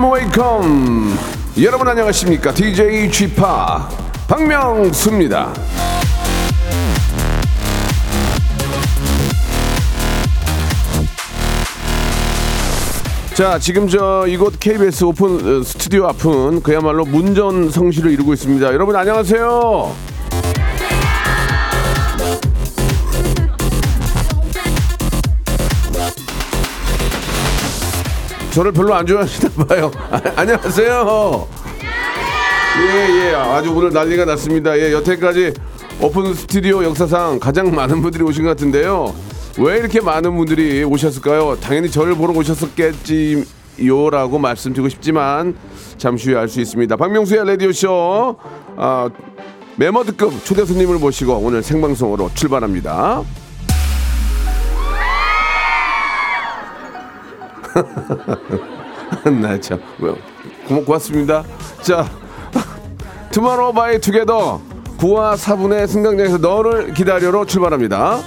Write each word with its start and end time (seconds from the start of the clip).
Wake 0.00 0.08
up 0.08 0.12
wake 0.12 0.81
up 0.81 1.16
여러분 1.62 1.86
안녕하십니까? 1.86 2.54
DJ 2.54 3.10
P 3.10 3.26
박명수입니다. 4.26 5.52
자 13.34 13.58
지금 13.58 13.88
저 13.88 14.26
이곳 14.26 14.58
KBS 14.58 15.04
오픈 15.04 15.60
어, 15.60 15.62
스튜디오 15.62 16.06
앞은 16.08 16.62
그야말로 16.62 17.04
문전 17.04 17.70
성시를 17.70 18.10
이루고 18.12 18.32
있습니다. 18.32 18.72
여러분 18.72 18.96
안녕하세요 18.96 20.09
저를 28.52 28.72
별로 28.72 28.94
안 28.94 29.06
좋아하시나 29.06 29.64
봐요. 29.66 29.90
아, 30.10 30.20
안녕하세요. 30.36 31.48
예, 32.82 33.28
예. 33.30 33.34
아주 33.34 33.72
오늘 33.72 33.90
난리가 33.92 34.24
났습니다. 34.24 34.76
예, 34.78 34.92
여태까지 34.92 35.52
오픈 36.00 36.34
스튜디오 36.34 36.82
역사상 36.82 37.38
가장 37.38 37.72
많은 37.74 38.00
분들이 38.02 38.24
오신 38.24 38.44
것 38.44 38.50
같은데요. 38.50 39.14
왜 39.58 39.78
이렇게 39.78 40.00
많은 40.00 40.36
분들이 40.36 40.82
오셨을까요? 40.84 41.58
당연히 41.60 41.90
저를 41.90 42.14
보러 42.14 42.32
오셨었겠지요 42.32 44.10
라고 44.10 44.38
말씀드리고 44.38 44.88
싶지만 44.88 45.54
잠시 45.98 46.30
후에 46.30 46.38
알 46.38 46.48
수 46.48 46.60
있습니다. 46.60 46.96
박명수의 46.96 47.46
라디오쇼 47.46 48.36
아, 48.76 49.10
메머드급 49.76 50.44
초대 50.44 50.64
손님을 50.64 50.98
모시고 50.98 51.34
오늘 51.34 51.62
생방송으로 51.62 52.30
출발합니다. 52.34 53.22
나 59.40 59.58
참, 59.60 59.80
뭐, 59.98 60.16
고, 60.66 60.84
고맙습니다. 60.84 61.44
자, 61.82 62.04
투마로우 63.30 63.72
바이 63.72 64.00
투게더 64.00 64.60
9와 64.98 65.34
4분의 65.34 65.86
승강장에서 65.86 66.38
너를 66.38 66.92
기다려로 66.92 67.46
출발합니다. 67.46 68.18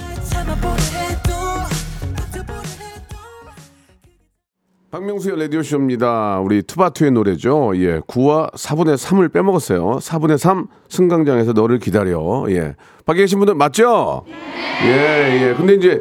박명수의 4.90 5.40
라디오쇼입니다. 5.40 6.38
우리 6.38 6.62
투바투의 6.62 7.10
노래죠. 7.10 7.72
예. 7.76 7.98
9와 7.98 8.52
4분의 8.52 8.94
3을 8.96 9.32
빼먹었어요. 9.32 9.98
4분의 10.00 10.38
3 10.38 10.68
승강장에서 10.88 11.52
너를 11.52 11.80
기다려. 11.80 12.44
예. 12.50 12.76
밖에 13.04 13.22
계신 13.22 13.40
분들 13.40 13.56
맞죠? 13.56 14.24
예, 14.84 15.48
예. 15.48 15.54
근데 15.56 15.74
이제 15.74 16.00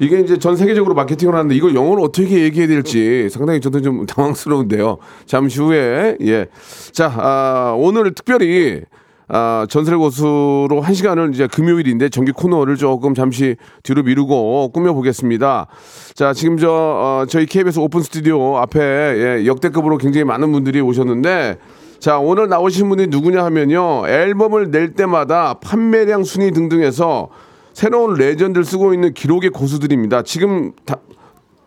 이게 0.00 0.20
이제 0.20 0.38
전 0.38 0.56
세계적으로 0.56 0.94
마케팅을 0.94 1.34
하는데 1.34 1.54
이걸 1.54 1.74
영어로 1.74 2.02
어떻게 2.02 2.42
얘기해야 2.42 2.68
될지 2.68 3.28
상당히 3.30 3.60
저도 3.60 3.80
좀 3.80 4.06
당황스러운데요. 4.06 4.98
잠시 5.26 5.60
후에 5.60 6.16
예. 6.22 6.46
자, 6.92 7.12
아, 7.16 7.74
오늘 7.76 8.14
특별히 8.14 8.82
아, 9.30 9.66
전설 9.68 9.98
고수로 9.98 10.80
한 10.80 10.94
시간을 10.94 11.34
이제 11.34 11.46
금요일인데 11.46 12.08
정기 12.08 12.32
코너를 12.32 12.76
조금 12.76 13.14
잠시 13.14 13.56
뒤로 13.82 14.02
미루고 14.02 14.70
꾸며보겠습니다. 14.72 15.66
자, 16.14 16.32
지금 16.32 16.56
저, 16.56 16.70
어, 16.70 17.26
저희 17.28 17.44
KBS 17.44 17.78
오픈 17.78 18.00
스튜디오 18.00 18.56
앞에 18.56 18.80
예, 18.80 19.46
역대급으로 19.46 19.98
굉장히 19.98 20.24
많은 20.24 20.50
분들이 20.52 20.80
오셨는데 20.80 21.58
자, 21.98 22.18
오늘 22.18 22.48
나오신 22.48 22.88
분이 22.88 23.08
누구냐 23.08 23.44
하면요. 23.44 24.04
앨범을 24.06 24.70
낼 24.70 24.94
때마다 24.94 25.54
판매량 25.54 26.22
순위 26.22 26.52
등등해서 26.52 27.28
새로운 27.78 28.14
레전드를 28.14 28.64
쓰고 28.64 28.92
있는 28.92 29.14
기록의 29.14 29.50
고수들입니다. 29.50 30.22
지금 30.22 30.72
다, 30.84 30.96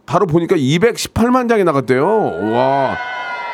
바로 0.05 0.25
보니까 0.27 0.57
218만 0.57 1.47
장이 1.47 1.63
나갔대요. 1.63 2.05
와. 2.51 2.97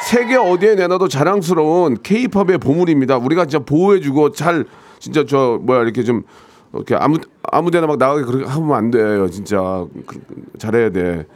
세계 0.01 0.37
어디에 0.37 0.73
내놔도 0.73 1.07
자랑스러운 1.07 1.97
케이팝의 2.01 2.57
보물입니다. 2.57 3.17
우리가 3.17 3.45
진짜 3.45 3.63
보호해주고 3.63 4.31
잘 4.31 4.65
진짜 4.97 5.23
저 5.23 5.59
뭐야 5.61 5.83
이렇게 5.83 6.01
좀 6.03 6.23
이렇게 6.73 6.95
아무 6.95 7.19
아무데나 7.43 7.85
막 7.85 7.97
나가게 7.99 8.23
그렇게 8.23 8.45
하면 8.45 8.75
안 8.75 8.89
돼요. 8.89 9.29
진짜 9.29 9.85
그, 10.07 10.19
잘해야 10.57 10.89
돼. 10.89 11.27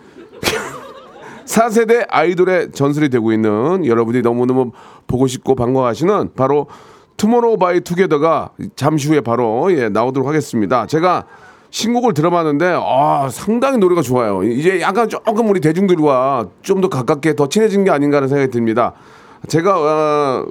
4세대 1.45 2.07
아이돌의 2.09 2.71
전설이 2.71 3.09
되고 3.09 3.31
있는 3.31 3.85
여러분이 3.85 4.23
너무너무 4.23 4.71
보고 5.05 5.27
싶고 5.27 5.53
반가워하시는 5.53 6.31
바로 6.35 6.65
투모로우 7.21 7.57
바이 7.57 7.81
투게더가 7.81 8.49
잠시 8.75 9.07
후에 9.07 9.21
바로 9.21 9.71
예, 9.71 9.89
나오도록 9.89 10.27
하겠습니다. 10.27 10.87
제가 10.87 11.25
신곡을 11.69 12.15
들어봤는데 12.15 12.79
아, 12.83 13.29
상당히 13.31 13.77
노래가 13.77 14.01
좋아요. 14.01 14.41
이제 14.43 14.81
약간 14.81 15.07
조금 15.07 15.47
우리 15.47 15.61
대중들과 15.61 16.47
좀 16.63 16.81
더 16.81 16.89
가깝게 16.89 17.35
더 17.35 17.47
친해진 17.47 17.83
게 17.83 17.91
아닌가 17.91 18.17
하는 18.17 18.27
생각이 18.27 18.49
듭니다. 18.51 18.93
제가 19.47 19.75
어, 19.77 20.47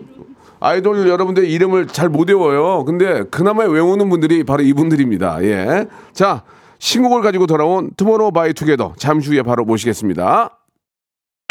아이돌 0.61 1.09
여러분들 1.09 1.45
이름을 1.45 1.89
잘 1.89 2.09
못 2.09 2.29
외워요. 2.29 2.85
근데 2.85 3.25
그나마 3.33 3.65
외우는 3.65 4.09
분들이 4.09 4.45
바로 4.45 4.63
이분들입니다. 4.63 5.43
예. 5.43 5.87
자, 6.13 6.45
신곡을 6.79 7.21
가지고 7.23 7.49
돌아온 7.49 7.91
투모로우 7.97 8.31
바이 8.31 8.55
투게더 8.55 8.95
잠시 8.97 9.31
후에 9.31 9.43
바로 9.43 9.65
모시겠습니다. 9.65 10.60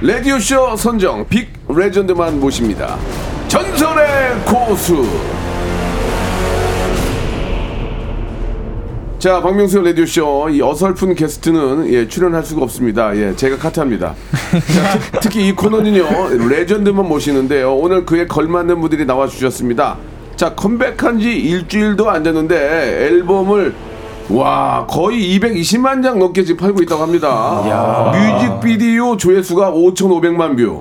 라디오쇼 0.00 0.76
선정 0.76 1.26
big 1.28 1.48
legend만 1.68 2.38
모십니다. 2.38 2.96
전설의 3.48 4.06
고수. 4.46 5.04
자, 9.18 9.42
박명수 9.42 9.80
라디오쇼 9.80 10.50
이 10.50 10.62
어설픈 10.62 11.16
게스트는 11.16 11.92
예, 11.92 12.06
출연할 12.06 12.44
수가 12.44 12.62
없습니다. 12.62 13.16
예, 13.16 13.34
제가 13.34 13.56
커트합니다. 13.56 14.14
자, 14.52 14.98
특, 15.00 15.20
특히 15.20 15.48
이 15.48 15.52
코너는요 15.52 16.48
legend만 16.48 17.04
모시는데요. 17.04 17.74
오늘 17.74 18.06
그에 18.06 18.28
걸맞는 18.28 18.80
분들이 18.80 19.04
나와 19.04 19.26
주셨습니다. 19.26 19.96
자, 20.36 20.54
컴백한 20.54 21.18
지 21.18 21.36
일주일도 21.36 22.08
안 22.08 22.22
됐는데 22.22 23.08
앨범을 23.08 23.74
와 24.30 24.84
거의 24.86 25.38
220만 25.38 26.02
장 26.02 26.18
넘게 26.18 26.44
지금 26.44 26.58
팔고 26.58 26.82
있다고 26.82 27.02
합니다. 27.02 28.12
뮤직비디오 28.12 29.16
조회수가 29.16 29.72
5,500만 29.72 30.54
view. 30.54 30.78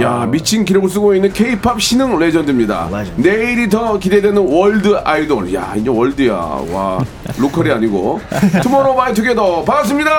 야 0.00 0.24
미친 0.30 0.64
기록을 0.64 0.88
쓰고 0.88 1.14
있는 1.16 1.32
K-팝 1.32 1.80
신흥 1.82 2.16
legend입니다. 2.18 2.88
내일이 3.16 3.68
더 3.68 3.98
기대되는 3.98 4.36
world 4.48 4.96
아이돌. 5.04 5.52
야 5.52 5.72
이제 5.76 5.90
world야. 5.90 6.34
와 6.72 6.98
local이 7.38 7.72
아니고 7.72 8.20
투모로우 8.62 8.94
바이 8.94 9.12
투게더 9.12 9.64
반갑습니다. 9.64 10.10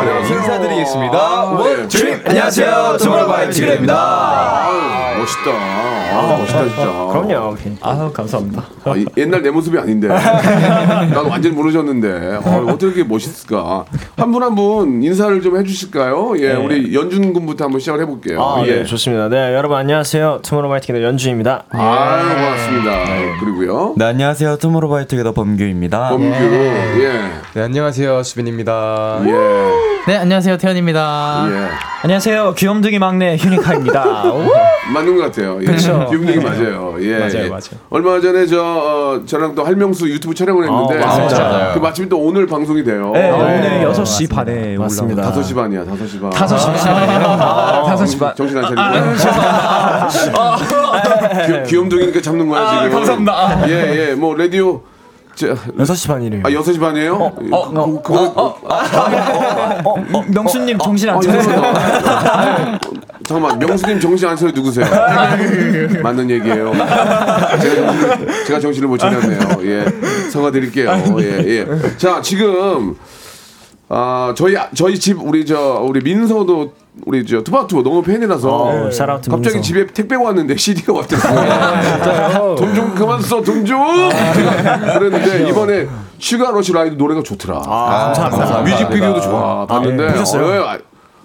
안녕하세요. 0.00 0.38
인사드리겠습니다. 0.38 1.56
네. 1.58 1.74
One 1.80 1.98
dream 1.98 2.28
안녕하세요. 2.28 2.96
투모로우바이투게더입니다. 3.00 3.94
아, 3.96 5.14
멋있다. 5.18 5.50
아, 5.50 6.36
멋있다 6.38 6.64
진짜. 6.68 6.82
그럼요. 7.10 7.56
아 7.80 8.10
감사합니다. 8.12 8.62
아, 8.84 8.94
이- 8.96 9.04
옛날 9.16 9.42
내 9.42 9.50
모습이 9.50 9.76
아닌데. 9.76 10.06
난 11.14 11.26
완전 11.26 11.54
모르셨는데. 11.54 12.38
어, 12.44 12.64
어떻게 12.68 12.86
이렇게 12.86 13.04
멋있을까. 13.04 13.84
한분 14.16 14.42
한분 14.42 15.02
인사를 15.02 15.40
좀 15.42 15.56
해주실까요? 15.58 16.34
예, 16.38 16.52
우리 16.52 16.94
연준 16.94 17.32
군부터 17.32 17.64
한번 17.64 17.80
시작을 17.80 18.00
해볼게요. 18.02 18.42
아, 18.42 18.62
예. 18.66 18.76
네, 18.76 18.84
좋습니다. 18.84 19.28
네, 19.28 19.54
여러분 19.54 19.76
안녕하세요. 19.76 20.40
투모로우바이투게더의 20.42 21.02
연준입니다. 21.02 21.64
아유, 21.70 22.28
고맙습니다. 22.28 23.04
그리고요. 23.40 23.94
네 23.96 24.04
안녕하세요. 24.06 24.56
투모로우바이 24.58 25.06
투게더 25.06 25.32
범규입니다. 25.32 26.10
범규. 26.10 26.24
예. 26.24 27.12
네, 27.54 27.62
안녕하세요. 27.62 28.22
수빈입니다. 28.22 29.20
예. 29.26 29.97
네, 30.08 30.16
안녕하세요. 30.16 30.56
태현입니다. 30.56 31.44
예. 31.50 31.68
안녕하세요. 32.00 32.54
귀염둥이 32.54 32.98
막내 32.98 33.36
휴닝카이입니다. 33.36 34.06
맞는 34.94 35.16
것 35.18 35.24
같아요. 35.24 35.58
예. 35.60 35.66
그쵸. 35.66 36.06
기분이 36.10 36.38
맞아요. 36.38 36.94
예. 37.00 37.18
맞아요, 37.18 37.44
예. 37.44 37.48
맞아요. 37.50 37.60
얼마 37.90 38.18
전에 38.18 38.46
저 38.46 38.62
어, 38.64 39.20
저랑 39.26 39.54
또 39.54 39.64
할명수 39.66 40.08
유튜브 40.08 40.34
촬영을 40.34 40.64
했는데 40.64 41.04
아, 41.04 41.18
맞아요. 41.18 41.72
그 41.74 41.78
마침 41.80 42.08
또 42.08 42.18
오늘 42.20 42.46
방송이 42.46 42.82
돼요. 42.84 43.10
네, 43.12 43.28
어. 43.28 43.36
오늘 43.36 43.86
6시 43.92 44.30
반에 44.30 44.78
맞습니다. 44.78 45.20
올라옵니다. 45.24 45.42
5시 45.42 45.54
반이야. 45.54 45.84
5시 45.84 46.22
반. 46.22 46.30
5시 46.30 46.88
아, 46.88 46.94
반이에요? 46.94 47.20
5시 47.98 48.18
반. 48.18 48.34
정신 48.34 48.56
안 48.56 48.64
차리고. 48.64 48.80
귀- 51.64 51.68
귀염둥이니까 51.68 52.22
잡는 52.22 52.48
거야, 52.48 52.78
지금. 52.84 52.92
감사합니다. 52.92 53.68
예, 53.68 54.08
예. 54.10 54.14
뭐 54.14 54.34
라디오 54.34 54.80
저, 55.38 55.54
6시 55.54 56.08
반이래요. 56.08 56.42
아, 56.44 56.50
6시 56.50 56.80
반이에요? 56.80 57.14
어, 57.14 57.32
그, 57.32 58.02
그거 58.02 58.58
어, 59.84 60.24
명수님 60.26 60.76
정신 60.78 61.08
안 61.10 61.16
아? 61.16 61.20
이상하다. 61.20 62.80
잠깐만, 63.24 63.56
명수님 63.60 64.00
정신 64.00 64.28
안 64.28 64.36
차려 64.36 64.50
누구세요? 64.50 64.84
맞는 66.02 66.28
얘기예요. 66.30 66.72
제가 66.72 67.74
정신을, 67.76 68.44
제가 68.46 68.60
정신을 68.60 68.88
못 68.88 68.98
차렸네요. 68.98 69.38
예, 69.62 69.84
사과드릴게요. 70.30 70.90
예, 71.20 71.38
예. 71.46 71.66
자, 71.96 72.20
지금 72.20 72.96
아 73.90 74.34
저희 74.36 74.54
저희 74.74 74.98
집 74.98 75.18
우리 75.22 75.46
저 75.46 75.80
우리 75.82 76.00
민서도 76.02 76.72
우리 77.06 77.24
저 77.24 77.42
투바투 77.42 77.82
너무 77.82 78.02
팬이라서 78.02 78.48
어, 78.50 78.90
shout 78.90 79.15
out 79.15 79.30
갑자기. 79.30 79.62
집에 79.62 79.86
택배가 79.86 80.22
왔는데 80.22 80.56
CD가 80.56 80.92
왔더라고요. 80.92 82.54
돈좀 82.56 82.94
그만 82.94 83.20
써, 83.22 83.40
돈 83.40 83.64
좀. 83.64 83.78
제가 84.34 84.78
그랬는데 84.98 85.48
이번에 85.48 85.86
Sugar 86.18 86.50
Rush 86.50 86.72
Ride 86.72 86.96
노래가 86.96 87.22
좋더라. 87.22 87.60
감사합니다. 87.60 88.60
뮤직비디오도 88.62 89.20
좋아. 89.20 89.66
봤는데. 89.66 90.04
예, 90.04 90.08
보셨어요? 90.08 90.62
어, 90.62 90.74
예. 90.74 90.78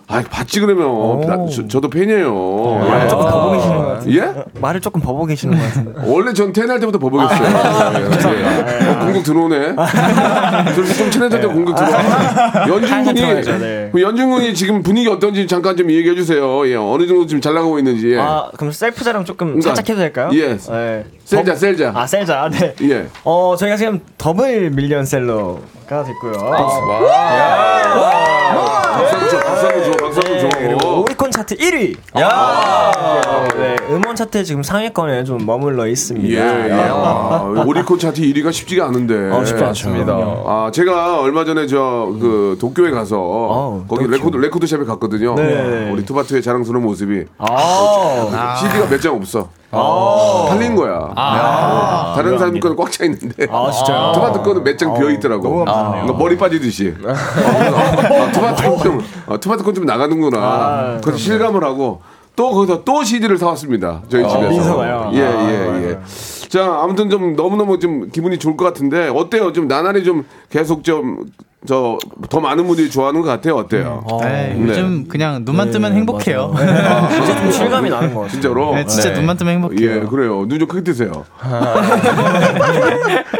아, 0.07 0.17
아, 0.17 0.21
봤지 0.29 0.59
그러면. 0.59 1.21
나, 1.21 1.37
저, 1.69 1.79
도 1.79 1.89
팬이에요. 1.89 2.81
예. 3.03 3.07
조금 3.07 3.25
버벅 3.25 3.53
계시는 3.55 3.77
것 3.77 3.85
같은데. 3.87 4.17
예? 4.17 4.33
말을 4.59 4.81
조금 4.81 5.01
버벅 5.01 5.27
계시는 5.29 5.57
것 5.57 5.63
같은데. 5.63 6.01
원래 6.05 6.33
전 6.33 6.51
태어날 6.53 6.79
때부터 6.79 6.99
버벅였어요. 6.99 7.47
예. 7.47 8.87
어, 8.89 8.99
공격 8.99 9.23
들어오네. 9.23 9.75
저렇게 10.75 10.93
좀 10.93 11.09
친해질 11.11 11.41
때 11.41 11.47
공격 11.47 11.75
들어와. 11.75 12.67
연준 12.67 13.03
군이, 13.05 13.15
들어야죠, 13.21 13.57
네. 13.59 13.89
그 13.93 14.01
연준 14.01 14.29
군이 14.31 14.53
지금 14.53 14.83
분위기 14.83 15.07
어떤지 15.09 15.47
잠깐 15.47 15.77
좀 15.77 15.89
얘기해 15.89 16.15
주세요. 16.15 16.67
예. 16.67 16.75
어느 16.75 17.07
정도 17.07 17.25
지금 17.25 17.39
잘 17.41 17.53
나가고 17.53 17.79
있는지. 17.79 18.11
예. 18.13 18.19
아, 18.19 18.49
그럼 18.57 18.71
셀프 18.73 19.03
자랑 19.03 19.23
조금 19.25 19.47
그러니까, 19.47 19.69
살짝 19.69 19.89
해도 19.89 19.99
될까요? 19.99 20.29
예. 20.33 20.57
네. 20.57 21.05
셀자, 21.23 21.53
더- 21.53 21.57
셀자. 21.59 21.91
아, 21.95 22.05
셀자. 22.05 22.49
네. 22.51 22.75
예. 22.83 23.07
어, 23.23 23.55
저희가 23.57 23.77
지금 23.77 24.01
더블 24.17 24.69
밀리언셀러가 24.71 26.03
됐고요. 26.03 26.33
한번 28.93 29.29
줘, 29.29 29.37
한번 29.37 29.83
줘, 29.83 29.91
한번 30.05 30.39
줘. 30.39 30.49
그리고 30.59 31.01
오리콘 31.01 31.31
차트 31.31 31.55
1위. 31.57 31.97
네, 33.57 33.75
음원 33.89 34.15
차트에 34.15 34.43
지금 34.43 34.63
상위권에 34.63 35.23
좀 35.23 35.45
머물러 35.45 35.87
있습니다. 35.87 36.27
예, 36.27 36.69
예. 36.69 36.71
아, 36.91 37.63
오리콘 37.65 37.97
차트 37.99 38.21
1위가 38.21 38.51
쉽지가 38.51 38.85
않은데. 38.87 39.29
어, 39.31 39.43
쉽지 39.43 39.63
않습니다. 39.63 40.13
아, 40.13 40.69
제가 40.73 41.19
얼마 41.19 41.43
전에 41.45 41.67
저 41.67 41.83
그 42.19 42.57
도쿄에 42.59 42.91
가서 42.91 43.17
어, 43.19 43.85
거기 43.87 44.03
도쿄. 44.05 44.11
레코드 44.15 44.37
레코드 44.37 44.67
shop에 44.67 44.83
갔거든요. 44.85 45.35
네. 45.35 45.89
우리 45.91 46.05
투바투의 46.05 46.41
자랑스러운 46.41 46.83
모습이 46.83 47.25
아, 47.37 48.55
CD가 48.59 48.87
몇 48.89 48.99
장 49.01 49.15
없어. 49.15 49.49
팔린 50.49 50.75
거야. 50.75 51.11
다른 52.15 52.37
사람 52.37 52.59
거는 52.59 52.75
꽉 52.77 52.91
차 52.91 53.03
있는데. 53.05 53.47
아, 53.51 53.71
진짜요? 53.71 54.11
투바투 54.13 54.43
거는 54.43 54.63
몇 54.63 54.77
장 54.77 54.93
비어 54.93 55.09
있더라고. 55.11 55.65
그러니까 55.65 56.13
머리 56.13 56.37
빠지듯이. 56.37 56.93
아, 57.05 58.31
투바투 58.31 58.63
건 58.63 58.77
좀, 58.79 59.01
아, 59.27 59.37
투바투 59.37 59.63
건좀 59.63 59.85
나가는구나. 59.85 60.99
그래서 61.03 61.17
실감을 61.17 61.63
하고 61.63 62.01
또 62.35 62.51
거기서 62.51 62.83
또 62.83 63.03
CD를 63.03 63.37
사왔습니다. 63.37 64.01
저희 64.09 64.27
집에서. 64.27 64.49
민서가요? 64.49 65.11
예, 65.13 65.19
예, 65.19 65.89
예. 65.89 65.99
자, 66.49 66.79
아무튼 66.81 67.09
좀 67.09 67.35
너무너무 67.35 67.79
좀 67.79 68.09
기분이 68.11 68.37
좋을 68.39 68.57
것 68.57 68.65
같은데 68.65 69.07
어때요? 69.09 69.53
좀 69.53 69.67
나날이 69.67 70.03
좀 70.03 70.25
계속 70.49 70.83
좀 70.83 71.25
저 71.65 71.97
더 72.29 72.39
많은 72.39 72.65
분들이 72.67 72.89
좋아하는 72.89 73.21
것 73.21 73.27
같아요. 73.27 73.55
어때요? 73.57 74.03
네, 74.21 74.55
네. 74.57 74.69
요즘 74.69 75.07
그냥 75.07 75.41
눈만 75.45 75.71
뜨면 75.71 75.93
행복해요. 75.93 76.53
진짜 76.57 77.41
좀 77.41 77.51
실감이 77.51 77.89
나는 77.89 78.13
것 78.13 78.21
같아요. 78.21 78.31
진짜로? 78.31 78.75
네, 78.75 78.85
진짜 78.85 79.11
눈만 79.11 79.37
뜨면 79.37 79.53
행복해요. 79.55 79.91
예, 79.91 79.99
그래요. 80.01 80.45
눈 80.47 80.59
좀 80.59 80.67
크게 80.67 80.83
뜨세요. 80.83 81.25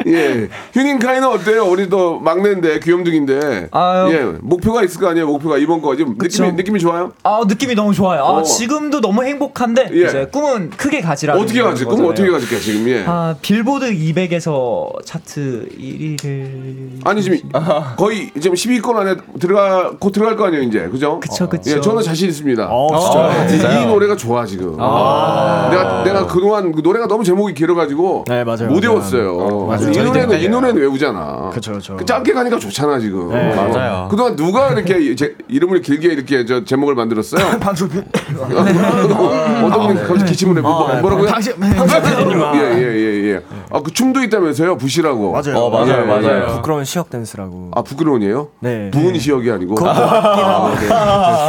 예. 0.07 0.49
휴닝카이는 0.73 1.27
어때요? 1.27 1.65
우리 1.65 1.89
또 1.89 2.19
막내인데, 2.19 2.79
귀염둥인데. 2.79 3.69
아유. 3.71 4.13
예, 4.13 4.23
목표가 4.41 4.83
있을 4.83 4.99
거 4.99 5.09
아니에요? 5.09 5.27
목표가 5.27 5.57
이번 5.57 5.81
거. 5.81 5.95
지금 5.95 6.17
그쵸. 6.17 6.43
느낌이, 6.43 6.57
느낌이 6.57 6.79
좋아요? 6.79 7.11
아 7.23 7.41
느낌이 7.47 7.75
너무 7.75 7.93
좋아요. 7.93 8.21
아 8.23 8.29
어. 8.39 8.43
지금도 8.43 9.01
너무 9.01 9.23
행복한데 9.23 9.89
예. 9.93 10.05
이제 10.07 10.25
꿈은 10.31 10.71
크게 10.71 11.01
가지라. 11.01 11.35
어떻게 11.35 11.61
가지? 11.61 11.85
그럼 11.85 12.05
어떻게 12.05 12.29
가질게요, 12.29 12.59
지금? 12.59 12.87
예. 12.89 13.03
아 13.07 13.35
빌보드 13.41 13.91
200에서 13.93 15.03
차트 15.05 15.69
1위를. 15.79 17.05
아니, 17.05 17.21
지금 17.21 17.37
거의 17.97 18.12
지금 18.39 18.55
10위권 18.55 18.95
안에 18.95 19.15
들어가, 19.39 19.91
곧 19.99 20.11
들어갈 20.11 20.35
거 20.35 20.45
아니에요, 20.45 20.63
이제. 20.63 20.87
그죠? 20.89 21.19
그쵸 21.19 21.47
그쵸. 21.49 21.71
예, 21.75 21.81
저는 21.81 22.01
자신 22.01 22.29
있습니다. 22.29 22.67
어, 22.69 23.47
진짜요? 23.47 23.79
이, 23.79 23.83
이 23.83 23.85
노래가 23.85 24.15
좋아 24.15 24.45
지금. 24.45 24.71
내가 24.71 26.03
내가 26.03 26.27
그동안 26.27 26.71
그 26.71 26.81
노래가 26.81 27.07
너무 27.07 27.23
제목이 27.23 27.53
길어가지고 27.53 28.25
네, 28.27 28.43
맞아요, 28.43 28.67
못 28.67 28.79
맞아요. 28.79 28.91
외웠어요. 28.91 29.65
맞아요. 29.67 29.91
이 29.91 29.97
노래는 30.03 30.39
이 30.41 30.47
노래는 30.49 30.81
외우잖아. 30.81 31.49
그쵸, 31.53 31.73
그쵸. 31.73 31.97
그 31.97 32.05
짧게 32.05 32.33
가니까 32.33 32.59
좋잖아 32.59 32.99
지금. 32.99 33.29
네, 33.31 33.55
맞아요. 33.55 34.07
그동안 34.09 34.35
누가 34.35 34.69
이렇게 34.71 34.93
제, 35.15 35.35
이름을 35.47 35.81
길게 35.81 36.07
이렇게 36.09 36.45
저 36.45 36.63
제목을 36.63 36.95
만들었어요? 36.95 37.57
방송비. 37.59 38.01
어떤 38.43 39.87
분이 39.87 39.99
갑자기 40.07 40.31
기침을 40.31 40.57
해. 40.57 40.61
뭐, 40.61 40.87
아, 40.87 40.95
네. 40.95 41.01
뭐라고요? 41.01 41.27
당신 41.27 41.53
예예예 41.61 43.33
예. 43.33 43.41
아그 43.71 43.91
춤도 43.91 44.21
있다면서요? 44.23 44.77
부시라고. 44.77 45.31
맞아요. 45.31 45.57
어, 45.57 45.69
맞아요, 45.69 46.01
예, 46.01 46.05
맞아요. 46.05 46.43
예. 46.43 46.47
부끄러운 46.55 46.83
시역 46.85 47.09
댄스라고. 47.09 47.71
아 47.73 47.81
부끄 47.81 48.02
러운이에요? 48.03 48.49
네. 48.61 48.91
부은 48.91 49.17
시역이 49.19 49.49
아니고. 49.51 49.75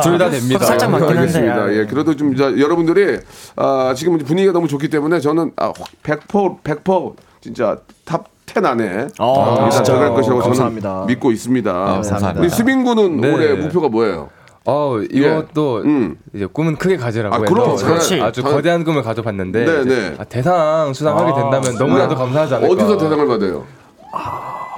둘다 0.02 0.30
됩니다. 0.30 0.64
살짝 0.64 0.90
맞긴 0.90 1.08
한데. 1.08 1.20
알겠습니다. 1.20 1.54
아, 1.54 1.72
예, 1.72 1.86
그래도 1.86 2.14
좀 2.16 2.34
자, 2.36 2.44
여러분들이 2.58 3.18
아, 3.56 3.94
지금 3.96 4.18
분위기가 4.18 4.52
너무 4.52 4.68
좋기 4.68 4.88
때문에 4.88 5.20
저는 5.20 5.52
아, 5.56 5.72
100% 6.02 6.62
100% 6.62 7.14
진짜 7.40 7.78
탑10 8.06 8.64
안에 8.64 9.08
아, 9.18 9.60
일단? 9.64 9.82
들어갈 9.82 10.10
것이라고 10.14 10.40
감사합니다. 10.42 10.88
저는 10.92 11.06
믿고 11.06 11.30
있습니다. 11.32 11.72
감사합니다. 11.72 12.40
우리 12.40 12.48
수빈 12.48 12.84
군은 12.84 13.20
네. 13.20 13.32
올해 13.32 13.54
목표가 13.54 13.88
뭐예요? 13.88 14.30
어 14.66 14.98
이것도 14.98 15.82
음. 15.84 16.16
이제 16.34 16.46
꿈은 16.46 16.76
크게 16.76 16.96
가지라고 16.96 17.34
아, 17.34 17.38
그럼, 17.40 17.76
그렇지. 17.76 18.18
아주 18.22 18.40
저- 18.42 18.48
거대한 18.48 18.82
꿈을 18.82 19.02
가져봤는데 19.02 19.64
네, 19.66 19.84
네. 19.84 20.14
아, 20.16 20.24
대상 20.24 20.90
수상하게 20.94 21.34
된다면 21.34 21.76
너무나도 21.78 22.14
감사하지 22.14 22.54
않을까 22.54 22.72
어디서 22.72 22.96
대상을 22.96 23.26
받아요? 23.26 23.64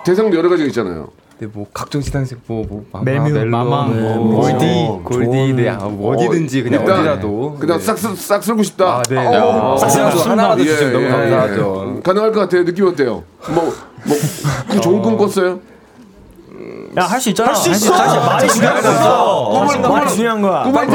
대상도 0.04 0.36
여러 0.36 0.48
가지가 0.48 0.66
있잖아요. 0.68 1.08
네, 1.38 1.46
뭐 1.52 1.66
각종 1.74 2.00
시상식 2.00 2.38
뭐뭐 2.46 2.86
메뉴, 3.04 3.44
마마, 3.44 3.88
뭐, 3.88 4.40
골디 4.40 4.88
골디 5.04 5.52
네 5.52 5.68
아, 5.68 5.76
뭐 5.84 6.14
어디든지 6.14 6.62
그냥 6.62 6.80
일단 6.80 7.00
어디라도 7.00 7.56
그냥 7.60 7.78
네. 7.78 7.84
싹, 7.84 7.98
쓸- 7.98 8.16
싹 8.16 8.42
쓸고 8.42 8.62
싶다. 8.62 8.98
아, 8.98 9.02
네. 9.02 9.16
어, 9.18 9.74
어, 9.74 9.76
싹 9.76 9.90
하나라도 10.30 10.64
주시면 10.64 10.92
너무 10.94 11.08
감사하죠. 11.08 11.94
예. 11.98 12.00
가능할 12.00 12.32
것 12.32 12.40
같아요. 12.40 12.64
느낌 12.64 12.86
어때요? 12.86 13.22
뭐, 13.50 13.64
뭐, 13.64 14.16
그 14.70 14.80
좋은 14.80 15.02
꿈 15.02 15.18
꿨어요? 15.18 15.60
야, 16.98 17.02
할 17.04 17.20
수 17.20 17.28
있잖아. 17.28 17.50
할 17.50 17.56
수 17.56 17.68
있어. 17.70 17.92
말이 17.94 18.48
중요한 18.48 18.80
거야. 18.82 19.50
꿈을- 19.50 19.88
말이 19.90 20.10
중요한 20.10 20.40
거야. 20.42 20.62
꿈을, 20.62 20.86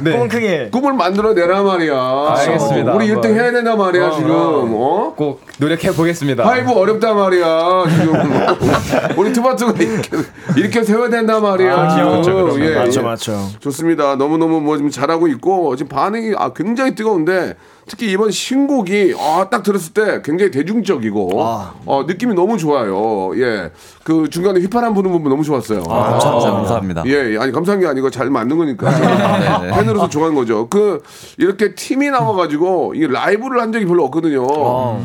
네. 0.00 0.12
꿈은 0.12 0.28
크게. 0.28 0.68
꿈을 0.72 0.92
만들어 0.94 1.32
내라 1.34 1.62
말이야. 1.62 1.94
알겠습니다. 2.36 2.92
우리 2.92 3.06
1등 3.08 3.14
한번. 3.26 3.34
해야 3.36 3.52
된단 3.52 3.78
말이야, 3.78 4.10
지금. 4.10 4.30
어? 4.32 5.12
꼭 5.16 5.40
노력해 5.58 5.92
보겠습니다. 5.92 6.42
파이팅 6.42 6.72
어렵단 6.72 7.16
말이야, 7.16 7.84
지금. 7.90 8.46
우리 9.16 9.32
투바투가 9.32 9.74
이렇게, 9.80 10.10
이렇게 10.56 10.82
세워야 10.82 11.10
된단 11.10 11.40
말이야, 11.40 11.88
지금. 11.90 12.10
그렇죠, 12.10 12.34
그렇죠. 12.34 12.64
예, 12.64 12.74
맞죠, 12.74 13.00
예. 13.00 13.04
맞죠. 13.04 13.48
좋습니다. 13.60 14.16
너무 14.16 14.38
너무 14.38 14.60
뭐 14.60 14.76
지금 14.76 14.90
잘하고 14.90 15.28
있고, 15.28 15.76
지금 15.76 15.88
반응이 15.90 16.34
아, 16.36 16.50
굉장히 16.54 16.94
뜨거운데, 16.96 17.54
특히 17.88 18.10
이번 18.10 18.30
신곡이 18.32 19.14
아, 19.18 19.48
딱 19.48 19.62
들었을 19.62 19.92
때 19.94 20.20
굉장히 20.24 20.50
대중적이고, 20.50 21.40
어, 21.86 22.04
느낌이 22.06 22.34
너무 22.34 22.58
좋아요. 22.58 23.30
예. 23.40 23.70
그 24.02 24.28
중간에 24.28 24.60
휘파람 24.60 24.92
부는 24.94 25.12
부분 25.12 25.30
너무 25.30 25.44
좋았어요. 25.44 25.82
감사합니다. 25.84 26.50
감사합니다. 26.52 27.02
예, 27.06 27.34
예. 27.34 27.38
아니 27.38 27.52
감사한 27.52 27.80
게 27.80 27.86
아니고 27.86 28.10
잘 28.10 28.28
만든 28.30 28.56
거니까 28.58 28.90
팬으로서 29.74 30.08
좋아한 30.08 30.34
거죠. 30.34 30.68
그 30.68 31.02
이렇게 31.38 31.74
팀이 31.74 32.10
나와가지고 32.10 32.94
이 32.96 33.06
라이브를 33.06 33.60
한 33.60 33.72
적이 33.72 33.86
별로 33.86 34.04
없거든요. 34.06 34.46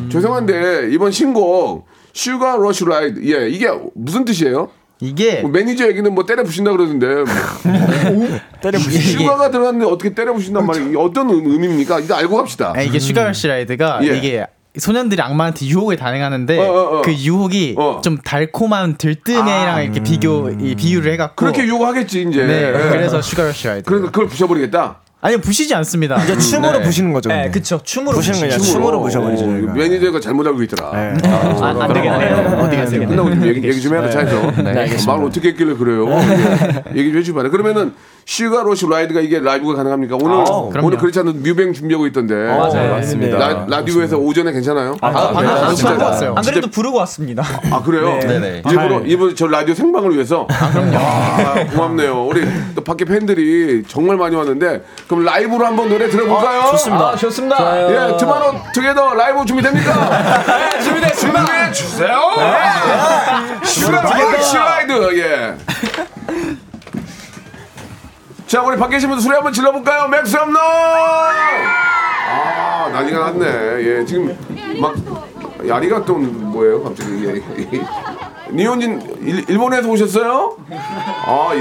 죄송한데 0.10 0.90
이번 0.92 1.12
신곡 1.12 1.86
Sugar 2.14 2.58
Rush 2.58 2.86
Ride 2.86 3.22
예 3.32 3.48
이게 3.50 3.70
무슨 3.94 4.26
뜻이에요? 4.26 4.70
이게 5.02 5.42
뭐 5.42 5.50
매니저 5.50 5.88
얘기는 5.88 6.14
뭐 6.14 6.26
때려 6.26 6.44
부신다 6.44 6.72
그러던데 6.72 7.08
때려 8.62 8.78
부시. 8.80 9.00
슈가가 9.18 9.50
들어갔는데 9.50 9.92
어떻게 9.92 10.14
때려 10.14 10.32
부신단 10.34 10.66
말이에요? 10.68 10.88
이게 10.90 10.98
어떤 10.98 11.30
의- 11.32 11.42
의미입니까? 11.44 12.00
이거 12.00 12.16
알고 12.16 12.38
갑시다. 12.38 12.74
아, 12.76 12.82
이게 12.82 13.00
슈가러시 13.00 13.48
라이드가 13.48 14.00
예. 14.04 14.16
이게 14.18 14.46
소년들이 14.78 15.22
악마한테 15.22 15.66
유혹을 15.66 15.98
단행하는데 15.98 16.58
어, 16.60 16.64
어, 16.64 16.98
어. 17.00 17.02
그 17.02 17.12
유혹이 17.14 17.76
어. 17.78 18.00
좀 18.04 18.20
달콤한 18.20 18.98
들등애랑 18.98 19.84
이렇게 19.84 20.02
비교 20.02 20.50
이 20.50 20.76
비유를 20.76 21.12
해갖고 21.14 21.36
그렇게 21.36 21.68
요구하겠지 21.68 22.28
이제. 22.30 22.46
네, 22.46 22.68
예. 22.68 22.90
그래서 22.92 23.22
슈가러쉬 23.22 23.68
아이들. 23.68 23.84
그러니까 23.84 24.12
그걸 24.12 24.28
부셔버리겠다. 24.28 25.00
아니요 25.22 25.40
부시지 25.40 25.74
않습니다. 25.76 26.22
이제 26.24 26.36
춤으로 26.38 26.80
네. 26.80 26.84
부시는 26.84 27.14
거죠. 27.14 27.30
네, 27.30 27.44
근데. 27.44 27.52
그쵸. 27.52 27.80
춤으로 27.84 28.16
부시는 28.18 28.40
거 28.40 28.46
부시죠. 28.48 28.64
그냥 28.64 28.74
춤으로 28.74 29.02
부셔버리죠. 29.02 29.46
어. 29.46 29.74
매니저가 29.76 30.20
잘못 30.20 30.48
알고 30.48 30.64
있더라. 30.64 30.92
네. 30.94 31.30
아, 31.30 31.76
안 31.80 31.94
되겠네요. 31.94 32.60
어디 32.60 32.76
가세요? 32.76 33.08
끝나고 33.08 33.30
좀 33.30 33.46
얘기, 33.46 33.68
얘기 33.68 33.82
좀 33.82 33.94
해야 33.94 34.02
돼, 34.02 34.10
차에서. 34.10 34.52
말 35.06 35.24
어떻게 35.24 35.50
했길래 35.50 35.76
그래요? 35.76 36.08
예. 36.10 37.00
얘기 37.00 37.12
좀 37.12 37.20
해주봐라. 37.20 37.50
그러면은, 37.50 37.94
Sugar 38.26 38.64
Rush 38.64 38.86
Ride가 38.88 39.20
이게 39.20 39.40
라이브가 39.40 39.76
가능합니까? 39.76 40.16
오늘, 40.16 40.44
그럼요. 40.72 40.88
오늘 40.88 40.98
그렇지 40.98 41.20
않은 41.20 41.44
뮤뱅 41.44 41.74
준비하고 41.74 42.08
있던데. 42.08 42.34
맞아요. 42.36 42.94
맞습니다. 42.96 43.38
라, 43.38 43.66
라디오에서 43.68 44.18
오전에 44.18 44.52
괜찮아요? 44.52 44.96
아, 45.02 45.12
방금 45.12 45.44
네. 45.70 45.76
진짜- 45.76 45.98
왔어요. 46.06 46.34
안 46.38 46.44
그래도 46.44 46.70
부르고 46.70 46.98
왔습니다. 47.00 47.44
아, 47.72 47.82
그래요? 47.84 48.20
네네. 48.20 48.64
일부러, 48.70 49.00
일부러 49.02 49.34
저 49.36 49.48
라디오 49.48 49.74
생방을 49.76 50.14
위해서? 50.14 50.48
아, 50.50 51.66
고맙네요. 51.72 52.26
우리 52.26 52.48
또 52.76 52.84
밖에 52.84 53.06
팬들이 53.06 53.84
정말 53.88 54.18
많이 54.18 54.36
왔는데, 54.36 54.82
그럼 55.08 55.26
라이브로 55.26 55.66
한번 55.66 55.90
노래 55.90 56.10
들어볼까요? 56.10 56.70
좋습니다. 56.72 57.10
아, 57.10 57.16
좋습니다. 57.16 58.12
예, 58.14 58.18
투모로우 58.18 58.54
투게더 58.74 59.14
라이브 59.16 59.46
준비됩니까? 59.46 59.92
네, 60.46 60.80
준비됐습니다. 60.84 61.46
준비해 61.46 61.72
주세요. 61.72 62.20
Sugar 63.64 64.02
Rush 64.02 64.56
Ride, 64.58 65.18
예. 65.20 65.56
자, 68.52 68.62
우리 68.64 68.76
밖에 68.76 68.96
계신 68.98 69.08
분들 69.08 69.24
소리 69.24 69.34
한번 69.34 69.54
질러볼까요? 69.54 70.10
맥스 70.10 70.36
홈런! 70.36 70.58
아, 72.28 72.90
난리가 72.92 73.32
났네. 73.32 73.46
예, 73.82 74.04
지금 74.06 74.38
막, 74.78 74.94
야리가 75.66 76.04
또 76.04 76.16
뭐예요, 76.16 76.84
갑자기. 76.84 77.28
예. 77.28 78.52
니온진, 78.52 79.00
일, 79.22 79.50
일본에서 79.50 79.88
오셨어요? 79.88 80.58
아, 80.70 81.52
예, 81.54 81.60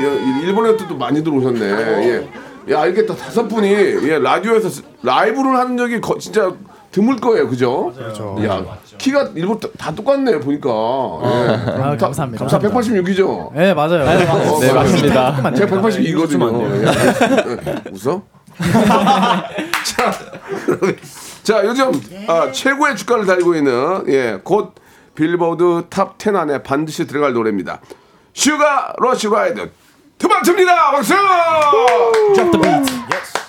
일본에서 0.48 0.88
또 0.88 0.96
많이 0.96 1.22
들어오셨네. 1.22 1.64
예. 1.64 2.28
야, 2.74 2.84
이렇게 2.86 3.06
또 3.06 3.14
다섯 3.14 3.46
분이, 3.46 3.68
예, 3.68 4.18
라디오에서 4.18 4.68
스- 4.68 4.82
라이브를 5.04 5.58
하는 5.58 5.76
적이 5.76 6.00
거, 6.00 6.18
진짜 6.18 6.52
드물 6.90 7.18
거예요, 7.18 7.48
그죠? 7.48 7.92
그렇죠. 7.96 8.36
야, 8.44 8.64
키가 9.00 9.30
일본 9.34 9.58
다, 9.58 9.68
다 9.78 9.94
똑같네, 9.94 10.38
보니까. 10.40 10.68
예. 10.68 11.82
아, 11.82 11.96
감사합니다. 11.96 12.44
감사 12.44 12.58
186이죠? 12.58 13.52
네 13.54 13.72
맞아요. 13.72 14.04
네, 14.04 14.72
맞습니다. 14.72 15.54
제가 15.54 15.80
182거든요. 15.80 16.86
예. 16.86 17.90
웃어? 17.90 18.22
자, 18.60 20.12
자 21.42 21.64
요즘 21.64 21.90
아, 22.28 22.52
최고의 22.52 22.94
주가를 22.96 23.24
달고 23.24 23.54
있는 23.54 24.04
예, 24.08 24.38
곧 24.44 24.74
빌보드 25.14 25.86
탑 25.88 26.18
10 26.18 26.36
안에 26.36 26.62
반드시 26.62 27.06
들어갈 27.06 27.32
노래입니다. 27.32 27.80
Sugar 28.34 28.92
Rush 28.98 29.28
Ride 29.28 29.70
투바투입니다. 30.18 30.90
박수! 30.92 31.14
Let's 32.34 33.39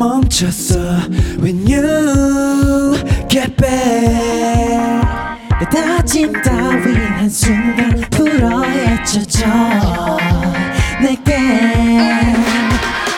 멈췄어 0.00 0.78
When 1.40 1.68
you 1.68 2.96
get 3.28 3.54
back 3.56 5.06
내 5.60 5.66
다짐 5.68 6.32
따윈 6.40 6.96
한순간 6.96 8.00
풀어 8.10 8.62
헤쳐져 8.62 9.46
내게 11.02 11.36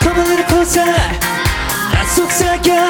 Come 0.01 0.19
a 0.19 0.25
little 0.27 0.45
closer 0.45 0.93
나 1.93 2.03
속삭여 2.15 2.89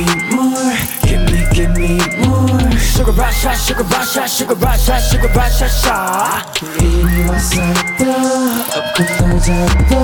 시고바샤 3.41 3.55
시고바샤 3.55 4.27
시고바샤 4.27 4.99
시고바샤샤. 4.99 6.45
이리 6.79 7.23
와서 7.27 7.59
더 7.97 8.05
업고 8.77 9.25
놀자 9.27 9.65
더 9.89 9.95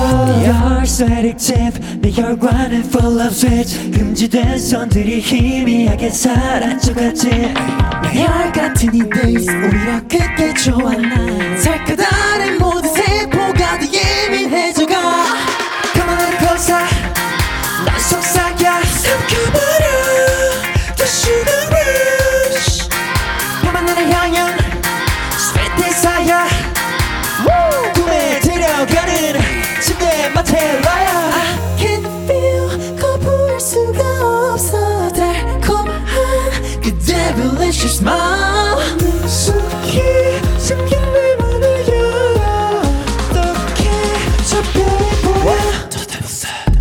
Your 0.43 0.79
aesthetic 0.81 1.37
tip 1.37 1.79
내 2.01 2.09
혈관은 2.11 2.79
full 2.85 3.19
of 3.21 3.27
switch 3.27 3.91
금지된 3.91 4.57
선들이 4.57 5.19
희미하게 5.21 6.09
사라져가지 6.09 7.29
내혈 8.01 8.51
같은 8.53 8.95
이 8.95 9.07
베이스 9.07 9.51
오히려 9.51 10.01
그게 10.09 10.51
좋아 10.55 10.93
난 10.93 11.61
살크다 11.61 12.05
delicious 37.87 37.99
smile 37.99 38.97
깊숙이 38.97 40.01
잠긴 40.67 40.99
내 41.13 41.35
문을 41.37 41.87
열어 41.87 42.81
어떻게 43.29 43.89
저 44.45 44.61
별이 44.73 45.03
보여 45.21 45.89
The 45.89 46.05
devil 46.05 46.27
said 46.27 46.77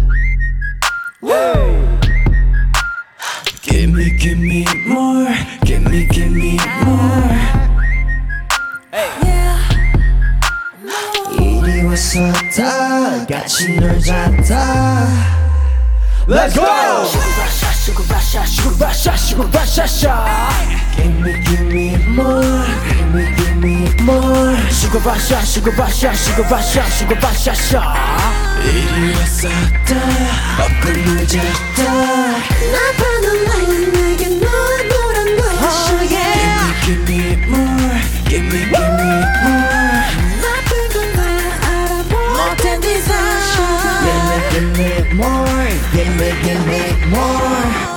Give 3.63 3.91
me, 3.93 4.19
give 4.19 4.39
me 4.39 4.65
more 4.87 5.33
Give 5.65 5.83
me, 5.89 6.09
give 6.09 6.31
me 6.31 6.59
more 6.83 7.37
이리 11.39 11.83
와서 11.85 12.33
다 12.57 13.27
같이 13.27 13.77
놀자 13.77 14.31
다 14.49 15.07
Let's 16.29 16.55
go! 16.55 16.63
Me 16.63 16.67
more 16.67 18.47
슈거바샤 18.47 19.17
슈거바샤 19.17 20.76
슈거바샤 26.27 26.85
슈거바샤샤 26.91 27.95
이리 28.65 29.15
와서 29.17 29.49
다 29.85 29.95
업고 30.63 30.91
놀자 30.91 31.43
다 31.43 31.83
나타난 32.73 33.45
나의 33.45 33.91
내게 33.91 34.29
너의 34.29 34.89
노란 34.89 35.37
거야 35.37 35.53
oh, 35.63 36.07
yeah. 36.11 36.73
Give 36.85 37.01
me, 37.03 37.13
give 37.13 37.13
me 37.13 37.37
more 37.47 37.97
Give 38.29 38.45
me, 38.45 38.59
give 38.65 38.93
me 38.93 39.11
more 39.43 40.07
나쁜 40.43 40.69
건 40.93 40.97
나야 41.17 41.41
알아보 41.63 42.13
못한 42.17 42.81
디자인 42.81 43.17
Give 44.05 44.23
me, 44.29 44.37
give 44.53 44.71
me 44.77 44.89
more 45.15 45.69
Give 45.93 46.13
me, 46.17 46.29
give 46.43 46.63
me 46.67 46.81
more 47.11 47.96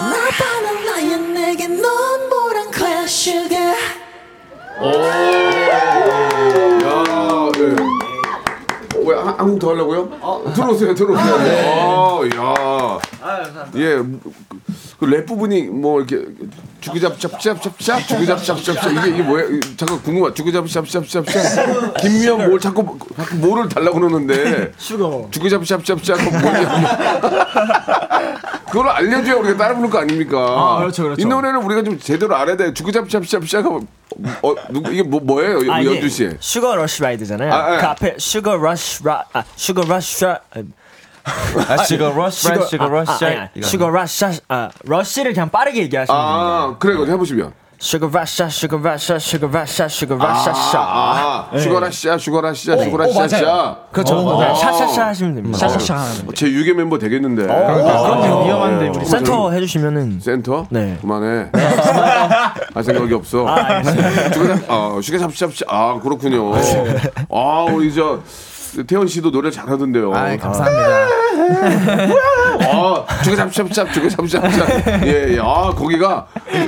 곡 9.59 9.67
더 9.67 9.69
하려고요? 9.71 10.09
들어오세요, 10.55 10.95
들어오세요. 10.95 11.35
어, 11.67 12.21
야. 12.35 12.99
예, 13.75 13.97
그 14.99 15.05
랩 15.05 15.25
부분이 15.25 15.61
뭐 15.63 16.01
이렇게 16.01 16.25
주구잡잡잡잡잡 16.81 18.05
주구잡잡잡잡 18.07 18.91
이게 18.91 19.09
이게 19.15 19.23
뭐야? 19.23 19.45
잠깐 19.77 20.01
궁금해. 20.03 20.33
주구잡잡잡잡잡 20.33 21.25
김미영 22.01 22.49
뭘 22.49 22.59
자꾸 22.59 22.97
자꾸 23.15 23.35
뭐를 23.37 23.69
달라고 23.69 23.97
그러는데 23.99 24.73
슈거. 24.77 25.29
주구잡잡잡잡 25.31 26.17
뭐냐? 26.41 26.99
그걸 28.67 28.89
알려줘야 28.89 29.35
우리가 29.37 29.57
따라 29.57 29.75
부를 29.75 29.89
거 29.89 29.99
아닙니까? 29.99 30.37
아, 30.37 30.77
그렇죠, 30.79 31.03
그렇죠. 31.03 31.21
이 31.21 31.25
노래는 31.25 31.63
우리가 31.63 31.81
좀 31.83 31.97
제대로 31.97 32.35
알아야 32.35 32.57
돼. 32.57 32.73
주구잡잡잡잡 32.73 33.43
어 34.41 34.55
누구 34.69 34.91
이게 34.91 35.01
뭐 35.01 35.21
뭐예요? 35.21 35.71
아, 35.71 35.83
연주 35.83 36.09
씨. 36.09 36.29
슈거 36.41 36.75
러쉬 36.75 37.01
라이드잖아요. 37.03 37.53
아, 37.53 37.57
아. 37.57 37.77
그 37.77 37.85
앞에 37.85 38.15
슈거 38.17 38.57
러쉬 38.57 39.03
라, 39.05 39.23
아, 39.31 39.43
슈거 39.55 39.83
러쉬 39.87 40.25
라, 40.25 40.39
아, 41.23 41.77
슈거 41.83 42.09
러쉬 42.09 42.47
슈거 42.47 42.65
슈거 42.65 42.83
아, 42.85 42.87
러쉬 42.87 43.25
아, 43.25 43.27
아니, 43.53 43.63
슈거 43.63 43.89
러쉬 43.89 44.25
아 44.47 44.69
러쉬를 44.83 45.33
그냥 45.33 45.49
빠르게 45.49 45.81
얘기하시면. 45.83 46.19
아 46.19 46.75
그래 46.79 46.93
그거 46.95 47.05
해보시면. 47.11 47.53
슈거 47.81 48.09
러쉬 48.11 48.43
슈거 48.49 48.77
러쉬 48.77 49.17
슈거 49.19 49.47
러쉬 49.47 49.87
슈거 49.87 50.15
러쉬 50.15 50.49
아, 50.75 51.49
아, 51.53 51.57
슈거라시아, 51.57 52.17
슈거라시아, 52.17 52.75
슈거라시아. 52.77 53.77
그렇죠. 53.93 54.37
네, 54.37 54.53
샤샤샤 54.53 55.07
하시면 55.07 55.35
됩니다. 55.35 55.57
샤샤샤 55.57 55.97
제6의 56.35 56.73
멤버 56.73 56.97
되겠는데. 56.99 57.43
그럼요. 57.43 58.45
위험한데 58.45 58.89
우리. 58.89 59.05
센터 59.05 59.51
해주시면은 59.51 60.19
센터? 60.19 60.65
네. 60.69 60.97
그만해. 60.99 61.51
할 62.73 62.83
생각이 62.83 63.13
없어. 63.13 63.45
아, 63.47 64.99
sugar잡잡잡. 65.01 65.73
아, 65.73 65.99
그렇군요. 66.01 66.51
아, 67.31 67.65
우리 67.71 67.93
저 67.93 68.19
태현 68.87 69.07
씨도 69.07 69.31
노래 69.31 69.49
잘하던데요. 69.51 70.13
아, 70.13 70.35
감사합니다. 70.37 71.07
아, 72.71 73.05
sugar잡잡잡, 73.23 73.93
sugar잡잡잡. 73.93 75.05
예, 75.05 75.33
예. 75.35 75.39
아, 75.41 75.73
거기가 75.75 76.27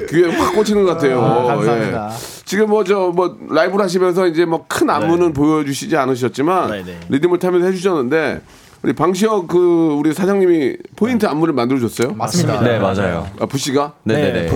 귀에 0.09 0.27
확 0.35 0.53
꽂히는 0.55 0.83
것 0.83 0.93
같아요. 0.93 1.21
아, 1.21 1.43
감사합니다. 1.45 2.09
예. 2.11 2.41
지금 2.45 2.69
뭐 2.69 2.83
저뭐 2.83 3.37
라이브를 3.49 3.83
하시면서 3.85 4.27
이제 4.27 4.45
뭐 4.45 4.65
큰 4.67 4.89
안무는 4.89 5.33
보여주시지 5.33 5.95
않으셨지만 5.97 6.71
네, 6.71 6.83
네. 6.83 6.99
리듬을 7.09 7.39
타면서 7.39 7.67
해주셨는데 7.67 8.41
우리 8.83 8.93
방시혁 8.93 9.47
그 9.47 9.95
우리 9.99 10.13
사장님이 10.13 10.77
포인트 10.95 11.25
안무를 11.25 11.53
만들어줬어요. 11.53 12.13
맞습니다. 12.13 12.61
네, 12.61 12.79
맞아요. 12.79 13.27
아 13.39 13.45
부시가? 13.45 13.93
네네네. 14.03 14.49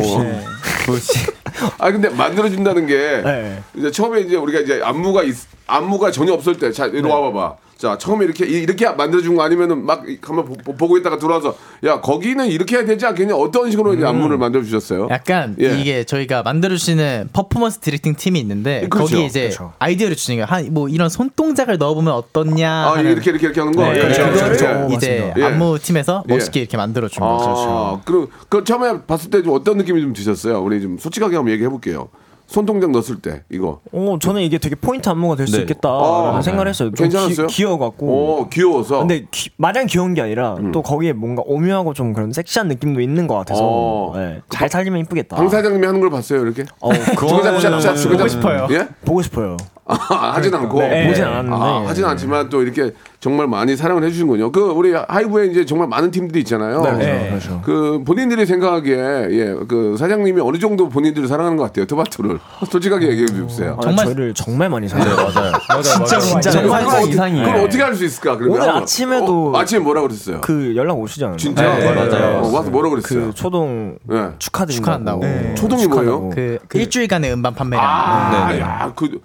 아 1.77 1.91
근데 1.91 2.09
만들어준다는 2.09 2.87
게 2.87 3.21
네. 3.23 3.61
이제 3.75 3.91
처음에 3.91 4.21
이제 4.21 4.35
우리가 4.35 4.59
이제 4.61 4.81
안무가 4.83 5.23
있, 5.23 5.35
안무가 5.67 6.12
전혀 6.12 6.34
없을 6.34 6.57
때 6.57 6.72
자 6.72 6.86
이리 6.86 7.01
와봐봐. 7.01 7.55
자 7.77 7.98
처음에 7.98 8.24
이렇게 8.24 8.45
이- 8.45 8.62
이렇게 8.63 8.89
만들어준 8.89 9.36
거 9.36 9.43
아니면은 9.43 9.86
막 9.86 10.07
이- 10.07 10.17
가만 10.22 10.45
보- 10.45 10.53
보- 10.55 10.75
보고 10.77 10.98
있다가 10.98 11.17
들어와서 11.17 11.57
야 11.84 12.00
거기는 12.00 12.48
이렇게 12.48 12.77
해야 12.77 12.86
되지 12.86 13.05
않겠냐 13.05 13.36
어떤 13.36 13.69
식으로 13.69 13.93
이제 13.93 14.05
안무를 14.05 14.38
만들어 14.38 14.63
주셨어요? 14.63 15.10
약간 15.12 15.57
예. 15.60 15.77
이게 15.77 16.05
저희가 16.05 16.41
만들어주시는 16.43 17.31
퍼포먼스 17.34 17.79
directing 17.79 18.15
팀이 18.15 18.39
있는데 18.39 18.88
그렇죠. 18.89 19.12
거기에 19.12 19.25
이제 19.25 19.41
그렇죠. 19.50 19.74
아이디어를 19.79 20.15
주는 20.15 20.38
거예요. 20.38 20.45
한 20.50 20.74
뭐 20.74 20.88
이런 20.88 21.10
손 21.10 21.29
동작을 21.36 21.77
넣어보면 21.77 22.13
어떠냐. 22.13 22.72
아 22.72 22.91
하는 22.95 23.12
이렇게 23.12 23.31
이렇게 23.31 23.48
이렇게 23.48 23.60
하는 23.60 23.74
거. 23.75 23.84
네, 23.84 23.98
예, 23.98 24.01
그렇죠, 24.03 24.22
예, 24.22 24.31
그렇죠. 24.31 24.65
예. 24.91 24.95
이제 24.95 25.34
예. 25.38 25.43
안무 25.43 25.77
팀에서 25.79 26.24
예. 26.29 26.34
멋있게 26.34 26.62
이렇게 26.62 26.77
만들어 26.77 27.10
준 27.10 27.19
거죠. 27.22 27.45
아, 27.57 28.01
그럼 28.05 28.27
그 28.48 28.63
처음에 28.63 29.01
봤을 29.05 29.29
때 29.29 29.43
좀 29.43 29.53
어떤 29.53 29.77
느낌이 29.77 30.01
좀 30.01 30.13
드셨어요? 30.13 30.62
우리 30.63 30.81
좀 30.81 30.98
솔직하게 30.98 31.36
한번 31.36 31.51
얘기해 31.53 31.67
볼게요. 31.69 32.07
손동작 32.47 32.91
넣었을 32.91 33.21
때 33.21 33.43
이거. 33.49 33.79
어, 33.91 34.17
저는 34.21 34.41
이게 34.41 34.57
되게 34.57 34.75
포인트 34.75 35.09
안무가 35.09 35.35
될수 35.35 35.55
네. 35.57 35.61
있겠다라는 35.63 36.35
아, 36.37 36.41
생각을 36.41 36.67
했어요. 36.67 36.89
좀 36.89 36.95
괜찮았어요? 36.95 37.47
귀, 37.47 37.55
귀여워갖고. 37.55 38.05
오 38.05 38.49
귀여워서. 38.49 38.99
근데 38.99 39.25
기- 39.31 39.49
마냥 39.57 39.87
귀여운 39.87 40.13
게 40.13 40.21
아니라 40.21 40.55
또 40.71 40.81
거기에 40.81 41.13
뭔가 41.13 41.41
오묘하고 41.45 41.93
좀 41.93 42.13
그런 42.13 42.31
섹시한 42.31 42.67
느낌도 42.67 43.01
있는 43.01 43.27
것 43.27 43.35
같아서 43.35 43.61
어. 43.63 44.13
네, 44.15 44.41
잘 44.49 44.69
살리면 44.69 44.99
이쁘겠다. 45.01 45.35
방 45.37 45.49
사장님이 45.49 45.85
하는 45.85 45.99
걸 45.99 46.09
봤어요 46.09 46.41
이렇게. 46.41 46.65
어, 46.81 46.91
주구잡 47.17 48.17
보고 48.17 48.27
싶어요. 48.27 48.67
예? 48.71 48.87
보고 49.03 49.21
싶어요. 49.21 49.57
아, 49.85 49.95
하진 50.35 50.53
않고. 50.53 50.79
네, 50.79 51.07
보진 51.07 51.23
않았는데. 51.23 51.55
아, 51.55 51.83
하진 51.87 52.05
않지만 52.05 52.49
또 52.49 52.61
이렇게 52.61 52.91
정말 53.25 53.48
많이 53.48 53.75
사랑을 53.75 54.03
해주시는군요. 54.03 54.51
그 54.51 54.62
우리 54.62 54.94
하이브에 54.94 55.48
이제 55.48 55.65
정말 55.65 55.88
많은 55.88 56.12
팀들이 56.12 56.41
있잖아요. 56.41 56.83
네, 57.00 57.29
그렇죠. 57.29 57.59
그 57.66 58.03
본인들이 58.05 58.46
생각하기에 58.46 58.96
예, 59.31 59.55
그 59.68 59.96
사장님이 59.98 60.42
어느 60.42 60.59
정도 60.59 60.90
본인들을 60.90 61.27
사랑하는 61.27 61.57
것 61.57 61.64
같아요. 61.64 61.88
투바투를 61.88 62.38
솔직하게 62.70 63.07
얘기해 63.09 63.25
주세요. 63.25 63.77
아, 63.79 63.81
정말- 63.81 64.05
저희를 64.05 64.33
정말 64.35 64.70
많이 64.70 64.88
사랑해요. 64.88 65.16
맞아요. 65.16 65.53
진짜로 65.81 66.22
진짜 66.22 66.51
그걸 66.51 66.70
정말 66.81 66.85
어떻게- 67.00 67.09
이상이에요. 67.14 67.46
그걸 67.48 67.61
어떻게 67.64 67.81
할 67.81 67.96
수 67.96 68.05
있을까? 68.05 68.38
그러면 68.38 68.61
오늘 68.61 68.70
아침에도 68.75 69.53
어, 69.55 69.57
아침에 69.57 69.79
뭐라 69.79 70.01
그랬어요? 70.01 70.42
그 70.42 70.75
연락 70.75 71.00
오시지 71.00 71.24
않았나요? 71.24 71.38
진짜 71.40 71.64
네, 71.79 71.94
맞아요. 71.96 72.42
어, 72.44 72.51
와서 72.53 72.70
뭐라 72.70 72.90
그랬어요? 72.92 73.27
그 73.29 73.33
초동 73.33 73.98
네. 74.03 74.29
축하드린다고. 74.38 74.85
축하한다고. 74.85 75.22
네. 75.22 75.55
초동이 75.55 75.88
뭐예요? 75.88 76.29
그, 76.29 76.59
일주일간의 76.74 77.33
음반 77.33 77.55
판매량. 77.55 77.83
아, 77.83 78.50
네, 78.50 78.55
네. 78.57 78.61
야, 78.61 78.92
그 78.96 79.20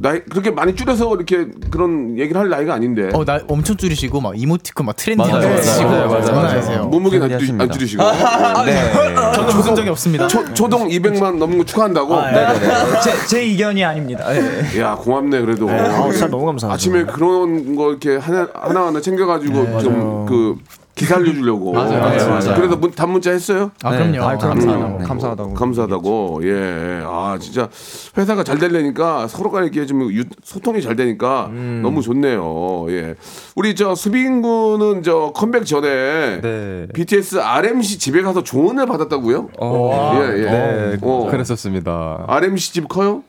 나이 0.00 0.20
그렇게 0.20 0.50
많이 0.50 0.74
줄여서 0.74 1.14
이렇게 1.16 1.48
그런 1.70 2.16
얘기를 2.18 2.40
할 2.40 2.48
나이가 2.48 2.74
아닌데. 2.74 3.10
어, 3.12 3.24
나 3.24 3.40
엄청 3.48 3.76
줄이시고 3.76 4.20
막 4.20 4.40
이모티콘 4.40 4.86
막 4.86 4.94
트렌디한 4.96 5.30
거 5.30 5.38
맞아요, 5.38 5.56
쓰시고 5.62 5.88
맞아요. 5.90 6.84
몸무게는 6.86 7.32
안, 7.32 7.38
줄-. 7.40 7.60
안 7.60 7.70
줄이시고. 7.70 8.02
네. 8.64 8.92
저는 9.34 9.50
웃은 9.56 9.74
적이 9.74 9.88
없습니다. 9.90 10.28
초, 10.28 10.54
초동 10.54 10.88
200만 10.88 11.36
넘는 11.36 11.58
거 11.58 11.64
축하한다고? 11.64 12.16
제, 13.02 13.26
제 13.26 13.40
의견이 13.40 13.84
아닙니다. 13.84 14.24
예. 14.34 14.80
야 14.80 14.94
고맙네 14.94 15.40
그래도. 15.40 15.68
아, 15.68 16.10
진짜 16.10 16.28
너무 16.28 16.46
감사하죠. 16.46 16.74
아침에 16.74 17.04
그런 17.04 17.74
거 17.74 17.90
이렇게 17.90 18.16
하나 18.16 18.48
하나, 18.54 18.86
하나 18.86 19.00
챙겨가지고 19.00 19.80
좀 19.80 20.18
그 20.28 20.56
기사 20.98 21.16
알려주려고. 21.16 21.72
맞아요, 21.72 22.00
맞아요, 22.00 22.28
맞아요. 22.28 22.54
그래서 22.56 22.76
문, 22.76 22.90
단문자 22.90 23.30
했어요? 23.30 23.70
아, 23.82 23.90
그럼요. 23.90 24.12
네. 24.12 24.18
아. 24.18 24.36
감사하다고. 24.36 24.98
네. 24.98 25.04
감사하다고. 25.04 25.54
감사하다고. 25.54 26.40
예. 26.44 27.02
아 27.04 27.38
진짜 27.40 27.68
회사가 28.16 28.42
잘 28.44 28.58
되려니까 28.58 29.28
서로가 29.28 29.62
이렇게 29.62 29.86
좀 29.86 30.02
유- 30.12 30.24
소통이 30.42 30.82
잘 30.82 30.96
되니까 30.96 31.48
너무 31.82 32.02
좋네요. 32.02 32.86
예. 32.90 33.14
우리 33.54 33.74
저 33.74 33.94
수빈 33.94 34.42
군은 34.42 35.02
저 35.02 35.32
컴백 35.34 35.64
전에 35.66 36.40
네. 36.40 36.86
BTS 36.92 37.38
RMC 37.40 37.98
집에 37.98 38.22
가서 38.22 38.42
조언을 38.42 38.86
받았다고요? 38.86 39.48
어, 39.60 40.12
예, 40.20 40.38
예. 40.38 40.44
네, 40.44 40.96
어. 41.02 41.28
그랬었습니다. 41.30 42.24
RMC 42.26 42.72
집 42.72 42.88
커요? 42.88 43.22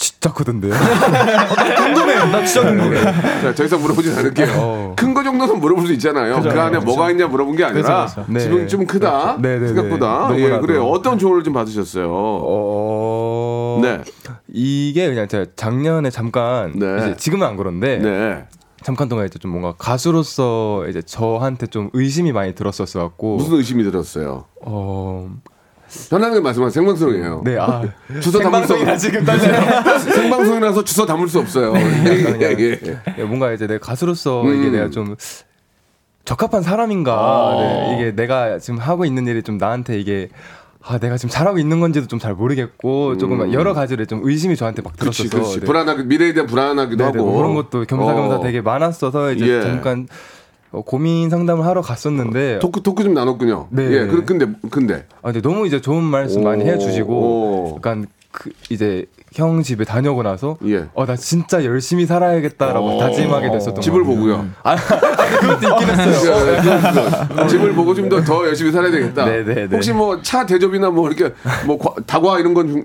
진짜 0.00 0.32
크던데요. 0.32 0.72
자, 3.42 3.54
더 3.54 3.64
이상 3.64 3.82
물어보진 3.82 4.16
않을게요. 4.16 4.46
어. 4.56 4.94
큰거 4.96 5.22
정도는 5.22 5.60
물어볼 5.60 5.86
수 5.86 5.92
있잖아요. 5.92 6.40
그 6.40 6.48
안에 6.58 6.78
뭐가 6.78 7.10
있냐 7.10 7.26
물어본 7.26 7.54
게 7.54 7.64
아니라 7.64 8.06
그죠, 8.06 8.24
그죠. 8.24 8.56
네. 8.56 8.66
좀 8.66 8.86
크다. 8.86 9.36
네, 9.38 9.58
네, 9.58 9.60
네. 9.60 9.66
생각보다. 9.68 10.30
예, 10.32 10.40
너무나도. 10.40 10.66
그래요. 10.66 10.86
어떤 10.86 11.18
조언을 11.18 11.44
좀 11.44 11.52
받으셨어요? 11.52 12.08
어. 12.10 13.80
네. 13.82 14.00
이게 14.48 15.06
그냥 15.06 15.28
제가 15.28 15.44
작년에 15.54 16.08
잠깐 16.08 16.72
네. 16.78 16.96
이제 16.96 17.16
지금은 17.18 17.46
안 17.46 17.58
그런데 17.58 17.98
네. 17.98 18.44
잠깐 18.82 19.10
동안 19.10 19.26
이제 19.26 19.38
좀 19.38 19.50
뭔가 19.50 19.74
가수로서 19.76 20.86
이제 20.88 21.02
저한테 21.02 21.66
좀 21.66 21.90
의심이 21.92 22.32
많이 22.32 22.54
들었었어 22.54 23.00
갖고 23.00 23.36
무슨 23.36 23.58
의심이 23.58 23.84
들었어요? 23.84 24.46
어. 24.62 25.30
편안하게 26.10 26.40
말씀하세요. 26.40 26.70
생방송이에요. 26.70 27.42
네, 27.44 27.56
아. 27.58 27.82
주소 28.20 28.38
담을 28.40 28.66
수 28.66 28.74
없어요. 28.74 28.96
지금. 28.96 29.24
생방송이라서 30.12 30.84
주소 30.84 31.06
담을 31.06 31.28
수 31.28 31.38
없어요. 31.40 31.72
예, 31.76 32.56
예. 32.58 32.78
예, 33.18 33.24
뭔가 33.24 33.52
이제 33.52 33.66
내 33.66 33.78
가수로서 33.78 34.42
음. 34.42 34.54
이게 34.60 34.70
내가 34.70 34.90
좀 34.90 35.16
적합한 36.24 36.62
사람인가. 36.62 37.12
아. 37.14 37.56
네, 37.58 37.96
이게 37.96 38.14
내가 38.14 38.58
지금 38.58 38.78
하고 38.78 39.04
있는 39.04 39.26
일이 39.26 39.42
좀 39.42 39.58
나한테 39.58 39.98
이게 39.98 40.28
아 40.82 40.98
내가 40.98 41.16
지금 41.18 41.28
잘하고 41.30 41.58
있는 41.58 41.80
건지도 41.80 42.06
좀 42.06 42.18
잘 42.20 42.34
모르겠고 42.34 43.18
조금 43.18 43.52
여러 43.52 43.74
가지를 43.74 44.06
좀 44.06 44.20
의심이 44.22 44.56
저한테 44.56 44.82
막 44.82 44.92
음. 44.94 44.96
들었어서 44.98 45.28
그렇지. 45.28 45.60
네. 45.60 45.66
불안하게 45.66 46.04
미래에 46.04 46.32
대한 46.32 46.46
불안하기도 46.46 46.96
네네, 46.96 47.18
하고 47.18 47.30
뭐 47.30 47.36
그런 47.36 47.54
것도 47.54 47.84
겸사겸사 47.84 48.36
어. 48.36 48.40
되게 48.40 48.60
많았어서 48.60 49.32
이제 49.32 49.46
예. 49.46 49.60
잠깐 49.62 50.06
어, 50.72 50.82
고민 50.82 51.30
상담을 51.30 51.66
하러 51.66 51.82
갔었는데 51.82 52.60
토크 52.60 52.82
토크 52.82 53.02
좀 53.02 53.14
나눴군요. 53.14 53.68
네. 53.70 53.82
예. 53.90 54.06
그- 54.06 54.24
근데 54.24 54.46
근데 54.70 55.06
아 55.22 55.32
근데 55.32 55.40
너무 55.40 55.66
이제 55.66 55.80
좋은 55.80 56.02
말씀 56.02 56.42
오, 56.42 56.44
많이 56.44 56.64
해주시고 56.64 57.12
오. 57.12 57.74
약간 57.76 58.06
그 58.32 58.50
이제 58.70 59.06
형 59.32 59.62
집에 59.62 59.84
다녀오고 59.84 60.22
나서 60.22 60.56
예. 60.66 60.86
어나 60.94 61.16
진짜 61.16 61.64
열심히 61.64 62.06
살아야겠다라고 62.06 62.86
어. 62.86 62.98
다짐하게 63.00 63.50
됐었던 63.50 63.80
집을 63.80 64.04
것 64.04 64.10
같아요. 64.10 64.20
보고요. 64.20 64.48
아 64.62 64.76
그것도 64.76 65.68
있긴 65.68 65.88
했어요. 65.88 66.36
예, 66.46 66.52
예, 66.58 67.28
그거. 67.34 67.46
집을 67.48 67.74
보고 67.74 67.92
좀 67.94 68.08
더 68.08 68.22
더 68.22 68.46
열심히 68.46 68.70
살아야 68.70 68.92
되겠다. 68.92 69.24
네, 69.24 69.44
네, 69.44 69.54
네. 69.66 69.68
혹시 69.72 69.92
뭐 69.92 70.22
차 70.22 70.46
대접이나 70.46 70.90
뭐 70.90 71.10
이렇게 71.10 71.34
뭐 71.66 71.78
과- 71.78 71.94
다과 72.06 72.38
이런 72.38 72.54
건 72.54 72.68
좀, 72.68 72.84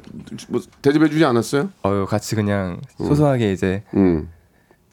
뭐 0.50 0.62
대접해 0.82 1.08
주지 1.10 1.24
않았어요? 1.24 1.70
어 1.84 2.06
같이 2.08 2.34
그냥 2.36 2.80
소소하게 2.98 3.52
이제 3.52 3.84
음. 3.96 4.30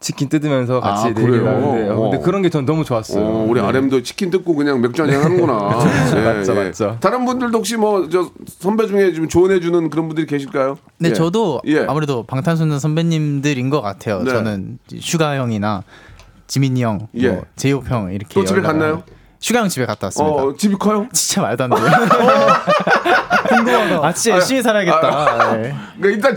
치킨 0.02 0.28
뜯으면서 0.28 0.80
같이 0.80 1.08
아, 1.08 1.14
그래요? 1.14 1.46
하는데 1.48 1.88
어, 1.90 1.96
근데 2.02 2.16
어. 2.18 2.20
그런 2.20 2.42
게 2.42 2.50
전 2.50 2.66
너무 2.66 2.84
좋았어요. 2.84 3.24
어, 3.24 3.46
우리 3.48 3.60
네. 3.62 3.66
RM도 3.66 4.02
치킨 4.02 4.30
뜯고 4.30 4.54
그냥 4.54 4.82
맥주 4.82 5.02
한잔 5.02 5.22
하는구나. 5.22 5.78
예, 6.14 6.20
맞죠, 6.20 6.54
맞죠. 6.54 6.96
다른 7.00 7.24
분들도 7.24 7.56
혹시 7.56 7.76
뭐 7.76 8.06
저 8.10 8.30
선배 8.58 8.86
중에 8.86 9.12
좀 9.14 9.28
조언해 9.28 9.60
주는 9.60 9.88
그런 9.88 10.08
분들이 10.08 10.26
계실까요? 10.26 10.76
근데 10.98 11.10
예. 11.10 11.14
저도 11.14 11.62
예. 11.66 11.86
아무래도 11.88 12.24
방탄소년 12.24 12.78
선배님들인 12.78 13.70
것 13.70 13.80
같아요. 13.80 14.22
네. 14.22 14.30
저는 14.30 14.78
슈가 15.00 15.36
형이나 15.36 15.82
지민이 16.48 16.82
형, 16.82 17.08
예. 17.14 17.28
뭐 17.30 17.42
제이홉 17.56 17.88
형 17.90 18.12
이렇게 18.12 18.34
또 18.34 18.44
집에 18.44 18.60
갔나요? 18.60 18.92
하고. 18.94 19.02
슈가 19.40 19.53
형 19.53 19.68
집에 19.70 19.86
갔다 19.86 20.06
왔습니다. 20.08 20.36
어, 20.36 20.54
집이 20.56 20.74
커요? 20.76 21.08
진짜 21.12 21.40
말도 21.42 21.64
안 21.64 21.70
돼요. 21.70 21.80
아 24.02 24.12
진짜 24.12 24.36
열심히 24.36 24.62
살아야겠다. 24.62 25.56
네. 25.56 25.74
그러니까 26.00 26.28
일단 26.30 26.36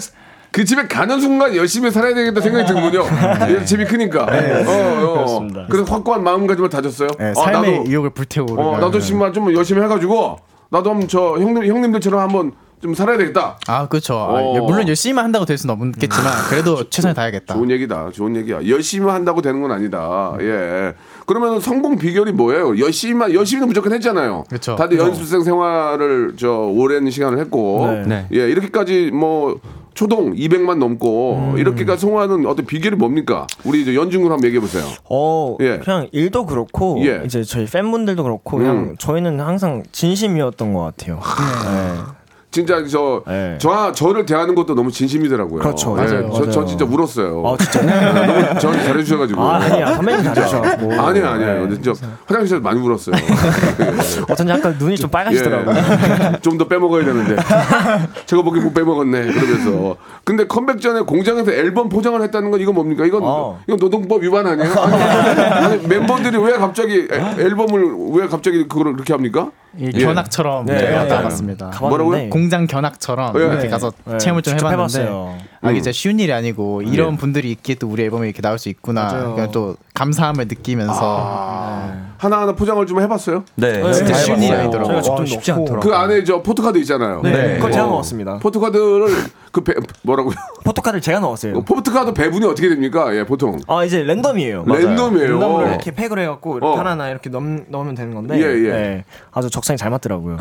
그 0.55 0.63
집에 0.63 0.87
가는 0.87 1.19
순간 1.19 1.53
열심히 1.53 1.91
살아야 1.91 2.13
되겠다 2.13 2.39
생각이 2.39 2.65
드는군요. 2.65 3.03
예, 3.49 3.65
집이 3.65 3.83
크니까. 3.83 4.23
어, 4.23 5.25
어. 5.27 5.47
그래서 5.69 5.91
확고한 5.93 6.23
마음가짐을 6.23 6.69
다졌어요. 6.69 7.09
네, 7.19 7.31
아, 7.31 7.33
삶의 7.33 7.71
나도, 7.79 7.83
의욕을 7.89 8.11
불태우고. 8.11 8.61
어, 8.61 8.79
나도 8.79 9.01
정말 9.01 9.33
좀 9.33 9.53
열심히 9.53 9.81
해가지고 9.81 10.39
나도 10.69 10.91
한번 10.91 11.09
저 11.09 11.33
형님 11.33 11.65
형님들처럼 11.65 12.21
한번 12.21 12.53
좀 12.81 12.93
살아야 12.93 13.17
되겠다. 13.17 13.57
아 13.67 13.87
그렇죠. 13.87 14.15
아, 14.15 14.33
어. 14.33 14.61
물론 14.61 14.87
열심히만 14.87 15.23
한다고 15.25 15.45
될 15.45 15.57
수는 15.57 15.73
없겠지만 15.75 16.33
그래도 16.49 16.89
최선을 16.89 17.15
다하겠다. 17.15 17.53
좋은 17.53 17.71
얘기다. 17.71 18.11
좋은 18.11 18.35
얘기야. 18.35 18.67
열심히 18.67 19.09
한다고 19.09 19.41
되는 19.41 19.61
건 19.61 19.71
아니다. 19.71 20.33
예. 20.41 20.93
그러면 21.25 21.59
성공 21.59 21.97
비결이 21.97 22.33
뭐예요? 22.33 22.77
열심히만 22.77 23.33
열심히는 23.33 23.67
무조건 23.67 23.93
했잖아요. 23.93 24.43
그쵸. 24.49 24.75
다들 24.75 24.99
연습생 24.99 25.41
생활을 25.43 26.33
저 26.37 26.51
오랜 26.51 27.09
시간을 27.09 27.39
했고, 27.39 28.03
네. 28.05 28.27
예 28.33 28.49
이렇게까지 28.49 29.11
뭐 29.11 29.59
초동 29.95 30.35
200만 30.35 30.77
넘고 30.77 31.55
이렇게까지 31.57 32.01
성공하는 32.01 32.45
어떤 32.45 32.65
비결이 32.65 32.97
뭡니까? 32.97 33.47
우리 33.63 33.81
이제 33.81 33.95
연중군 33.95 34.31
한번 34.31 34.45
얘기해 34.45 34.59
보세요. 34.59 34.83
어 35.09 35.55
예. 35.61 35.79
그냥 35.79 36.07
일도 36.11 36.45
그렇고 36.45 37.01
예. 37.05 37.23
이제 37.25 37.43
저희 37.43 37.65
팬분들도 37.65 38.21
그렇고 38.21 38.57
그냥 38.57 38.77
음. 38.77 38.95
저희는 38.99 39.39
항상 39.39 39.83
진심이었던 39.91 40.73
것 40.73 40.81
같아요. 40.81 41.19
네. 41.63 42.24
진짜 42.55 42.81
저, 42.89 43.21
네. 43.27 43.57
저 43.59 43.91
저를 43.91 44.25
대하는 44.25 44.55
것도 44.55 44.75
너무 44.75 44.89
진심이더라고요. 44.89 45.59
그렇죠. 45.59 45.93
예, 45.99 46.03
맞아요, 46.05 46.29
저, 46.33 46.49
저 46.49 46.59
맞아요. 46.61 46.65
진짜 46.65 46.85
울었어요. 46.85 47.43
아 47.45 47.57
진짜요? 47.57 47.89
예, 47.89 48.13
너무 48.53 48.59
저한테 48.61 48.83
잘해주셔가지고. 48.85 49.41
아 49.41 49.55
아니야 49.55 49.93
선배님 49.95 50.23
잘하셔갖고 50.23 50.93
아니에요, 50.93 51.27
아니에요. 51.27 51.59
근데 51.67 51.81
진짜 51.81 52.07
화장실에서 52.25 52.61
많이 52.63 52.79
울었어요. 52.79 53.13
어쩐지 54.29 54.53
약간 54.53 54.73
눈이 54.79 54.95
좀 54.95 55.09
빨가시더라고요. 55.09 55.75
예. 55.75 56.39
좀더 56.41 56.65
빼먹어야 56.69 57.03
되는데. 57.03 57.35
저거 58.25 58.41
보기 58.41 58.61
못 58.61 58.73
빼먹었네. 58.73 59.25
그러면서. 59.33 59.97
근데 60.23 60.47
컴백 60.47 60.79
전에 60.79 61.01
공장에서 61.01 61.51
앨범 61.51 61.89
포장을 61.89 62.21
했다는 62.21 62.51
건 62.51 62.61
이건 62.61 62.73
뭡니까? 62.73 63.05
이건, 63.05 63.19
어. 63.23 63.59
이건 63.67 63.77
노동법 63.81 64.23
위반 64.23 64.47
아니에요? 64.47 64.71
아니, 64.79 64.95
아니, 64.95 65.87
멤버들이 65.87 66.37
왜 66.37 66.53
갑자기 66.53 67.05
애- 67.11 67.41
앨범을 67.43 67.95
왜 68.13 68.27
갑자기 68.27 68.65
그걸 68.65 68.93
그렇게 68.93 69.11
합니까? 69.13 69.51
이 69.77 69.91
예. 69.93 70.05
견학처럼 70.05 70.65
네. 70.65 70.75
네. 70.75 71.07
가봤습니다. 71.07 71.69
가봤는데 71.69 72.03
뭐라고요? 72.03 72.29
공장 72.29 72.65
견학처럼 72.67 73.33
예. 73.39 73.43
이렇게 73.43 73.67
가서 73.67 73.91
네. 74.05 74.17
체험을 74.17 74.41
좀 74.41 74.53
해봤는데 74.55 74.81
해봤어요. 75.01 75.37
아 75.61 75.71
이게 75.71 75.81
진짜 75.81 75.91
쉬운 75.91 76.19
일이 76.19 76.31
아니고 76.31 76.81
이런 76.83 77.17
분들이 77.17 77.51
있기에 77.51 77.75
또 77.75 77.87
우리 77.87 78.03
앨범에 78.03 78.27
이렇게 78.27 78.41
나올 78.41 78.57
수 78.59 78.69
있구나. 78.69 79.33
그냥 79.33 79.51
또 79.51 79.75
감사함을 79.93 80.47
느끼면서 80.47 81.91
하나하나 82.17 82.53
포장을 82.53 82.85
좀 82.85 83.01
해봤어요? 83.01 83.43
네. 83.55 83.81
진짜 83.93 84.13
네, 84.13 84.19
쉬운 84.23 84.41
일이. 84.41 84.53
아니더라고요. 84.53 85.01
저희가 85.01 85.19
와, 85.21 85.25
쉽지 85.25 85.51
않더라고요. 85.51 85.79
그 85.79 85.95
안에 85.95 86.23
저 86.23 86.41
포토카드 86.41 86.77
있잖아요. 86.79 87.21
네, 87.23 87.55
그걸 87.55 87.71
제가 87.71 87.85
어. 87.85 87.89
넣었습니다. 87.89 88.39
포토카드를 88.39 89.07
그 89.55 89.61
배, 89.61 89.73
뭐라고요? 90.01 90.35
포토카드를 90.65 90.99
제가 90.99 91.21
넣었어요. 91.21 91.61
포토카드 91.63 92.13
배분이 92.13 92.45
어떻게 92.45 92.67
됩니까? 92.67 93.15
예, 93.15 93.23
보통. 93.23 93.57
아 93.67 93.85
이제 93.85 94.03
랜덤이에요. 94.03 94.65
랜덤이에요. 94.67 95.31
랜덤으로 95.31 95.67
이렇게 95.69 95.91
팩을 95.91 96.19
해갖고 96.19 96.57
이렇게 96.57 96.67
어. 96.67 96.77
하나하나 96.77 97.09
이렇게 97.09 97.29
넣, 97.29 97.41
넣으면 97.69 97.95
되는 97.95 98.13
건데 98.13 98.37
예, 98.37 98.41
예. 98.41 98.69
네, 98.69 99.05
아주 99.31 99.49
적성이 99.49 99.77
잘 99.77 99.89
맞더라고요. 99.91 100.37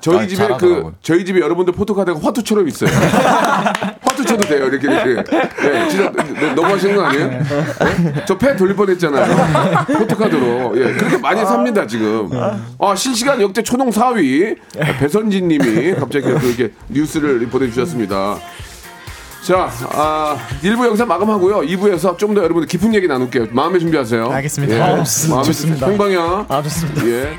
저희 0.00 0.18
아, 0.18 0.26
집에 0.26 0.42
그 0.42 0.48
잘하더라고요. 0.48 0.94
저희 1.00 1.24
집에 1.24 1.38
여러분들 1.38 1.72
포토카드가 1.74 2.18
화투처럼 2.18 2.66
있어요. 2.66 2.90
화투 4.20 4.24
쳐도 4.24 4.48
돼요. 4.48 4.66
이렇게 4.66 4.86
이렇게. 4.90 5.30
네, 5.62 5.88
진짜 5.88 6.12
너- 6.12 6.54
너무 6.54 6.74
하시는 6.74 6.94
거 6.94 7.02
아니에요? 7.04 7.26
네? 7.28 8.24
저패 8.26 8.56
돌릴 8.56 8.76
뻔했잖아요. 8.76 9.86
포토카드로. 9.98 10.72
예, 10.76 10.92
그렇게 10.94 11.18
많이 11.18 11.40
삽니다 11.40 11.86
지금. 11.86 12.28
아 12.78 12.94
실시간 12.94 13.40
역대 13.40 13.62
초동 13.62 13.90
4위 13.90 14.56
배선진님이 14.98 15.94
갑자기 15.94 16.26
그렇게 16.26 16.70
뉴스를 16.88 17.46
보내주셨습니다. 17.48 18.38
자, 19.42 19.70
아, 19.94 20.36
1부 20.62 20.84
영상 20.86 21.08
마감하고요. 21.08 21.60
2부에서 21.62 22.18
좀 22.18 22.34
더 22.34 22.42
여러분들 22.44 22.68
깊은 22.68 22.94
얘기 22.94 23.08
나눌게요. 23.08 23.46
마음의 23.50 23.80
준비하세요. 23.80 24.30
알겠습니다. 24.30 24.76
예. 24.76 24.80
아, 24.80 25.42
좋습니다. 25.42 25.86
홍방향. 25.86 26.44
아 26.48 26.62
좋습니다. 26.62 27.06
예. 27.06 27.38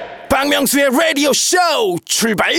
박명수의 0.31 0.91
라디오 0.97 1.33
쇼 1.33 1.57
출발. 2.05 2.53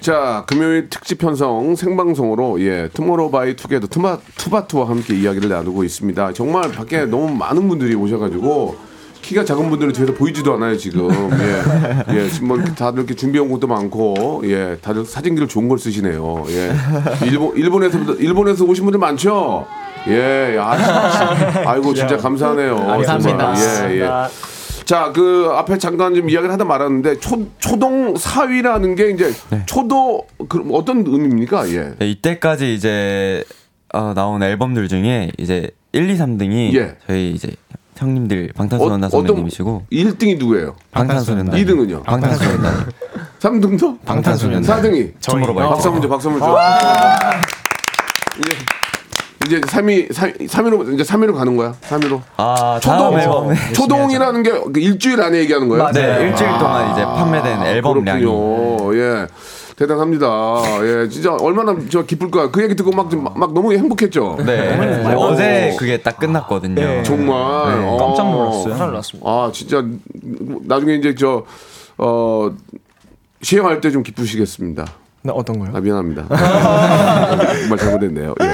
자, 0.00 0.44
금요일 0.46 0.90
특집 0.90 1.16
편성 1.16 1.74
생방송으로 1.74 2.60
예, 2.60 2.90
투모로우 2.92 3.30
바이 3.30 3.56
투게더 3.56 3.86
투마 3.86 4.18
투바투와 4.36 4.90
함께 4.90 5.14
이야기를 5.14 5.48
나누고 5.48 5.82
있습니다. 5.82 6.34
정말 6.34 6.70
밖에 6.72 7.06
너무 7.06 7.34
많은 7.34 7.66
분들이 7.68 7.94
오셔가지고 7.94 8.76
키가 9.22 9.46
작은 9.46 9.70
분들은 9.70 9.94
뒤에서 9.94 10.12
보이지도 10.12 10.52
않아요 10.54 10.76
지금. 10.76 11.08
예, 11.40 12.14
예, 12.14 12.28
지금 12.28 12.48
뭐 12.48 12.62
다들 12.62 12.98
이렇게 12.98 13.14
준비한 13.14 13.50
것도 13.50 13.66
많고, 13.66 14.42
예, 14.44 14.76
다들 14.82 15.06
사진기를 15.06 15.48
좋은 15.48 15.70
걸 15.70 15.78
쓰시네요. 15.78 16.44
예, 16.50 16.72
일본 17.24 17.56
일본에서 17.56 17.98
일본에서 17.98 18.64
오신 18.66 18.84
분들 18.84 19.00
많죠. 19.00 19.66
예, 20.08 20.58
아, 20.60 20.72
아이고 21.64 21.94
진짜 21.94 22.18
감사하네요. 22.18 22.76
감사합니다. 22.76 23.54
정말. 23.54 23.96
예, 23.96 24.00
예. 24.02 24.55
자, 24.86 25.10
그 25.12 25.50
앞에 25.52 25.78
잠깐 25.78 26.14
좀 26.14 26.30
이야기를 26.30 26.52
하다 26.52 26.64
말았는데 26.64 27.18
초 27.18 27.44
초동 27.58 28.16
사위라는 28.16 28.94
게 28.94 29.10
이제 29.10 29.32
초도 29.66 30.26
그 30.48 30.62
어떤 30.72 30.98
의미입니까? 31.04 31.68
예. 31.70 31.94
네, 31.98 32.08
이때까지 32.08 32.72
이제 32.72 33.42
어, 33.92 34.14
나온 34.14 34.44
앨범들 34.44 34.86
중에 34.86 35.32
이제 35.38 35.68
1, 35.90 36.08
2, 36.08 36.16
3등이 36.16 36.74
예. 36.76 36.96
저희 37.04 37.32
이제 37.32 37.50
형님들 37.96 38.52
방탄소년단 38.54 39.10
선배님이시고 39.10 39.86
1등이 39.90 40.38
누구예요? 40.38 40.76
방탄소년단 40.92 41.58
2등은요? 41.58 42.04
방탄소년단 42.04 42.86
3등도? 43.40 43.98
방탄소년단 44.04 44.82
4등이 44.82 45.14
저희로 45.18 45.52
봐요. 45.52 45.70
박수 45.70 45.88
한번 45.88 46.02
줘, 46.02 46.08
박수 46.08 46.30
한번 46.30 46.48
줘. 46.48 46.56
이제 49.46 49.56
이제 49.56 49.60
3위 49.60 50.08
3위로 50.12 50.92
이제 50.94 51.02
3위로 51.02 51.34
가는 51.34 51.56
거야. 51.56 51.74
3위로. 51.88 52.20
아 52.36 52.78
초동 52.82 52.98
다음 52.98 53.18
앨범에 53.18 53.72
초동이라는 53.72 54.42
게그 54.42 54.80
일주일 54.80 55.20
안에 55.22 55.38
얘기하는 55.38 55.68
거예요? 55.68 55.90
네 55.92 56.28
일주일 56.28 56.50
동안 56.58 56.92
이제 56.92 57.04
판매된 57.04 57.62
앨범량이 57.62 58.20
그렇군요. 58.22 58.96
예. 58.96 59.26
대단합니다. 59.76 60.26
예, 60.84 61.08
진짜 61.10 61.34
얼마나 61.38 61.76
저 61.90 62.02
기쁠까. 62.02 62.50
그 62.50 62.62
얘기 62.62 62.74
듣고 62.74 62.92
막, 62.92 63.10
좀 63.10 63.22
막, 63.24 63.38
막 63.38 63.52
너무 63.52 63.74
행복했죠. 63.74 64.38
네 64.46 65.14
어제 65.14 65.76
그게 65.78 65.98
딱 65.98 66.16
끝났거든요. 66.18 67.02
정말 67.02 67.34
어. 67.84 67.96
깜짝 68.00 68.30
놀랐어요. 68.30 68.68
깜짝 68.70 68.86
놀랐습니다. 68.86 69.28
아 69.30 69.50
진짜 69.52 69.84
나중에 70.64 70.94
이제 70.94 71.14
저 71.14 71.44
어, 71.98 72.50
시행할 73.42 73.82
때 73.82 73.90
좀 73.90 74.02
기쁘시겠습니다. 74.02 74.86
네, 75.26 75.32
어떤 75.34 75.58
거요? 75.58 75.70
아 75.74 75.80
미안합니다. 75.80 76.24
정말 77.60 77.78
잘못했네요. 77.78 78.34
예. 78.40 78.46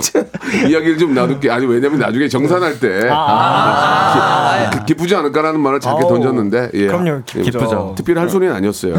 자, 0.00 0.24
이야기를 0.68 0.98
좀 0.98 1.14
나눌게. 1.14 1.50
아니 1.50 1.66
왜냐면 1.66 1.98
나중에 1.98 2.28
정산할 2.28 2.78
때 2.80 3.10
기, 4.72 4.78
기- 4.78 4.86
기쁘지 4.86 5.14
않을까라는 5.16 5.60
말을 5.60 5.80
작게 5.80 6.02
던졌는데 6.02 6.70
예. 6.74 6.86
그럼요, 6.86 7.22
기- 7.26 7.42
기쁘죠. 7.42 7.94
특별히 7.96 8.20
할 8.20 8.28
소리는 8.28 8.54
아니었어요. 8.54 8.94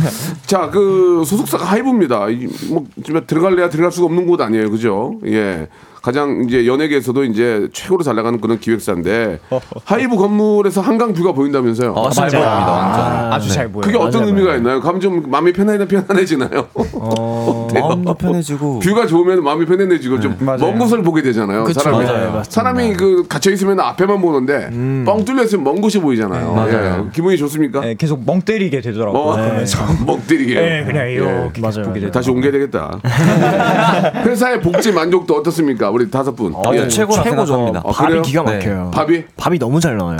자, 0.46 0.70
그 0.70 1.22
소속사가 1.26 1.64
하이브입니다. 1.64 2.28
이- 2.28 2.48
뭐 2.70 2.84
들어갈래야 3.26 3.68
들어갈 3.68 3.90
수가 3.92 4.06
없는 4.06 4.26
곳 4.26 4.40
아니에요, 4.40 4.70
그죠? 4.70 5.14
예. 5.26 5.68
가장 6.06 6.44
이제 6.46 6.68
연예계에서도 6.68 7.24
이제 7.24 7.66
최고로 7.72 8.04
잘 8.04 8.14
나가는 8.14 8.40
그런 8.40 8.60
기획사인데 8.60 9.40
하이브 9.86 10.14
건물에서 10.16 10.80
한강 10.80 11.12
view가 11.12 11.32
보인다면서요? 11.32 11.94
어, 11.94 12.08
잘 12.10 12.28
보입니다 12.30 12.70
완전. 12.72 13.32
아주 13.32 13.52
잘 13.52 13.66
보여요. 13.72 13.80
그게 13.80 13.98
어떤 13.98 14.22
의미가 14.28 14.54
있나요? 14.54 14.80
가면 14.80 15.00
좀 15.00 15.24
마음이 15.28 15.52
편안해 15.52 15.84
편안해지나요? 15.88 16.68
어때요? 16.94 17.88
마음도 17.88 18.14
편해지고 18.14 18.78
view가 18.78 19.08
좋으면 19.08 19.42
마음이 19.42 19.66
편안해지고 19.66 20.20
좀 20.20 20.36
먼 20.38 20.78
곳을 20.78 21.02
보게 21.02 21.22
되잖아요. 21.22 21.64
그쵸. 21.64 21.80
사람이 21.80 22.04
맞아요. 22.04 22.42
사람이 22.48 22.92
그 22.94 23.24
갇혀 23.28 23.50
있으면 23.50 23.80
앞에만 23.80 24.20
보는데 24.22 24.70
뻥 25.04 25.24
뚫려 25.24 25.42
있으면 25.42 25.64
먼 25.64 25.80
곳이 25.80 25.98
보이잖아요. 25.98 26.52
맞아요. 26.54 27.06
예. 27.08 27.10
기분이 27.12 27.36
좋습니까? 27.36 27.80
네, 27.80 27.94
계속 27.96 28.22
멍 28.24 28.40
때리게 28.42 28.80
되더라고요. 28.80 29.20
어, 29.22 29.36
네. 29.36 29.64
먹 30.06 30.24
때리게. 30.28 30.54
네, 30.54 30.84
그냥 30.84 31.10
이렇게 31.10 31.60
맞아요. 31.60 31.82
보게 31.82 32.00
되더라고요. 32.00 32.10
다시 32.12 32.30
옮겨야 32.30 32.52
되겠다. 32.52 33.00
회사의 34.24 34.60
복지 34.60 34.92
만족도 34.92 35.34
어떻습니까? 35.34 35.90
우리 35.96 36.10
다섯 36.10 36.36
분. 36.36 36.54
아, 36.54 36.74
예. 36.74 36.86
최고라 36.88 37.22
최고죠. 37.22 37.46
생각합니다. 37.46 37.80
아, 37.86 37.90
밥이 37.90 38.08
그래요? 38.08 38.22
기가 38.22 38.42
막혀요. 38.42 38.90
밥이 38.92 39.24
밥이 39.36 39.58
너무 39.58 39.80
잘 39.80 39.96
나와요. 39.96 40.18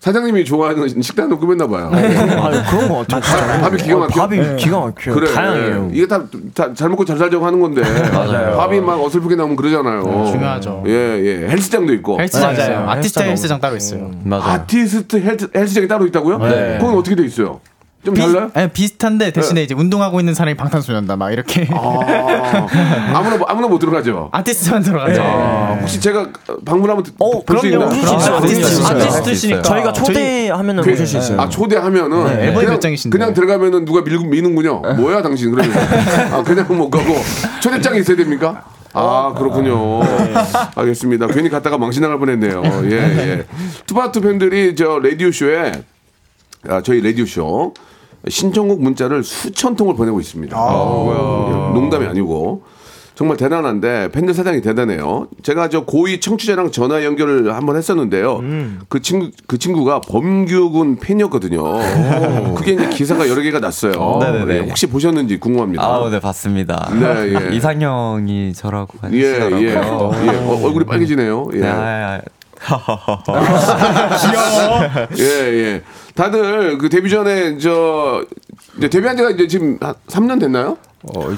사장님이 0.00 0.44
좋아하는 0.44 0.86
식단을 1.02 1.36
꾸몄나 1.36 1.66
봐요. 1.66 1.90
아, 1.92 2.50
그런 2.70 2.88
거 2.88 3.04
같아요. 3.08 3.60
밥이 3.62 3.76
기가 3.78 3.96
막혀? 3.98 4.20
밥이 4.28 4.56
기가 4.56 4.78
막혀요. 4.80 5.14
그래. 5.14 5.32
다양해요. 5.32 5.90
이게 5.92 6.06
다잘 6.06 6.90
먹고 6.90 7.04
잘 7.06 7.16
살자고 7.18 7.44
하는 7.44 7.58
건데. 7.58 7.82
밥이 7.82 8.80
막 8.82 9.02
어설프게 9.02 9.34
나오면 9.34 9.56
그러잖아요. 9.56 10.26
중요하죠. 10.30 10.84
예, 10.86 10.92
예. 10.92 11.48
헬스장도 11.48 11.92
있고. 11.94 12.20
헬스장 12.20 12.52
맞아요. 12.52 12.62
있어요. 12.62 12.90
아티스트 12.90 13.18
헬스장 13.18 13.28
헬스장 13.30 13.60
따로 13.60 13.76
있어요. 13.76 14.10
맞아요. 14.22 14.44
아티스트 14.44 15.16
헬스, 15.16 15.48
헬스장이 15.54 15.88
따로 15.88 16.06
있다고요? 16.06 16.38
네. 16.38 16.78
그건 16.78 16.96
어떻게 16.98 17.16
돼 17.16 17.24
있어요? 17.24 17.60
좀 18.06 18.14
달라요? 18.14 18.48
비, 18.48 18.60
네, 18.60 18.68
비슷한데 18.72 19.32
대신에 19.32 19.64
이제 19.64 19.74
운동하고 19.74 20.20
있는 20.20 20.32
사람이 20.32 20.56
방탄소년단 20.56 21.18
막 21.18 21.32
이렇게 21.32 21.66
아, 21.72 22.66
아무나 23.14 23.38
아무나 23.48 23.66
못 23.66 23.80
들어가죠. 23.80 24.28
아티스트만 24.32 24.82
들어가죠. 24.82 25.20
아, 25.22 25.76
혹시 25.80 26.00
제가 26.00 26.28
방문하면 26.64 27.04
어, 27.18 27.42
볼수 27.44 27.68
그럼요. 27.68 27.86
있나요? 27.86 27.88
오실 27.88 28.06
수 28.06 28.14
있어요. 28.14 28.36
아티스트 28.36 28.60
있어요. 28.60 28.86
아티스트시니까 28.86 29.62
저희가 29.62 29.92
초대하면은 29.92 30.84
그- 30.84 30.92
오실 30.92 31.06
수 31.06 31.16
있어요. 31.18 31.40
아 31.40 31.48
초대하면은 31.48 32.24
네, 32.26 32.52
그냥, 32.54 32.72
몇 32.74 32.80
장이신데. 32.80 33.18
그냥 33.18 33.34
들어가면은 33.34 33.84
누가 33.84 34.02
밀고 34.02 34.24
미는군요. 34.24 34.80
뭐야 34.96 35.20
당신 35.22 35.50
그러면 35.50 35.76
아 36.32 36.42
그냥 36.44 36.64
못 36.68 36.88
가고 36.90 37.12
초대장이 37.60 38.00
있어야 38.00 38.16
됩니까? 38.16 38.62
아 38.92 39.34
그렇군요. 39.36 40.00
알겠습니다. 40.76 41.26
괜히 41.26 41.48
갔다가 41.50 41.76
망신 41.76 42.02
나갈 42.02 42.18
뻔했네요. 42.20 42.62
예 42.84 42.90
예. 42.92 43.44
투바투 43.86 44.20
팬들이 44.20 44.74
저 44.76 45.00
라디오 45.02 45.32
쇼에 45.32 45.72
아, 46.68 46.80
저희 46.82 47.00
라디오 47.02 47.26
쇼 47.26 47.74
신청곡 48.28 48.82
문자를 48.82 49.22
수천 49.22 49.76
통을 49.76 49.94
보내고 49.94 50.20
있습니다. 50.20 50.56
어, 50.58 51.70
농담이 51.74 52.06
아니고 52.06 52.62
정말 53.14 53.38
대단한데 53.38 54.10
팬들 54.12 54.34
사랑이 54.34 54.60
대단해요. 54.60 55.28
제가 55.42 55.70
저 55.70 55.86
고2 55.86 56.20
청취자랑 56.20 56.70
전화 56.70 57.02
연결을 57.02 57.54
한번 57.54 57.76
했었는데요. 57.76 58.42
그 58.90 59.00
친구 59.00 59.30
그 59.46 59.56
친구가 59.56 60.02
범규군 60.02 60.98
팬이었거든요. 60.98 61.62
그게 62.54 62.72
이제 62.74 62.90
기사가 62.90 63.26
여러 63.30 63.40
개가 63.40 63.58
났어요. 63.58 64.18
네네네. 64.20 64.54
예, 64.54 64.60
혹시 64.60 64.86
보셨는지 64.86 65.40
궁금합니다. 65.40 65.82
아, 65.82 66.10
네 66.10 66.20
봤습니다. 66.20 66.90
네, 66.92 67.34
예. 67.34 67.48
이상형이 67.56 68.52
저라고 68.52 68.98
예, 69.12 69.30
하시더라고요. 69.30 69.66
예. 69.66 69.72
예. 69.72 69.76
어, 69.78 70.60
얼굴이 70.62 70.84
빨개지네요. 70.84 71.48
예. 71.54 71.60
네, 71.60 71.68
아, 71.68 72.20
아, 72.68 73.22
예, 75.18 75.22
예. 75.24 75.82
다들 76.16 76.78
그 76.78 76.88
데뷔 76.88 77.08
전에 77.10 77.58
저 77.58 78.24
이제 78.78 78.88
데뷔한 78.88 79.16
지가 79.16 79.30
이제 79.30 79.46
지금 79.46 79.78
한 79.80 79.94
3년 80.08 80.40
됐나요? 80.40 80.76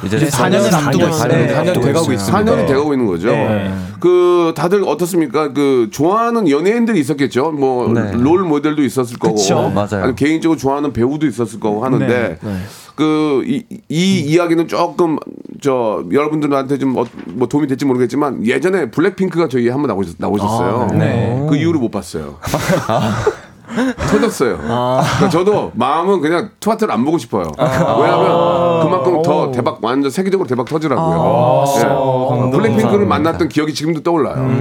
이제 0.07 0.19
4년을 0.29 0.73
앞두고 0.73 1.05
네, 1.05 1.11
있어요. 1.11 1.31
4년 1.31 1.83
돼가고 1.83 2.13
있습니다. 2.13 2.25
4년이 2.25 2.67
돼가고 2.67 2.95
있는 2.95 3.07
거죠. 3.07 3.31
그 4.01 4.55
다들 4.57 4.83
어떻습니까? 4.85 5.53
그 5.53 5.89
좋아하는 5.91 6.49
연예인들이 6.49 6.99
있었겠죠. 7.01 7.51
뭐 7.51 7.93
네. 7.93 8.13
롤 8.15 8.45
모델도 8.45 8.83
있었을 8.83 9.19
거고, 9.19 9.35
그쵸. 9.35 9.71
맞아요. 9.75 10.05
아니, 10.05 10.17
개인적으로 10.17 10.57
좋아하는 10.57 10.93
배우도 10.93 11.27
있었을 11.27 11.61
거고 11.61 11.85
하는데 11.85 12.39
그이 12.95 13.65
이 13.89 14.21
이야기는 14.21 14.69
조금 14.69 15.19
저 15.61 16.05
여러분들한테 16.11 16.79
좀뭐 16.79 17.07
도움이 17.49 17.67
될지 17.67 17.85
모르겠지만 17.85 18.47
예전에 18.47 18.91
블랙핑크가 18.91 19.49
저희 19.49 19.69
한번 19.69 19.89
나오셨, 19.89 20.15
나오셨어요. 20.19 21.47
그 21.51 21.57
이후로 21.57 21.81
못 21.81 21.91
봤어요. 21.91 22.39
터졌어요. 24.11 24.59
그러니까 24.59 25.29
저도 25.31 25.73
마음은 25.75 26.21
그냥 26.21 26.51
투아트를 26.61 26.93
안 26.93 27.05
보고 27.05 27.19
싶어요. 27.19 27.51
왜냐하면 27.59 28.83
그만큼 28.83 29.23
더 29.23 29.51
대박 29.51 29.79
완전 29.83 30.11
세계적으로 30.11 30.47
대박 30.49 30.67
터지라고요. 30.69 31.65
예. 31.77 32.51
블랙핑크를 32.57 33.07
만났던 33.07 33.49
기억이 33.49 33.75
지금도 33.75 34.03
떠올라요. 34.03 34.59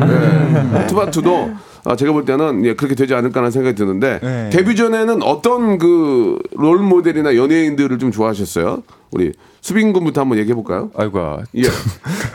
예. 0.82 0.88
투바투도 0.88 1.52
아, 1.86 1.96
제가 1.96 2.12
볼 2.12 2.26
때는 2.26 2.66
예, 2.66 2.74
그렇게 2.76 2.96
되지 2.96 3.14
않을까라는 3.14 3.50
생각이 3.52 3.76
드는데 3.76 4.50
데뷔 4.52 4.76
전에는 4.76 5.24
어떤 5.24 5.78
그 5.78 6.38
롤 6.56 6.80
모델이나 6.80 7.36
연예인들을 7.36 7.98
좀 8.00 8.12
좋아하셨어요? 8.12 8.82
우리 9.12 9.32
수빈 9.62 9.94
군부터 9.94 10.22
한번 10.22 10.38
얘기해 10.40 10.56
볼까요? 10.56 10.90
아이고야. 10.98 11.38
예. 11.58 11.64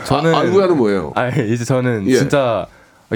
저는 0.05 0.35
아, 0.35 0.39
알고야는 0.41 0.77
뭐예요? 0.77 1.13
아 1.15 1.29
이제 1.29 1.65
저는 1.65 2.05
예. 2.07 2.17
진짜 2.17 2.67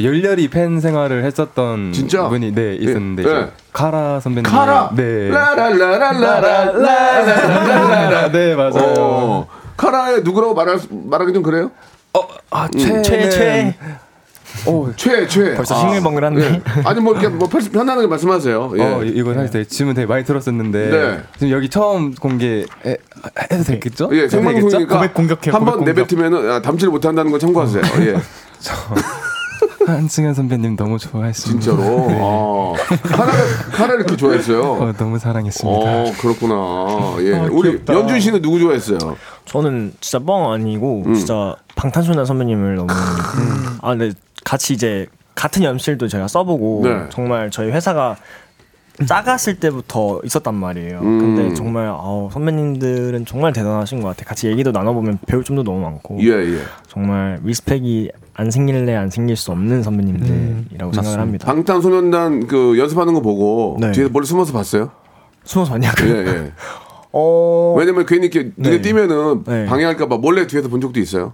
열렬히 0.02 0.48
팬 0.48 0.80
생활을 0.80 1.24
했었던 1.24 1.92
진짜? 1.92 2.28
분이 2.28 2.54
네 2.54 2.74
있었는데 2.76 3.22
예. 3.22 3.26
이제 3.26 3.48
카라 3.72 4.20
선배님 4.20 4.50
카라. 4.50 4.90
네 4.94 5.28
라라라라라라라라라라. 5.30 8.30
네 8.32 8.54
맞아요. 8.54 8.94
어, 8.98 9.46
카라의 9.76 10.22
누구라고 10.22 10.54
말할 10.54 10.78
수- 10.78 10.88
말하기 10.90 11.32
좀 11.32 11.42
그래요? 11.42 11.70
아 12.50 12.68
최, 12.76 13.02
최, 13.02 13.28
최. 13.28 13.74
어, 14.66 14.90
최, 14.96 15.26
최. 15.28 15.54
벌써 15.54 15.74
아, 15.74 15.78
싱글벙글한데. 15.80 16.40
예. 16.42 16.62
아니 16.84 17.00
뭐 17.00 17.12
이렇게 17.12 17.28
뭐 17.28 17.46
편- 17.48 17.60
편안하게 17.70 18.06
말씀하세요. 18.06 18.72
예. 18.78 18.82
어 18.82 19.04
이- 19.04 19.08
이거 19.10 19.34
사실 19.34 19.50
되게 19.50 19.64
질문 19.66 19.94
되게 19.94 20.06
많이 20.06 20.24
들었었는데 20.24 20.90
네. 20.90 21.20
지금 21.34 21.50
여기 21.50 21.68
처음 21.68 22.14
공개 22.14 22.64
해, 22.86 22.96
해도 23.52 23.62
되겠죠? 23.64 24.08
예, 24.12 24.28
생방송이니까? 24.28 24.94
고백 24.96 25.12
공격해, 25.12 25.50
한번 25.50 25.76
공격. 25.78 25.94
내뱉으면은 25.94 26.50
아, 26.50 26.62
담지를 26.62 26.90
못한다는 26.90 27.30
거 27.30 27.38
참고하세요. 27.38 27.82
예, 28.00 28.14
한승현 29.86 30.34
선배님 30.34 30.76
너무 30.76 30.98
좋아했습니다. 30.98 31.60
진짜로. 31.60 32.06
네. 32.08 32.18
아, 32.20 32.74
카라를 33.02 33.44
카라를 33.72 34.00
이렇게 34.00 34.16
좋아했어요. 34.16 34.62
어, 34.62 34.92
너무 34.92 35.18
사랑했습니다. 35.18 35.78
어, 35.78 36.12
그렇구나. 36.18 37.16
예, 37.20 37.32
우리 37.48 37.80
연준 37.88 38.20
씨는 38.20 38.42
누구 38.42 38.58
좋아했어요? 38.58 38.98
저는 39.44 39.94
진짜 40.00 40.18
뻥 40.24 40.52
아니고 40.52 41.04
음. 41.06 41.14
진짜 41.14 41.56
방탄소년 41.76 42.26
선배님을 42.26 42.76
너무 42.76 42.88
아 43.82 43.90
근데 43.90 44.12
같이 44.44 44.74
이제 44.74 45.06
같은 45.34 45.62
연실도 45.62 46.08
제가 46.08 46.28
써보고 46.28 46.80
네. 46.84 47.06
정말 47.10 47.50
저희 47.50 47.70
회사가 47.70 48.16
작았을 49.06 49.60
때부터 49.60 50.20
있었단 50.24 50.54
말이에요. 50.54 51.00
음. 51.00 51.18
근데 51.18 51.54
정말 51.54 51.88
아우, 51.88 52.30
선배님들은 52.32 53.26
정말 53.26 53.52
대단하신 53.52 54.00
것 54.00 54.08
같아. 54.08 54.24
같이 54.24 54.48
얘기도 54.48 54.72
나눠보면 54.72 55.18
배울 55.26 55.44
점도 55.44 55.62
너무 55.62 55.80
많고 55.80 56.18
예, 56.22 56.28
예. 56.30 56.60
정말 56.88 57.38
리스펙이 57.44 58.10
안 58.38 58.50
생길래 58.50 58.94
안 58.94 59.08
생길 59.10 59.34
수 59.36 59.50
없는 59.52 59.82
선배님들이라고 59.82 60.92
생각을 60.92 61.20
합니다. 61.20 61.46
방탄소년단 61.46 62.46
그 62.46 62.78
연습하는 62.78 63.14
거 63.14 63.20
보고 63.20 63.76
네. 63.80 63.92
뒤에서 63.92 64.10
멀리 64.12 64.26
숨어서 64.26 64.52
봤어요? 64.52 64.90
숨어서 65.44 65.72
봤냐고요? 65.72 66.14
예, 66.14 66.26
예. 66.26 66.52
어 67.12 67.74
왜냐면 67.78 68.04
괜히 68.04 68.26
이렇게 68.26 68.50
눈에 68.56 68.76
네. 68.76 68.82
띄면은 68.82 69.44
네. 69.44 69.64
방해할까봐 69.66 70.18
몰래 70.18 70.46
뒤에서 70.46 70.68
본 70.68 70.80
적도 70.82 71.00
있어요. 71.00 71.32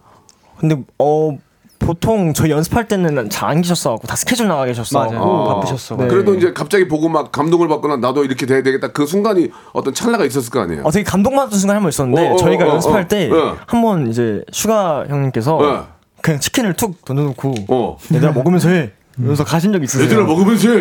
근데 0.59 0.81
어 0.99 1.37
보통 1.81 2.33
저희 2.33 2.53
연습할 2.53 2.87
때는 2.87 3.29
잘 3.31 3.51
안 3.51 3.61
계셨어갖고 3.62 4.07
다 4.07 4.15
스케줄 4.15 4.47
나가 4.47 4.65
계셨어갖고 4.67 5.17
아, 5.17 5.55
바쁘셨어. 5.57 5.97
그래도 5.97 6.35
이제 6.37 6.53
갑자기 6.53 6.87
보고 6.87 7.09
막 7.09 7.33
감동을 7.33 7.67
받거나 7.67 7.97
나도 7.97 8.23
이렇게 8.25 8.47
돼야 8.47 8.62
되겠다. 8.62 8.93
그 8.93 9.05
순간이 9.07 9.51
어떤 9.73 9.93
찰나가 9.93 10.25
있었을 10.25 10.51
거 10.53 10.61
아니에요. 10.61 10.83
어, 10.85 10.91
되게 10.93 11.03
감동받았던 11.03 11.59
순간 11.59 11.77
한 11.79 11.83
번 11.83 11.88
있었는데 11.88 12.29
어, 12.29 12.35
어, 12.35 12.37
저희가 12.37 12.65
어, 12.67 12.69
어, 12.69 12.75
연습할 12.75 13.03
어. 13.03 13.09
때 13.09 13.29
네. 13.29 13.53
한번 13.67 14.07
이제 14.09 14.45
슈가 14.53 15.07
형님께서 15.09 15.59
네. 15.61 15.93
그냥 16.23 16.41
치킨을 16.41 16.75
툭 16.75 17.05
던져놓고 17.05 17.55
어. 17.69 17.99
얘들아 18.13 18.33
먹으면서 18.33 18.71
해 18.71 18.93
이러면서 19.19 19.45
가신 19.45 19.73
적 19.73 19.83
있으세요? 19.83 20.07
얘들아 20.07 20.25
먹으면서 20.25 20.71
해. 20.71 20.79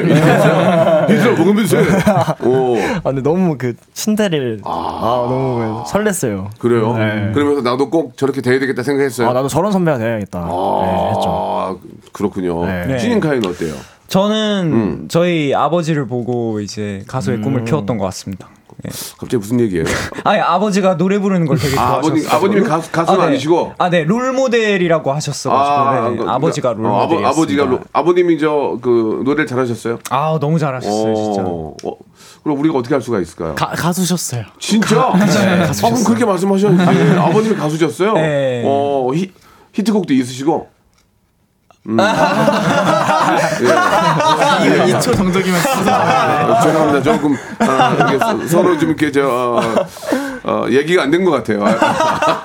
얘들아 1.14 1.32
먹으면서 1.38 1.78
해. 1.78 1.84
오. 2.48 2.78
아 2.78 3.02
근데 3.04 3.22
너무 3.22 3.58
그 3.58 3.74
친데를 3.94 4.62
아, 4.64 5.26
너무 5.28 5.84
설렜어요. 5.86 6.48
그래요? 6.58 6.96
네. 6.98 7.32
그러면서 7.34 7.62
나도 7.62 7.90
꼭 7.90 8.16
저렇게 8.16 8.42
돼야 8.42 8.60
되겠다 8.60 8.84
생각했어요. 8.84 9.28
아 9.30 9.34
나도 9.34 9.50
저런 9.50 9.72
선배가 9.74 9.98
돼야겠다. 9.98 10.40
네, 10.40 10.46
했죠. 11.10 11.24
아, 11.28 11.76
그렇군요. 12.14 12.66
네. 12.66 12.98
신인카이는 13.00 13.46
어때요? 13.50 13.74
저는 14.08 14.72
음. 14.74 15.06
저희 15.10 15.54
아버지를 15.54 16.06
보고 16.06 16.60
이제 16.60 17.04
가수의 17.08 17.38
음. 17.38 17.42
꿈을 17.44 17.66
키웠던 17.66 17.98
것 17.98 18.06
같습니다. 18.06 18.50
예. 18.86 18.89
갑자기 19.17 19.38
무슨 19.38 19.60
얘기예요? 19.60 19.86
아니 20.24 20.39
아버지가 20.39 20.98
노래 20.98 21.20
부르는 21.20 21.46
걸 21.48 21.58
되게 21.58 21.78
아, 21.80 22.02
좋아하셨어요. 22.02 22.08
아버님, 22.12 22.30
아버님이 22.30 22.62
가수, 22.67 22.91
가수는 22.91 23.20
아, 23.20 23.24
네. 23.24 23.30
아니시고? 23.32 23.74
아, 23.78 23.89
네. 23.89 24.04
롤 24.04 24.34
모델이라고 24.34 25.12
하셨어가지고 25.13 26.10
네. 26.12 26.17
그, 26.17 26.30
아버지가 26.30 26.74
롤 26.74 26.86
어, 26.88 27.02
아버. 27.04 27.26
아버 27.26 27.46
지가 27.46 27.65
로, 27.65 27.80
아버님이 27.94 28.38
저 28.39 28.78
그 28.82 29.22
노래를 29.24 29.46
잘하셨어요? 29.48 30.00
아, 30.10 30.38
너무 30.39 30.58
잘하셨어요, 30.60 31.15
진짜. 31.15 31.41
어, 31.46 31.76
어, 31.84 31.98
그럼 32.44 32.60
우리가 32.60 32.78
어떻게 32.78 32.96
할 32.96 33.02
수가 33.02 33.20
있을까요? 33.20 33.56
가, 33.56 33.67
가수셨어요. 33.67 34.44
진짜? 34.60 35.02
아, 35.02 35.12
그럼 35.13 36.04
그렇게 36.04 36.26
말씀하셔야지. 36.26 37.20
아버님이 37.20 37.56
가수셨어요? 37.56 38.13
네. 38.13 38.63
어, 38.65 39.12
히, 39.13 39.32
히트곡도 39.74 40.13
있으시고? 40.13 40.67
음. 41.88 41.98
예. 42.00 42.06
2초 44.94 45.15
정적이면 45.17 45.60
어, 45.60 46.60
죄송합니다. 46.62 47.02
조금 47.02 47.36
아, 47.60 47.94
이게 48.08 48.17
서- 48.20 48.48
서로 48.48 48.78
좀 48.78 48.89
이렇게 48.89 49.12
저 49.12 49.28
어, 49.28 49.60
어, 50.44 50.65
얘기가 50.70 51.04
안 51.04 51.12
된 51.12 51.26
것 51.26 51.32
같아요. 51.32 51.65
아, 51.65 52.41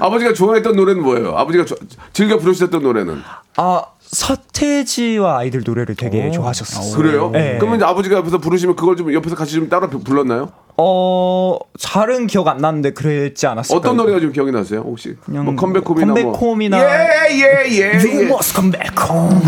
아버지가 0.00 0.32
좋아했던 0.32 0.74
노래는 0.76 1.02
뭐예요? 1.02 1.36
아버지가 1.36 1.64
조- 1.66 1.76
즐겨 2.12 2.38
부르셨던 2.38 2.82
노래는 2.82 3.22
아 3.56 3.82
서태지와 4.10 5.38
아이들 5.38 5.62
노래를 5.64 5.94
되게 5.94 6.30
좋아하셨어요. 6.32 6.96
그래요? 6.96 7.30
네. 7.32 7.56
그러면 7.58 7.76
이제 7.78 7.84
아버지가 7.84 8.16
옆에서 8.16 8.38
부르시면 8.38 8.74
그걸 8.76 8.96
좀 8.96 9.12
옆에서 9.14 9.36
같이 9.36 9.52
좀 9.54 9.68
따라 9.68 9.88
부- 9.88 10.00
불렀나요? 10.00 10.50
어 10.82 11.58
잘은 11.78 12.26
기억 12.26 12.48
안 12.48 12.56
나는데 12.58 12.92
그랬지 12.92 13.46
않았을까요? 13.46 13.78
어떤 13.78 13.96
노래가 13.96 14.18
좀 14.18 14.32
기억이 14.32 14.50
나세요? 14.50 14.80
혹시 14.80 15.14
그냥 15.24 15.44
뭐 15.44 15.54
컴백홈이나 15.54 16.14
컴백홈이나 16.14 16.78
예예예 16.80 17.70
예. 17.70 17.92
You 17.98 18.22
must 18.24 18.54
come 18.54 18.72
back 18.72 18.96
home. 19.08 19.40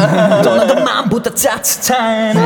떠나간 0.45 0.69
맘보다 0.69 1.31
따뜻한. 1.35 2.37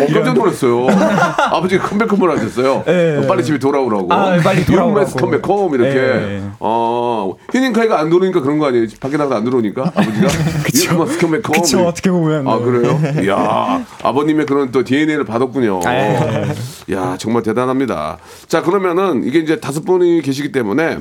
오, 0.00 0.04
어, 0.04 0.06
깜짝 0.12 0.34
놀랐어요. 0.34 0.86
아버지가 1.52 1.88
Come 1.88 1.99
Back 1.99 2.10
Home을 2.10 2.30
하셨어요. 2.30 2.84
예. 2.88 3.16
어, 3.22 3.26
빨리 3.26 3.42
집에 3.44 3.58
돌아오라고. 3.58 4.12
아, 4.12 4.36
빨리 4.42 4.64
돌아오라고. 4.64 5.00
You 5.00 5.07
must 5.07 5.16
come 5.16 5.35
back 5.35 5.55
home 5.55 5.74
이렇게. 5.74 5.96
예. 5.98 6.42
어, 6.60 7.34
휴닝카이가 7.52 7.98
안 7.98 8.08
들어오니까 8.10 8.40
그런 8.40 8.58
거 8.58 8.66
아니에요? 8.66 8.86
밖에 9.00 9.16
나가서 9.16 9.36
안 9.36 9.44
들어오니까 9.44 9.92
아버지가 9.94 10.28
You 10.94 11.04
must 11.04 11.18
come 11.18 11.25
back 11.25 11.33
home. 11.33 11.42
그쵸 11.52 11.86
어떻게 11.86 12.10
보면. 12.10 12.46
아 12.46 12.58
그래요? 12.58 13.00
이야 13.24 13.84
아버님의 14.02 14.46
그런 14.46 14.70
또 14.72 14.84
DNA를 14.84 15.24
받았군요. 15.24 15.80
예. 15.86 16.94
야 16.94 17.16
정말 17.18 17.42
대단합니다. 17.42 18.18
자 18.48 18.62
그러면은 18.62 19.24
이게 19.24 19.38
이제 19.40 19.60
다섯 19.60 19.84
분이 19.84 20.22
계시기 20.22 20.52
때문에 20.52 20.98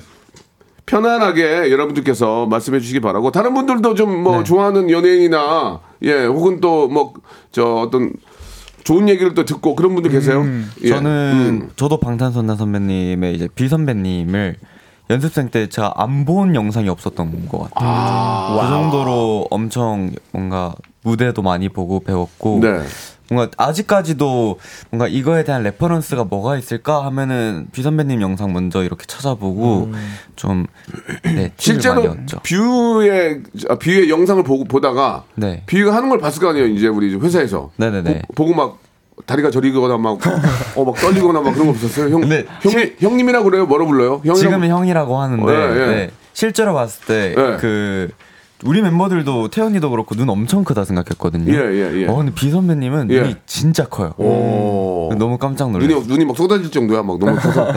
편안하게 0.86 1.72
여러분들께서 1.72 2.46
말씀해 2.46 2.80
주시기 2.80 3.00
바라고 3.00 3.32
다른 3.32 3.54
분들도 3.56 3.96
좀 3.96 4.12
네. 4.12 4.18
뭐 4.18 4.44
좋아하는 4.44 4.90
연예인이나 4.92 5.80
예 6.04 6.26
혹은 6.26 6.60
또 6.62 6.88
뭐 6.88 7.14
저 7.52 7.64
어떤 7.66 8.12
좋은 8.86 9.10
얘기를 9.10 9.34
또 9.34 9.44
듣고 9.44 9.76
그런 9.76 9.94
분들 9.96 10.12
계세요? 10.12 10.42
음. 10.42 10.72
예. 10.84 10.90
저는 10.90 11.60
음. 11.64 11.70
저도 11.76 12.00
방탄소년단 12.00 12.56
선배님의 12.56 13.36
이제 13.36 13.50
비 13.54 13.68
선배님을 13.68 14.56
연습생 15.10 15.50
때 15.50 15.68
제가 15.68 15.94
안 15.98 16.24
본 16.26 16.56
영상이 16.56 16.88
없었던 16.90 17.48
것 17.50 17.70
같아요. 17.74 18.60
그 18.62 18.68
정도로 18.68 19.48
엄청 19.52 20.12
뭔가 20.32 20.74
무대도 21.04 21.42
많이 21.42 21.68
보고 21.70 22.00
배웠고 22.00 22.60
네. 22.62 22.80
뭔가 23.30 23.50
아직까지도 23.58 24.60
뭔가 24.92 25.08
이거에 25.08 25.44
대한 25.44 25.64
reference가 25.64 26.26
뭐가 26.26 26.58
있을까 26.58 27.06
하면은 27.06 27.68
비 27.72 27.82
선배님 27.82 28.22
영상 28.22 28.54
먼저 28.54 28.84
이렇게 28.84 29.06
찾아보고 29.08 29.92
좀 30.36 30.66
네, 31.24 31.52
실제로. 31.58 32.16
비의 32.44 33.42
아, 33.70 33.76
비의 33.76 34.10
영상을 34.10 34.44
보고 34.44 34.64
보다가 34.66 35.24
네. 35.36 35.64
비가 35.66 35.96
하는 35.96 36.10
걸 36.10 36.20
봤을 36.20 36.42
거 36.42 36.50
아니에요 36.50 36.68
이제 36.68 36.88
우리 36.88 37.16
회사에서 37.16 37.72
네네네. 37.78 38.22
보, 38.28 38.34
보고 38.46 38.54
막 38.54 38.78
다리가 39.26 39.50
저리거나 39.50 39.98
막 39.98 40.20
어 40.76 40.84
막 40.84 40.96
떨리거나 40.96 41.42
막 41.42 41.54
그런 41.54 41.68
거 41.68 41.72
없었어요 41.72 42.14
형 42.14 42.28
네. 42.30 42.46
형님 42.62 42.96
형님이라고 43.00 43.46
그래요 43.46 43.66
뭐라 43.66 43.86
불러요 43.86 44.16
형이라고 44.18 44.40
지금은 44.40 44.70
형이라고 44.70 45.18
하는데 45.20 45.52
예, 45.54 45.82
예. 45.82 45.86
네, 45.88 46.12
실제로 46.34 46.74
봤을 46.74 47.06
때 47.06 47.30
예. 47.38 47.58
그 47.60 48.10
우리 48.66 48.82
멤버들도 48.82 49.50
태연이도 49.50 49.90
그렇고 49.92 50.16
눈 50.16 50.30
엄청 50.30 50.64
크다 50.64 50.86
생각했거든요. 50.86 51.54
예, 51.54 51.58
예, 51.58 52.02
예. 52.02 52.08
어 52.08 52.16
근데 52.16 52.34
비 52.34 52.50
선배님은 52.50 53.12
예. 53.12 53.22
눈이 53.22 53.36
진짜 53.46 53.86
커요. 53.86 54.14
오. 54.18 55.12
너무 55.18 55.38
깜짝 55.38 55.72
놀랐어요. 55.72 55.98
눈이 56.00 56.08
눈이 56.08 56.26
막 56.26 56.36
쏟아질 56.36 56.72
정도야 56.72 57.04
막 57.04 57.20
너무 57.20 57.36
커서 57.36 57.62
어. 57.70 57.74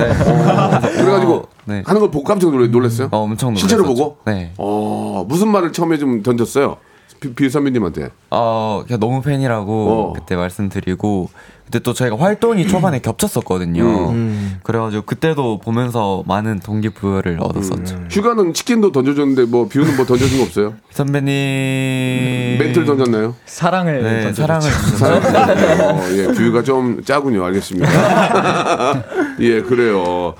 그래가지고 0.81 1.47
네. 1.67 1.83
하는 1.85 2.01
걸 2.01 2.11
보고 2.11 2.25
깜짝 2.25 2.51
놀, 2.51 2.71
놀랐어요 2.71 3.09
어, 3.13 3.19
엄청 3.19 3.51
놀랐었죠. 3.51 3.69
실제로 3.69 3.85
보고 3.85 4.17
네. 4.25 4.53
어 4.57 5.25
무슨 5.29 5.49
말을 5.49 5.73
처음에 5.73 5.99
좀 5.99 6.23
던졌어요 6.23 6.77
비, 7.21 7.35
비 7.35 7.51
선배님한테 7.51 8.11
어 8.31 8.83
그냥 8.87 8.99
너무 9.01 9.21
팬이라고 9.21 9.91
어. 9.91 10.13
그때 10.15 10.37
말씀드리고 10.37 11.29
그때 11.69 11.81
또 11.81 11.93
저희가 11.93 12.17
활동이 12.19 12.67
초반에 12.69 12.99
겹쳤었거든요. 13.01 13.83
음. 14.11 14.59
그래가지고 14.63 15.03
그때도 15.05 15.59
보면서 15.59 16.23
많은 16.27 16.61
동기부여를 16.61 17.33
음. 17.35 17.43
얻었었죠. 17.43 18.07
슈가는 18.11 18.55
치킨도 18.55 18.91
던져줬는데 18.93 19.45
뭐 19.51 19.69
비는 19.69 19.97
뭐 19.97 20.07
던져준 20.07 20.39
거 20.39 20.45
없어요 20.45 20.75
선배님 20.91 22.59
멘트를 22.59 22.87
던졌나요 22.87 23.35
사랑을 23.45 24.03
네, 24.03 24.33
던져줬죠. 24.33 24.97
사랑을 24.97 25.21
주셔서 25.61 25.95
어, 25.95 26.01
예, 26.13 26.27
비가 26.33 26.63
좀 26.63 27.05
짜군요. 27.05 27.45
알겠습니다. 27.45 27.89
예, 29.41 29.61
그래요. 29.61 30.35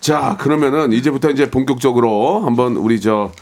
자, 0.00 0.36
그러면은 0.40 0.92
이제부터 0.92 1.30
이제 1.30 1.50
본격적으로 1.50 2.40
한번 2.44 2.76
우리 2.76 3.00
저 3.00 3.32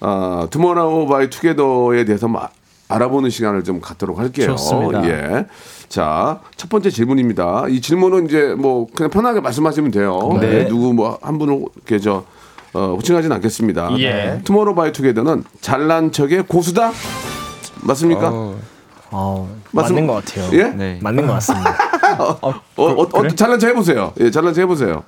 아, 0.00 0.46
투모로우 0.50 1.08
바이 1.08 1.30
투게더에 1.30 2.04
대해서 2.04 2.28
마- 2.28 2.48
알아보는 2.88 3.30
시간을 3.30 3.64
좀 3.64 3.80
갖도록 3.80 4.18
할게요. 4.18 4.46
좋습니다. 4.48 5.06
예. 5.08 5.46
자, 5.88 6.40
첫 6.56 6.68
번째 6.70 6.90
질문입니다. 6.90 7.64
이 7.68 7.80
질문은 7.80 8.26
이제 8.26 8.54
뭐 8.56 8.86
그냥 8.94 9.10
편하게 9.10 9.40
말씀하시면 9.40 9.90
돼요. 9.90 10.18
네. 10.40 10.46
예, 10.64 10.68
누구 10.68 10.92
뭐 10.94 11.18
한 11.22 11.38
분을 11.38 11.64
이렇게 11.76 11.98
저 11.98 12.24
어, 12.72 12.94
호칭하진 12.96 13.32
않겠습니다. 13.32 13.98
예. 13.98 14.40
투모로우 14.44 14.74
바이 14.74 14.92
투게더는 14.92 15.44
잘난 15.60 16.12
척의 16.12 16.44
고수다? 16.46 16.92
맞습니까? 17.82 18.30
어, 19.12 19.48
맞습- 19.72 19.94
맞는 19.94 20.06
것 20.06 20.24
같아요. 20.24 20.50
예? 20.58 20.64
네. 20.70 20.98
맞는 21.00 21.26
것 21.26 21.32
같습니다. 21.34 21.76
어, 22.18 22.38
어, 22.76 22.84
어, 23.02 23.28
잘난 23.34 23.58
척 23.58 23.68
해보세요. 23.68 24.12
예, 24.20 24.30
잘난 24.30 24.52
척 24.54 24.62
해보세요. 24.62 25.02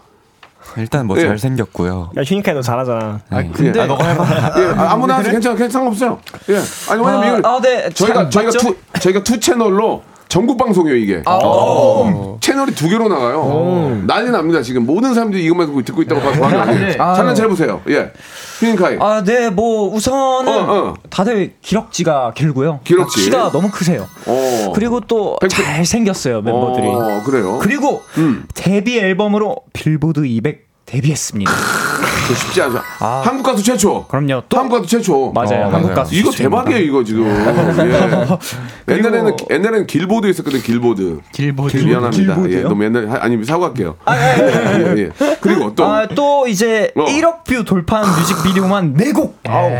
일단 0.77 1.07
뭐 1.07 1.17
예. 1.19 1.23
잘생겼고요. 1.23 2.11
야, 2.17 2.23
휴닝카이 2.23 2.55
너 2.55 2.63
잘하잖아. 2.63 3.21
네. 3.31 3.51
근데 3.55 3.81
아, 3.81 3.87
너가 3.87 4.07
해봐. 4.09 4.25
예, 4.59 4.67
아, 4.77 4.93
아무나 4.93 5.17
하세요. 5.19 5.33
괜찮아, 5.33 5.57
괜찮아, 5.57 5.85
상관없어요. 5.91 6.19
예, 6.51 6.57
아니 6.93 7.01
왜냐면 7.05 7.23
아, 7.23 7.27
이걸 7.39 7.47
아, 7.47 7.61
네. 7.61 7.91
저희가 7.91 8.29
잘 8.29 8.31
저희가 8.31 8.47
맞죠? 8.53 8.59
two 8.59 9.01
저희가 9.01 9.23
two 9.25 9.41
채널로 9.41 10.03
전국 10.29 10.59
방송이에요 10.59 10.97
이게. 10.99 11.23
아, 11.25 11.39
어. 11.43 12.37
채널이 12.41 12.75
두 12.75 12.89
개로 12.89 13.09
나가요. 13.09 14.03
난리 14.07 14.31
납니다 14.31 14.61
지금 14.63 14.85
모든 14.85 15.15
사람들이 15.15 15.43
이것만 15.45 15.83
듣고, 15.85 16.03
있다고 16.03 16.21
봐서 16.21 16.45
하는 16.45 16.61
아니에요. 16.61 16.87
네. 16.87 16.97
잘난 16.97 17.35
척 17.35 17.45
해보세요. 17.45 17.81
예, 17.89 18.13
휴닝카이. 18.59 18.97
아, 19.01 19.23
네, 19.25 19.51
뭐 19.51 19.89
우선은 19.93 20.53
어, 20.53 20.73
어. 20.89 20.95
다들 21.11 21.55
기럭지가 21.63 22.33
길고요. 22.35 22.81
기럭지. 22.85 23.25
키가 23.25 23.51
너무 23.53 23.71
크세요. 23.71 24.07
어. 24.27 24.73
그리고 24.75 25.01
또 25.01 25.37
백- 25.41 25.49
잘 25.49 25.85
생겼어요 25.87 26.43
멤버들이. 26.43 26.87
어, 26.87 27.23
그래요. 27.25 27.59
그리고 27.61 28.03
음. 28.19 28.47
데뷔 28.55 28.99
앨범으로 28.99 29.57
빌보드 29.73 30.25
200 30.27 30.68
데뷔했습니다. 30.89 31.51
그거 31.53 32.35
쉽지 32.35 32.63
않죠. 32.63 32.81
한국 32.99 33.43
가수 33.43 33.63
최초. 33.63 34.07
그럼요. 34.07 34.43
또 34.49 34.59
한국 34.59 34.77
가수 34.77 34.89
최초. 34.89 35.33
맞아요. 35.33 35.67
어, 35.67 35.71
한국. 35.71 35.95
가수 35.95 36.15
이거. 36.15 36.31
대박이에요 36.31 36.81
이거 36.83 37.05
지금. 37.05 37.27
예. 37.27 38.95
옛날에는 38.97 39.37
옛날에는 39.51 39.87
길보드 39.87 40.27
있었거든 40.29 40.61
길보드. 40.61 41.21
길보드. 41.33 41.77
미안합니다. 41.77 42.21
예, 42.21 42.35
길보드요? 42.35 42.69
너무 42.69 42.85
옛날 42.85 43.09
아니 43.23 43.43
사과할게요. 43.45 43.97
예, 44.11 44.95
예. 44.97 45.11
그리고 45.41 45.75
또 45.75 45.85
아, 45.85 46.07
또 46.07 46.47
이제 46.49 46.91
어. 46.97 47.05
1억 47.05 47.45
뷰 47.45 47.65
돌파한 47.65 48.09
뮤직비디오만 48.21 48.95
4곡. 48.95 49.35
아우. 49.47 49.71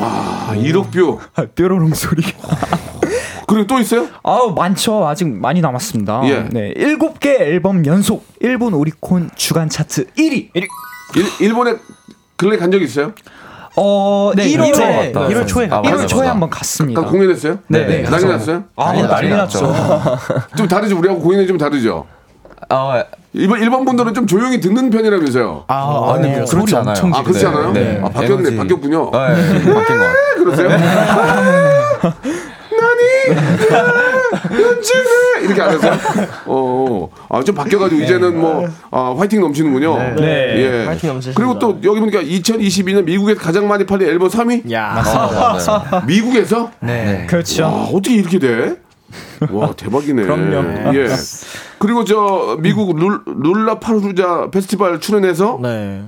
와 0.00 0.54
1억 0.54 0.90
뷰. 0.90 1.18
뾰로롱 1.54 1.94
소리. 1.94 2.22
그리고 3.48 3.66
또 3.66 3.78
있어요? 3.78 4.06
아우 4.22 4.52
많죠. 4.54 5.06
아직 5.08 5.26
많이 5.28 5.60
남았습니다. 5.60 6.20
예. 6.24 6.46
네, 6.50 6.72
7개 6.76 7.40
앨범 7.40 7.84
연속 7.86 8.24
일본 8.40 8.74
오리콘 8.74 9.30
주간 9.34 9.68
차트 9.68 10.06
1위. 10.14 10.50
일, 10.54 10.66
일본에 11.40 11.74
근래 12.36 12.56
간 12.58 12.70
적 12.70 12.80
있어요? 12.82 13.12
어, 13.76 14.32
네, 14.36 14.44
1월 14.48 14.68
일월 14.68 14.82
에 14.82 15.12
갔다 15.12 15.28
1월 15.28 15.46
초에. 15.46 15.66
아, 15.70 15.80
1월 15.82 15.90
맞아, 15.90 16.06
초에. 16.06 16.26
한번 16.28 16.50
갔습니다. 16.50 17.00
간 17.00 17.10
공연했어요? 17.10 17.58
네, 17.68 17.86
네, 17.86 18.02
난리 18.02 18.24
가서- 18.24 18.28
났어요? 18.28 18.64
아, 18.76 18.92
난리 18.92 19.28
났죠. 19.30 19.72
좀 20.56 20.68
다르죠. 20.68 20.98
우리하고 20.98 21.20
공연이 21.20 21.46
좀 21.46 21.56
다르죠. 21.56 22.04
아, 22.68 23.02
일본 23.32 23.62
일본 23.62 23.84
분들은 23.84 24.12
좀 24.14 24.26
조용히 24.26 24.60
듣는 24.60 24.90
편이라면서요. 24.90 25.64
아, 25.68 25.74
아, 25.74 26.14
아니, 26.14 26.28
네. 26.28 26.34
그렇지 26.34 26.50
소리 26.50 26.76
않아요. 26.76 26.96
아, 27.14 27.22
그렇지 27.22 27.46
않아요? 27.46 27.72
네. 27.72 28.00
아 28.04 28.08
바뀌었네. 28.10 28.40
에너지. 28.48 28.56
바뀌었군요. 28.56 29.10
아, 29.14 29.30
예, 29.30 29.34
바뀐 29.54 29.72
것 29.72 29.86
같아요. 29.86 30.12
그러세요? 30.36 30.68
연주네 33.30 35.44
이렇게 35.44 35.62
안 35.62 35.70
해서 35.70 35.90
어, 36.46 37.08
아, 37.28 37.42
좀 37.42 37.54
바뀌어가지고 37.54 38.02
이제는 38.02 38.38
뭐 38.38 38.66
아, 38.90 39.14
화이팅 39.16 39.40
넘치는군요. 39.40 39.96
네. 40.16 40.54
예. 40.56 40.84
화이팅 40.86 41.08
넘치십니다. 41.10 41.40
그리고 41.40 41.58
또 41.58 41.78
여기 41.84 42.00
보니까 42.00 42.20
2022년 42.22 43.04
미국에서 43.04 43.40
가장 43.40 43.68
많이 43.68 43.84
팔린 43.86 44.08
앨범 44.08 44.28
3위? 44.28 44.70
야, 44.72 45.02
아, 45.04 45.58
맞아요. 45.58 46.02
미국에서? 46.06 46.70
네. 46.80 47.26
그렇죠. 47.28 47.64
와, 47.64 47.84
어떻게 47.84 48.14
이렇게 48.14 48.38
돼? 48.38 48.76
와, 49.50 49.72
대박이네. 49.72 50.22
그럼요. 50.22 50.94
예. 50.96 51.08
그리고 51.78 52.04
저 52.04 52.56
미국 52.60 52.96
룰, 52.96 53.20
룰라 53.26 53.78
파루자 53.78 54.48
페스티벌 54.50 55.00
출연해서 55.00 55.58
네. 55.62 56.02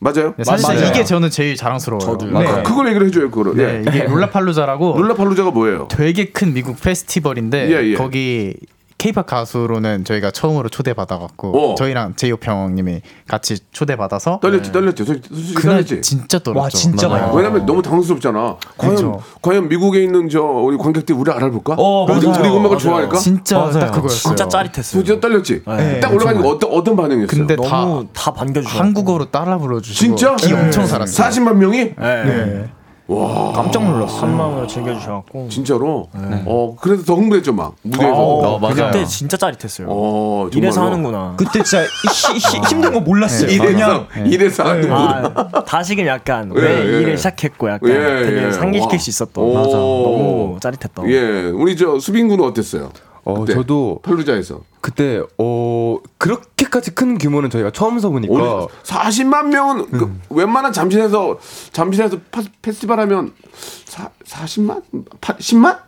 맞아요? 0.00 0.34
네, 0.36 0.44
사실 0.44 0.66
맞아요. 0.68 0.88
이게 0.88 1.04
저는 1.04 1.30
제일 1.30 1.56
자랑스러워요. 1.56 2.00
저도요. 2.00 2.38
네. 2.38 2.62
그걸 2.62 2.88
얘기를 2.88 3.06
해줘요, 3.08 3.30
그거를. 3.30 3.56
네, 3.56 3.82
예. 3.84 3.84
이게 3.88 4.04
롤라팔루자라고 4.04 4.96
룰라팔루자가 4.96 5.50
뭐예요? 5.50 5.88
되게 5.90 6.26
큰 6.26 6.52
미국 6.54 6.80
페스티벌인데 6.80 7.70
예, 7.70 7.90
예. 7.90 7.94
거기 7.94 8.54
케이팝 8.98 9.26
가수로는 9.26 10.04
저희가 10.04 10.32
처음으로 10.32 10.68
초대받아갖고 10.68 11.72
어. 11.72 11.74
저희랑 11.76 12.16
제이홉 12.16 12.44
형님이 12.44 13.00
같이 13.28 13.58
초대받아서 13.70 14.40
떨렸지 14.42 14.72
떨렸지 14.72 15.04
솔직히 15.04 15.28
솔직히 15.34 15.54
그날 15.54 15.76
떨렸지. 15.84 16.00
진짜 16.02 16.38
떨었죠. 16.40 16.60
와, 16.60 16.68
진짜. 16.68 17.08
많이 17.08 17.36
왜냐면 17.36 17.64
너무 17.64 17.80
당황스럽잖아. 17.80 18.56
과연 18.76 18.94
그쵸. 18.96 19.22
과연 19.40 19.68
미국에 19.68 20.02
있는 20.02 20.28
저 20.28 20.42
우리 20.42 20.76
관객들이 20.76 21.16
우리 21.16 21.30
알아볼까? 21.30 21.76
어, 21.78 22.06
우리, 22.10 22.26
맞아요. 22.26 22.40
우리 22.40 22.48
음악을 22.48 22.60
맞아요. 22.70 22.78
좋아할까? 22.78 23.18
진짜 23.18 23.58
맞아요. 23.58 23.72
딱 23.78 23.90
그거였어요. 23.92 24.18
진짜 24.34 24.48
짜릿했어요. 24.48 25.04
진짜 25.04 25.20
떨렸지. 25.20 25.62
네, 25.64 26.00
딱 26.00 26.12
올라가니까 26.12 26.48
어떤 26.48 26.70
어떤 26.72 26.96
반응이었어요? 26.96 27.26
근데 27.28 27.54
너무 27.54 28.06
다 28.12 28.28
다 28.28 28.32
반겨주셔. 28.32 28.78
한국어로 28.80 29.30
따라 29.30 29.58
불러주시고 29.58 30.16
진짜 30.16 30.34
기 30.34 30.52
엄청 30.52 30.86
살았어요. 30.86 31.28
40만 31.30 31.54
명이 31.54 31.94
네. 31.96 32.68
깜짝 33.54 33.84
놀랐어. 33.90 34.18
한 34.26 34.36
마음으로 34.36 34.66
즐겨주셔갖고. 34.66 35.48
진짜로. 35.48 36.08
어 36.44 36.76
그래서 36.78 37.04
더 37.04 37.14
흥분했죠 37.14 37.54
막 37.54 37.74
무대에서. 37.82 38.14
어, 38.14 38.58
맞아요. 38.58 38.74
그때 38.90 39.04
진짜 39.06 39.36
짜릿했어요. 39.38 39.86
어, 39.90 40.48
이래서. 40.52 40.84
하는구나. 40.84 41.34
그때 41.38 41.62
진짜 41.62 41.82
히- 41.84 42.38
히- 42.38 42.60
힘든 42.68 42.92
거 42.92 43.00
몰랐어요. 43.00 43.48
이래서 43.50 44.06
이래서 44.26 44.62
하는구나. 44.64 45.32
아, 45.34 45.64
다시금 45.64 46.06
약간 46.06 46.52
예, 46.54 46.60
왜 46.60 46.78
예. 46.96 47.00
일을 47.00 47.16
시작했고 47.16 47.70
약간 47.70 47.88
예, 47.90 47.94
되게 48.24 48.46
예. 48.46 48.52
상기시킬 48.52 48.96
와. 48.96 48.98
수 48.98 49.10
있었던 49.10 49.42
오. 49.44 49.54
맞아. 49.54 49.70
너무 49.76 50.58
짜릿했던. 50.60 51.10
예, 51.10 51.44
우리 51.50 51.76
저 51.76 51.98
수빈 51.98 52.28
군은 52.28 52.44
어땠어요? 52.44 52.90
어, 53.28 53.40
그때 53.40 53.54
저도 53.54 54.00
팔루자에서 54.02 54.60
그때 54.80 55.22
어 55.38 55.98
그렇게까지 56.16 56.94
큰 56.94 57.18
규모는 57.18 57.50
저희가 57.50 57.70
처음 57.72 57.98
서보니까 57.98 58.32
우리 58.34 58.42
40만 58.84 59.48
명은 59.48 59.90
그 59.90 60.18
웬만한 60.30 60.72
잠실에서 60.72 61.38
잠실에서 61.72 62.16
파- 62.30 62.42
페스티벌 62.62 62.98
하면 63.00 63.32
사, 63.84 64.08
40만? 64.24 64.82
10만? 65.20 65.78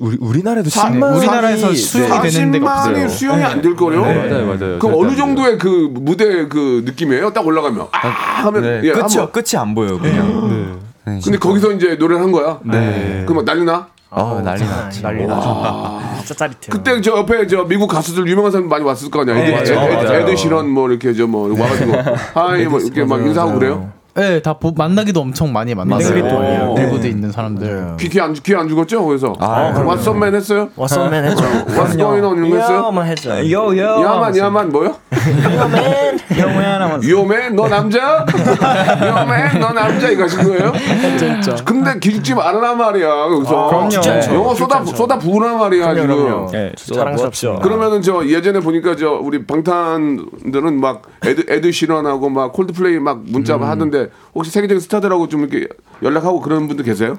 우리 0.00 0.16
우리나라에도 0.18 0.70
사- 0.70 0.88
10만 0.90 1.16
우리나라에서 1.18 1.72
수용이 1.74 2.30
되는 2.30 2.50
데가 2.52 2.74
40만이 2.84 2.88
없어요. 2.90 3.08
수용이 3.08 3.42
안 3.44 3.60
될 3.62 3.76
거요. 3.76 4.04
네, 4.04 4.14
맞아요, 4.28 4.46
맞아요. 4.46 4.78
그럼 4.78 4.94
어느 4.98 5.10
안 5.10 5.16
정도의 5.16 5.58
그 5.58 5.68
무대 5.92 6.48
그 6.48 6.82
느낌이에요? 6.86 7.32
딱 7.32 7.46
올라가면 7.46 7.86
아 7.92 7.98
하면 8.46 8.62
네, 8.62 8.80
예, 8.84 8.92
끝이 8.92 9.02
한번. 9.18 9.32
끝이 9.32 9.56
안 9.60 9.74
보여요 9.74 9.98
그냥. 9.98 10.80
네. 11.06 11.20
근데 11.22 11.38
거기서 11.38 11.72
이제 11.72 11.96
노래를 11.96 12.22
한 12.22 12.32
거야. 12.32 12.58
네. 12.64 13.24
그럼 13.26 13.44
막 13.44 13.44
난리 13.44 13.64
나? 13.64 13.88
아, 14.16 14.40
난리 14.44 14.62
아, 14.62 14.66
났지. 14.66 15.02
난리 15.02 15.26
나죠. 15.26 16.00
진짜 16.18 16.34
짜릿해요. 16.34 16.70
그때 16.70 17.00
저 17.00 17.16
옆에 17.18 17.46
저 17.48 17.64
미국 17.64 17.88
가수들 17.88 18.26
유명한 18.28 18.52
사람 18.52 18.68
많이 18.68 18.84
왔을 18.84 19.10
거 19.10 19.22
아니야. 19.22 19.36
애들, 19.36 19.52
맞아요. 19.52 19.62
애들, 19.88 19.96
어, 19.98 20.02
맞아요. 20.02 20.20
애들 20.20 20.36
실런 20.36 20.68
뭐 20.70 20.88
이렇게 20.88 21.12
저뭐 21.12 21.58
와가지고 21.60 21.92
하이 22.40 22.64
뭐 22.66 22.78
이렇게 22.80 23.04
막 23.04 23.20
인사하고 23.20 23.58
그래요. 23.58 23.92
네, 24.16 24.40
다 24.40 24.52
보- 24.52 24.70
만나기도 24.70 25.20
엄청 25.20 25.52
많이 25.52 25.74
만났어요. 25.74 26.14
땡글이 26.14 26.28
또 26.32 26.78
일부도 26.80 27.08
있는 27.08 27.32
사람들. 27.32 27.96
귀안 27.98 28.32
귀안 28.32 28.68
죽었죠? 28.68 29.04
그래서 29.04 29.32
아, 29.40 29.72
What's 29.74 30.06
up 30.06 30.10
man 30.16 30.34
했어요? 30.36 30.68
왓썸맨 30.76 31.24
했죠. 31.24 31.42
What's 31.66 31.96
going 31.98 32.24
on 32.24 32.36
이런 32.38 32.50
거 32.50 32.56
했어요? 32.56 32.84
야만 32.86 33.06
했죠. 33.08 33.30
요 33.50 33.76
요. 33.76 34.02
야만 34.04 34.36
야만 34.36 34.68
뭐요? 34.70 34.94
형왜 36.28 36.64
하나만. 36.64 37.02
위험해 37.02 37.50
너 37.50 37.66
남자? 37.68 38.24
위험해 39.02 39.58
너 39.58 39.72
남자 39.72 40.08
이거 40.08 40.22
하신 40.24 40.44
거예요? 40.44 40.72
진짜. 41.18 41.56
근데 41.64 41.98
기죽지 41.98 42.34
말아라 42.34 42.74
말이야. 42.74 43.08
여기서 43.08 43.66
그럼요. 43.66 43.88
진짜 43.88 44.32
영어 44.34 44.54
쏟아 44.54 44.84
쏟아 44.84 45.18
부으라 45.18 45.54
말이야 45.56 45.92
지금. 45.94 46.06
그럼요. 46.06 46.50
예. 46.54 46.72
자랑스럽죠. 46.76 47.58
그러면은 47.62 48.00
저 48.00 48.24
예전에 48.26 48.60
보니까 48.60 48.94
저 48.94 49.10
우리 49.10 49.44
방탄들은 49.44 50.80
막 50.80 51.02
에드 51.24 51.46
에드 51.48 51.72
시런하고 51.72 52.28
막 52.28 52.52
콜드플레이 52.52 53.00
막 53.00 53.20
문자 53.26 53.54
하던데 53.58 54.03
혹시 54.34 54.50
세계적인 54.50 54.80
스타들하고 54.80 55.28
좀 55.28 55.40
이렇게 55.40 55.68
연락하고 56.02 56.40
그런 56.40 56.66
분들 56.68 56.84
계세요? 56.84 57.18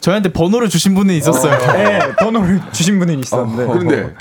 저희한테 0.00 0.32
번호를 0.32 0.68
주신 0.68 0.94
분은 0.94 1.14
있었어요. 1.14 1.58
네, 1.74 1.98
번호를 2.18 2.60
주신 2.72 2.98
분은 2.98 3.18
있었는데. 3.20 3.66
그런데 3.66 3.96
그 4.02 4.02
예, 4.08 4.14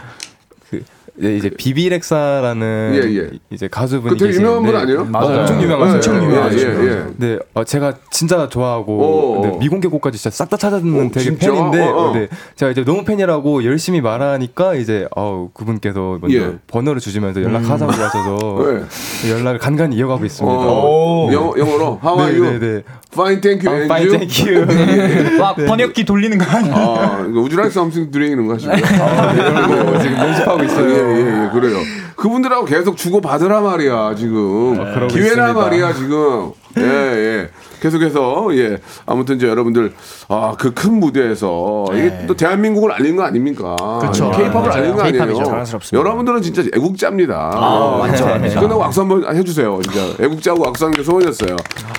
이제 1.22 1.50
비비렉사라는 1.50 2.92
예, 2.96 3.18
예. 3.18 3.30
이제 3.50 3.68
가수분이 3.68 4.18
그 4.18 4.18
되게 4.18 4.38
유명한 4.38 4.64
분 4.64 4.76
아니에요? 4.76 5.06
맞아요. 5.06 5.42
엄청 5.42 5.62
유명하세요. 5.62 5.96
엄청 5.96 6.16
유명하죠. 6.24 6.58
예, 6.58 6.64
예, 6.64 6.88
예. 6.88 7.04
네, 7.18 7.40
어, 7.54 7.64
제가 7.64 7.94
진짜 8.10 8.48
좋아하고 8.48 9.40
오. 9.40 9.42
네, 9.46 9.58
미공개 9.60 9.88
곡까지 9.90 10.18
진짜 10.18 10.34
싹 10.34 10.50
다 10.50 10.58
찾아듣는 10.58 11.08
오, 11.08 11.12
되게 11.12 11.26
진짜? 11.26 11.52
팬인데 11.52 11.82
어, 11.82 11.96
어. 11.96 12.14
네, 12.14 12.28
제가 12.56 12.72
이제 12.72 12.84
너무 12.84 13.04
팬이라고 13.04 13.66
열심히 13.66 14.02
말하니까 14.02 14.76
이제 14.76 15.08
어, 15.16 15.50
그분께서 15.54 16.20
먼저 16.22 16.38
예. 16.38 16.54
번호를 16.68 17.02
주시면서 17.02 17.44
연락하자고 17.44 17.92
하셔서 17.92 18.38
네. 18.66 19.32
연락을 19.32 19.60
간간히 19.60 19.98
이어가고 19.98 20.26
있습니다. 20.26 20.58
어, 20.58 21.30
영어 21.34 21.54
영어로 21.58 22.00
How 22.04 22.20
are 22.20 22.34
네, 22.34 22.40
you? 22.40 22.60
네, 22.60 22.68
네. 22.78 22.84
Fine, 23.12 23.42
thank 23.42 23.68
you. 23.68 23.82
아, 23.82 23.86
fine, 23.86 24.10
thank 24.10 24.46
you. 24.48 24.66
와 25.42 25.54
번역기 25.56 26.06
돌리는 26.06 26.38
거 26.38 26.46
아니야? 26.46 26.74
아, 26.76 27.26
something 27.70 28.10
to 28.10 28.12
drink 28.12 28.34
이런 28.34 28.48
거 28.48 28.54
하시고. 28.54 28.72
네, 28.72 30.00
지금 30.02 30.18
연습하고 30.18 30.64
있어요. 30.64 31.09
예, 31.10 31.22
예, 31.22 31.46
예, 31.46 31.50
그래요. 31.54 31.78
그분들하고 32.16 32.66
계속 32.66 32.98
주고 32.98 33.22
받으라 33.22 33.62
말이야 33.62 34.16
지금 34.16 34.76
그러고 34.94 35.08
기회라 35.08 35.48
있습니다. 35.50 35.54
말이야 35.54 35.94
지금. 35.94 36.52
예, 36.78 36.84
예. 36.84 37.50
계속해서 37.82 38.48
예 38.58 38.78
아무튼 39.06 39.38
이제 39.38 39.48
여러분들 39.48 39.94
아 40.28 40.54
그 40.58 40.74
큰 40.74 41.00
무대에서 41.00 41.86
이게 41.94 42.26
또 42.28 42.36
대한민국을 42.36 42.92
알리는 42.92 43.16
거 43.16 43.24
아닙니까? 43.24 43.76
K-팝을 44.14 44.52
맞아요. 44.54 44.72
알리는 44.72 44.96
거 44.96 45.02
아니에요? 45.04 45.44
자랑스럽습니다. 45.46 45.98
여러분들은 45.98 46.42
진짜 46.42 46.62
애국자입니다. 46.76 47.52
아, 47.56 47.98
맞죠. 48.00 48.26
끝나고 48.60 48.84
악수 48.84 49.02
한번 49.02 49.36
해주세요. 49.36 49.80
진짜 49.84 50.24
애국자하고 50.24 50.68
악수하는 50.68 50.98
게 50.98 51.04
소원이었어요. 51.04 51.56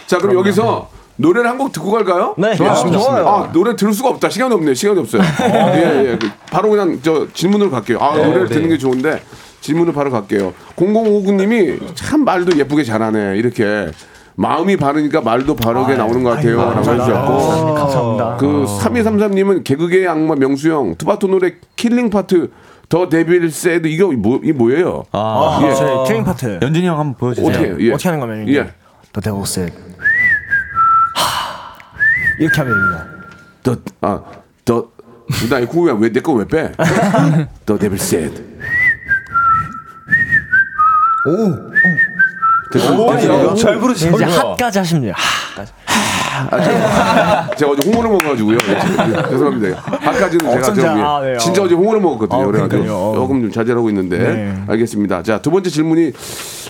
자 0.07 0.19
그럼 0.19 0.37
여기서 0.37 0.89
노래를 1.21 1.49
한 1.51 1.59
곡 1.59 1.73
듣고 1.73 1.91
갈까요? 1.91 2.35
네, 2.39 2.55
좋습니다. 2.57 2.99
좋아요. 2.99 3.29
아 3.29 3.53
노래 3.53 3.77
들을 3.77 3.93
수가 3.93 4.09
없다. 4.11 4.31
시간이 4.31 4.55
없네. 4.55 4.73
시간이 4.75 4.99
없어요. 5.01 5.21
예, 5.43 6.11
예. 6.13 6.19
그, 6.19 6.31
바로 6.51 6.71
그냥 6.71 6.99
저 7.03 7.27
질문으로 7.35 7.71
갈게요. 7.71 7.99
아 8.01 8.17
노래를 8.17 8.49
듣는 8.49 8.69
게 8.71 8.79
좋은데 8.79 9.23
질문을 9.61 9.93
바로 9.93 10.11
갈게요. 10.11 10.55
0059님이 10.77 11.79
참 11.95 12.25
말도 12.25 12.57
예쁘게 12.59 12.85
잘하네. 12.85 13.37
이렇게 13.37 13.89
마음이 14.37 14.79
바르니까 14.79 15.21
말도 15.21 15.57
바르게 15.57 15.97
나오는 15.97 16.23
것 16.23 16.31
같아요. 16.31 16.57
라고 16.57 16.79
해주셨고 16.79 17.75
감사합니다. 17.75 18.37
그 18.39 18.65
3233님은 18.81 19.65
개그계의 19.65 20.09
악마 20.09 20.35
명수형 20.37 20.95
투바투 20.97 21.27
노래 21.29 21.53
killing 21.77 22.09
part 22.09 22.51
The 22.89 23.09
devil 23.11 23.51
said 23.51 23.87
이거 23.89 24.11
뭐, 24.13 24.41
이 24.43 24.53
뭐예요? 24.53 25.05
아, 25.13 25.61
예. 25.63 25.75
저희 25.75 26.07
killing 26.09 26.25
part 26.25 26.59
연준이 26.63 26.87
형 26.87 26.99
한번 26.99 27.15
보여주세요. 27.19 27.51
어떻게? 27.51 27.85
예. 27.87 27.93
어떻게 27.93 28.09
하는 28.09 28.21
거면 28.21 28.49
예. 28.49 28.71
The 29.13 29.21
devil 29.21 29.47
said 29.47 29.69
이렇게 32.41 32.61
하면 32.63 32.75
됩니다. 32.75 33.07
The, 33.63 33.77
아, 34.01 34.23
the, 34.65 34.89
나 35.51 35.59
이거 35.61 35.83
왜, 35.83 36.11
내 36.11 36.21
거 36.21 36.33
왜 36.33 36.45
빼? 36.47 36.73
The 37.67 37.79
devil 37.79 37.99
said. 37.99 38.59
오! 41.27 41.71
잘 43.57 43.79
부르시네요. 43.79 44.15
이제 44.17 44.25
핫까지 44.25 44.79
돼요. 45.03 45.13
핫까지. 45.17 45.73
제가 47.57 47.73
어제 47.73 47.89
홍어를 47.91 48.11
먹어가지고요. 48.11 48.57
예, 48.69 49.31
죄송합니다. 49.31 49.83
아까지는 49.87 50.51
제가 50.51 50.63
저기 50.63 50.81
아, 50.87 51.21
네, 51.23 51.37
진짜 51.39 51.63
어. 51.63 51.65
어제 51.65 51.75
홍어를 51.75 52.01
먹었거든요. 52.01 52.43
아, 52.43 52.47
그래가지고. 52.47 53.15
조금 53.15 53.43
좀 53.43 53.51
자제하고 53.53 53.89
있는데 53.91 54.19
네. 54.19 54.55
알겠습니다. 54.69 55.23
자 55.23 55.41
두 55.41 55.51
번째 55.51 55.71
질문이 55.71 56.13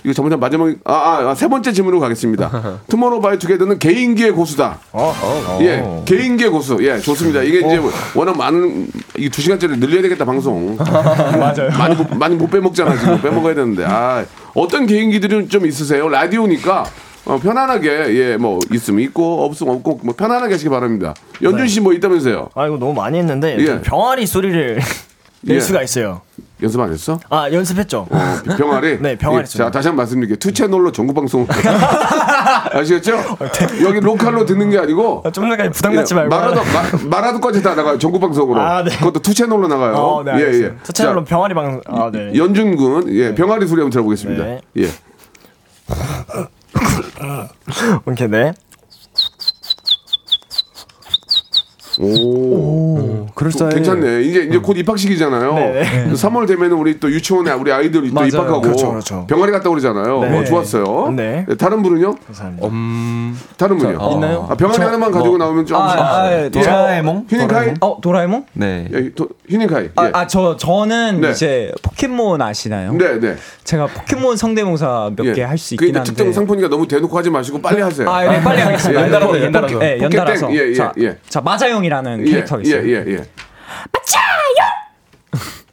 이거 0.04 0.12
잘못하면 0.14 0.40
마지막 0.40 0.68
아, 0.84 0.92
아, 0.94 1.30
아, 1.30 1.34
세 1.34 1.48
번째 1.48 1.72
질문으로 1.72 2.00
가겠습니다. 2.00 2.80
투모로우바이투게더는 2.88 3.78
개인기의 3.78 4.30
고수다. 4.32 4.78
예, 5.60 5.84
개인기의 6.06 6.50
고수. 6.50 6.78
예, 6.80 6.98
좋습니다. 6.98 7.42
이게 7.42 7.58
이제 7.58 7.80
워낙 8.14 8.36
많은 8.36 8.86
이 9.18 9.28
두 9.30 9.42
시간짜리 9.42 9.76
늘려야 9.78 10.02
되겠다 10.02 10.24
방송. 10.24 10.76
맞아요. 10.80 11.70
많이 11.78 11.94
못- 11.94 12.16
많이 12.16 12.34
못 12.36 12.50
빼먹잖아 12.50 12.96
지금 12.98 13.20
빼먹어야 13.20 13.54
되는데 13.54 13.84
아 13.86 14.24
어떤 14.54 14.86
개인기들은 14.86 15.48
좀 15.48 15.66
있으세요? 15.66 16.08
라디오니까. 16.08 16.84
어, 17.26 17.38
편안하게 17.38 18.14
예 18.16 18.36
뭐 18.38 18.58
있으면 18.72 19.00
있고 19.02 19.44
없으면 19.44 19.76
없고 19.76 20.00
뭐 20.02 20.14
편안하게 20.14 20.54
하시기 20.54 20.70
바랍니다. 20.70 21.14
연준 21.42 21.68
씨 21.68 21.80
뭐 21.80 21.92
있다면서요? 21.92 22.48
아 22.54 22.66
이거 22.66 22.76
너무 22.78 22.94
많이 22.94 23.18
했는데 23.18 23.56
예. 23.58 23.64
좀 23.66 23.82
병아리 23.82 24.26
소리를 24.26 24.80
낼 25.42 25.56
예. 25.56 25.60
수가 25.60 25.82
있어요. 25.82 26.20
연습 26.62 26.78
안 26.80 26.92
했어? 26.92 27.18
아 27.30 27.50
연습했죠. 27.50 28.06
어, 28.10 28.56
병아리? 28.58 28.98
네, 29.02 29.16
병아리 29.16 29.42
예, 29.42 29.44
자. 29.44 29.70
다시 29.70 29.88
한 29.88 29.96
번 29.96 30.02
말씀드릴게요. 30.04 30.36
two 30.36 30.52
채널로 30.52 30.92
전국 30.92 31.14
방송. 31.14 31.46
아시겠죠? 32.72 33.16
여기 33.82 34.00
로컬로 34.00 34.44
듣는 34.44 34.68
게 34.70 34.78
아니고. 34.78 35.22
좀 35.32 35.48
전까지 35.48 35.70
부담 35.70 35.94
갖지 35.94 36.14
예, 36.14 36.16
말고. 36.18 36.34
마라도, 36.36 36.60
마, 36.64 37.16
마라도까지 37.16 37.62
다 37.62 37.74
나가요. 37.74 37.98
전국 37.98 38.20
방송으로. 38.20 38.60
아, 38.60 38.82
네. 38.84 38.90
그것도 38.96 39.20
two 39.20 39.32
채널로 39.32 39.68
나가요. 39.68 39.94
어, 39.94 40.22
네, 40.22 40.32
알겠어요. 40.32 40.72
첫 40.82 40.92
채널로 40.92 41.24
병아리 41.24 41.54
방. 41.54 41.80
아 41.86 42.10
네. 42.12 42.32
연준 42.36 42.76
군, 42.76 43.08
예, 43.14 43.34
병아리 43.34 43.66
소리 43.66 43.80
한번 43.80 43.90
들어보겠습니다. 43.90 44.44
네. 44.44 44.60
예. 44.78 44.88
오케이 48.06 48.28
네. 48.28 48.52
오. 52.00 53.26
그럴싸해. 53.34 53.70
괜찮네. 53.74 54.22
이제 54.22 54.40
이제 54.42 54.58
곧 54.58 54.76
입학식이잖아요. 54.76 55.54
네, 55.54 56.10
3월 56.12 56.46
되면은 56.46 56.76
우리 56.76 56.98
또 57.00 57.10
유치원에 57.10 57.52
우리 57.52 57.72
아이들이 57.72 58.12
또. 58.12 58.24
입학하고 58.24 58.60
그렇죠, 58.60 58.90
그렇죠. 58.90 59.26
병아리 59.26 59.52
갔다 59.52 59.70
오잖아요. 59.70 60.20
네. 60.20 60.38
어, 60.38 60.44
좋았어요. 60.44 61.12
네. 61.16 61.46
다른 61.58 61.82
분은요? 61.82 62.14
감사합니다. 62.26 62.66
음, 62.68 63.38
다른 63.56 63.78
분이요. 63.78 63.98
저- 63.98 64.10
있나요? 64.12 64.46
아, 64.50 64.54
병아리 64.54 64.78
하나만 64.82 65.10
가지고 65.12 65.38
나오면 65.38 65.66
좀. 65.66 65.76
아, 65.76 65.92
아, 65.92 66.32
예, 66.32 66.50
저- 66.52 66.60
도라에몽? 66.60 67.26
휴닝카이? 67.28 67.74
어 67.80 68.00
도라에몽? 68.00 68.44
네. 68.54 68.88
예, 68.92 69.10
도, 69.14 69.28
휴닝카이. 69.48 69.84
예. 69.84 70.10
아저 70.12 70.56
저는 70.56 71.20
네. 71.20 71.30
이제 71.30 71.72
포켓몬 71.82 72.42
아시나요? 72.42 72.92
네, 72.92 73.18
네. 73.20 73.36
제가 73.64 73.86
포켓몬 73.86 74.36
성대모사 74.36 75.10
몇 75.16 75.26
예. 75.26 75.32
개할수 75.32 75.76
그게 75.76 75.86
있긴 75.86 75.96
한데. 75.96 76.08
특정 76.10 76.32
상품이니까 76.32 76.68
너무 76.68 76.86
대놓고 76.88 77.16
하지 77.16 77.30
마시고 77.30 77.60
빨리 77.60 77.80
하세요. 77.80 78.08
아, 78.10 78.22
네, 78.24 78.40
빨리 78.42 78.60
하겠습니다. 78.62 79.00
예, 79.00 79.04
연달아서, 79.06 79.42
연달아서. 79.44 79.84
예, 79.84 79.98
연달아서. 80.00 80.52
예, 80.54 80.68
예, 80.70 80.74
자, 80.74 80.92
예. 80.98 81.16
자, 81.28 81.40
마자용이 81.40 81.88
라는 81.90 82.24
예, 82.26 82.30
캐릭터가 82.30 82.62
있어요. 82.62 82.82
예, 82.88 83.04
예, 83.06 83.12
예. 83.14 83.24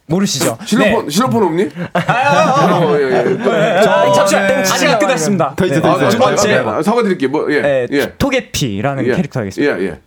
모르시죠? 0.10 0.58
실로폰, 0.66 1.06
네. 1.06 1.12
실로폰 1.12 1.44
없니? 1.44 1.64
어, 1.68 2.98
예, 2.98 3.12
예. 3.12 3.38
또- 3.44 3.52
자, 3.52 4.12
잠시만, 4.14 4.46
아직 4.60 4.88
안 4.90 5.00
끝났습니다. 5.00 5.56
네. 5.58 5.66
아, 5.84 6.10
두 6.10 6.18
번째, 6.18 6.54
아, 6.66 6.82
사과드릴게요. 6.82 7.30
뭐, 7.30 7.52
예. 7.52 7.56
예, 7.58 7.88
예. 7.92 8.14
토게피라는 8.18 9.06
예. 9.06 9.16
캐릭터가 9.16 9.46
있습니다. 9.48 9.80
예, 9.80 9.84
예. 9.84 10.00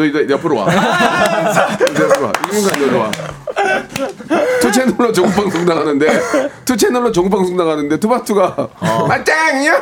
너 0.00 0.06
이제 0.06 0.26
옆으로 0.30 0.56
와. 0.56 0.66
옆으로 0.66 2.24
와. 2.26 2.32
이민간 2.50 2.80
너로 2.80 2.98
와. 3.00 3.10
투 4.62 4.72
채널로 4.72 5.12
전국 5.12 5.34
방송 5.34 5.64
나가는데 5.66 6.06
투 6.64 6.74
채널로 6.76 7.12
전국 7.12 7.30
방송 7.30 7.54
나가는데 7.56 7.98
투바투가 8.00 8.68
맞짱이야 9.08 9.76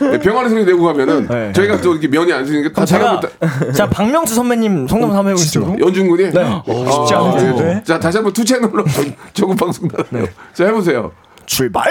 이러고 0.00 0.18
병아리 0.22 0.48
소리 0.48 0.64
내고 0.64 0.84
가면은 0.84 1.52
저희가 1.52 1.80
또 1.82 1.92
이렇게 1.92 2.08
면이 2.08 2.32
안 2.32 2.46
쓰니까 2.46 2.70
다 2.80 2.86
제가 2.86 3.20
제가 3.20 3.72
자 3.72 3.86
박명수 3.90 4.34
선배님 4.34 4.88
성대모사 4.88 5.18
한번 5.18 5.32
해보겠습니다. 5.32 5.84
연준군이 5.86 6.30
네. 6.30 6.62
쉽지 6.66 7.14
않은데. 7.14 7.82
자 7.84 7.98
다시 8.00 8.16
한번 8.18 8.32
two 8.32 8.42
채널로 8.44 8.84
전- 8.86 9.14
전국 9.34 9.56
방송 9.58 9.86
나가요. 9.88 10.26
자 10.54 10.64
해보세요. 10.64 11.12
출발. 11.44 11.84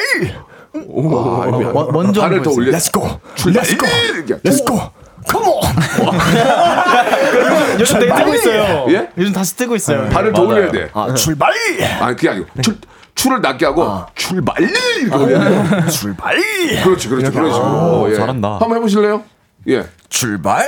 뭐- 0.73 1.89
먼저 1.91 2.21
발을 2.21 2.41
더 2.41 2.49
올려. 2.51 2.71
Let's 2.71 2.91
go. 2.91 3.07
출발. 3.35 3.63
Let's 3.63 4.65
go. 4.65 4.79
Come 5.29 5.45
on. 5.45 5.61
요즘 7.79 7.99
되게 7.99 8.13
뜨고 8.13 8.33
있어요. 8.35 8.85
예? 8.89 9.09
요즘 9.17 9.33
다시 9.33 9.55
뜨고 9.55 9.75
있어요. 9.75 10.09
발을 10.09 10.33
더 10.33 10.41
올려야 10.43 10.71
돼. 10.71 10.89
아 10.93 11.13
출발. 11.13 11.51
아니 12.01 12.15
그게 12.15 12.29
아니고 12.29 12.47
출 12.61 12.77
출을 13.15 13.41
낮게 13.41 13.65
하고 13.65 14.03
출발 14.15 14.55
이렇게 14.61 15.15
올려야 15.15 15.79
돼. 15.81 15.87
출발. 15.89 16.35
그렇지, 16.83 17.09
그렇지, 17.09 17.31
그런 17.31 17.51
식으로. 17.51 18.07
예. 18.11 18.15
잘한다. 18.15 18.57
한번 18.59 18.75
해보실래요? 18.77 19.23
예. 19.69 19.83
출발. 20.09 20.61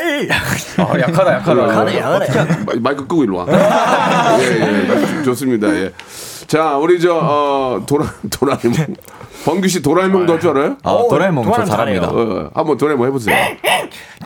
아, 0.78 1.00
약하다, 1.00 1.34
약하다. 1.36 1.66
가네. 1.68 2.02
마, 2.02 2.74
마이크 2.82 3.08
끄고 3.08 3.24
일로 3.24 3.38
와. 3.38 3.46
예, 4.42 5.20
예. 5.20 5.24
좋습니다. 5.24 5.70
예. 5.74 5.92
자, 6.48 6.76
우리 6.78 7.00
저, 7.00 7.16
어, 7.16 7.82
도라, 7.88 8.06
도라에몽. 8.32 8.96
범규 9.46 9.68
씨 9.70 9.82
도라에몽도 9.82 10.34
할 10.34 10.40
줄 10.42 10.50
알아요? 10.50 10.78
아, 10.84 11.04
도라에몽 11.10 11.46
저 11.54 11.64
잘합니다. 11.64 12.08
어, 12.10 12.50
한번 12.54 12.78
도라에몽 12.78 13.08
해보세요. 13.08 13.36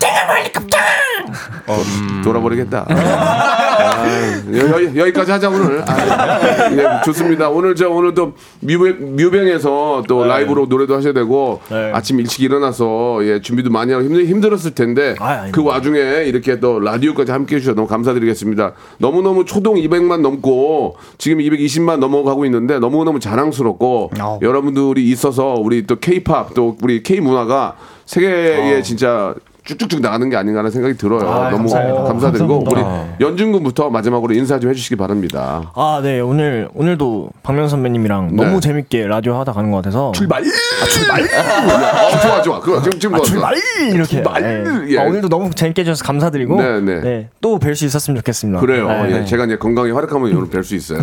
음. 1.70 2.22
돌아버리겠다. 2.24 2.86
아, 2.90 4.06
여, 4.54 4.84
여, 4.84 4.96
여 4.96 5.06
기까지 5.06 5.32
하자 5.32 5.50
오늘. 5.50 5.84
아, 5.88 6.72
예, 6.72 7.02
좋습니다. 7.06 7.50
오늘 7.50 7.76
저 7.76 7.90
오늘 7.90 8.14
또 8.14 8.34
뮤뱅, 8.60 9.16
뮤뱅에서 9.16 10.04
또 10.08 10.24
라이브로 10.24 10.66
노래도 10.68 10.96
하셔야 10.96 11.14
되고 11.14 11.62
아침 11.94 12.20
일찍 12.20 12.42
일어나서 12.42 13.20
예, 13.24 13.42
준비도 13.42 13.70
많이 13.70 13.92
하고 13.92 14.04
힘들, 14.04 14.26
힘들었을 14.26 14.72
텐데 14.76 15.16
아. 15.20 15.48
그 15.52 15.64
와중에 15.64 16.00
이렇게 16.26 16.60
또 16.60 16.80
라디오까지 16.80 17.32
함께 17.32 17.56
해주셔서 17.56 17.76
너무 17.76 17.88
감사드리겠습니다. 17.88 18.74
너무너무 18.98 19.46
초동 19.46 19.76
200만 19.76 20.22
넘고 20.22 20.98
지금 21.18 21.40
220만 21.40 21.98
넘어가고 21.98 22.46
있는데 22.46 22.80
너무너무 22.80 23.20
자랑스럽고 23.20 24.12
여러분들이 24.42 25.08
있어서 25.10 25.56
우리 25.58 25.86
또 25.86 25.96
K-팝 25.98 26.54
또 26.54 26.78
우리 26.82 27.04
K 27.04 27.20
문화가 27.20 27.76
세계에 28.06 28.82
진짜 28.82 29.34
쭉쭉쭉 29.66 30.02
나가는 30.02 30.30
게 30.30 30.36
아닌가 30.36 30.60
하는 30.60 30.72
생각이 30.72 30.98
들어요. 30.98 31.50
너무 31.50 31.70
감사드리고 31.70 32.66
우리 32.70 32.82
연준 33.22 33.52
군부터 33.52 33.90
마지막으로 33.90 34.34
인사 34.34 34.60
좀 34.60 34.70
해주시기 34.70 34.96
바랍니다. 34.96 35.72
아, 35.76 36.02
네. 36.04 36.20
오늘 36.20 36.70
오늘도 36.74 37.30
박명 37.44 37.68
선배님이랑 37.68 38.36
네. 38.36 38.44
너무 38.44 38.60
재밌게 38.60 39.08
라디오 39.08 39.36
하다 39.36 39.54
가는 39.54 39.72
것 39.72 39.78
같아서 39.78 40.12
출발! 40.12 40.44
아, 40.84 40.86
출발! 40.86 41.22
어, 41.24 42.20
좋아, 42.22 42.42
좋아. 42.42 42.60
그거 42.60 42.82
지금, 42.82 43.00
지금 43.00 43.16
좋았어. 43.18 43.32
출발 43.32 43.56
이렇게. 43.94 44.04
출발! 44.06 44.42
네. 44.42 44.64
예. 44.94 45.00
아, 45.00 45.04
오늘도 45.04 45.30
너무 45.30 45.50
재밌게 45.54 45.82
해주셔서 45.82 46.04
감사드리고 46.04 46.62
네, 46.62 46.82
네. 46.82 47.02
네. 47.02 47.30
또 47.42 47.58
뵐 47.60 47.76
수 47.76 47.86
있었으면 47.86 48.18
좋겠습니다. 48.18 48.60
그래요. 48.60 48.88
네. 48.88 49.20
예, 49.22 49.26
제가 49.26 49.46
이제 49.46 49.58
건강히 49.58 49.92
활약하면 49.92 50.36
오늘 50.36 50.50
뵐 50.50 50.64
수 50.64 50.76
있어요. 50.76 51.00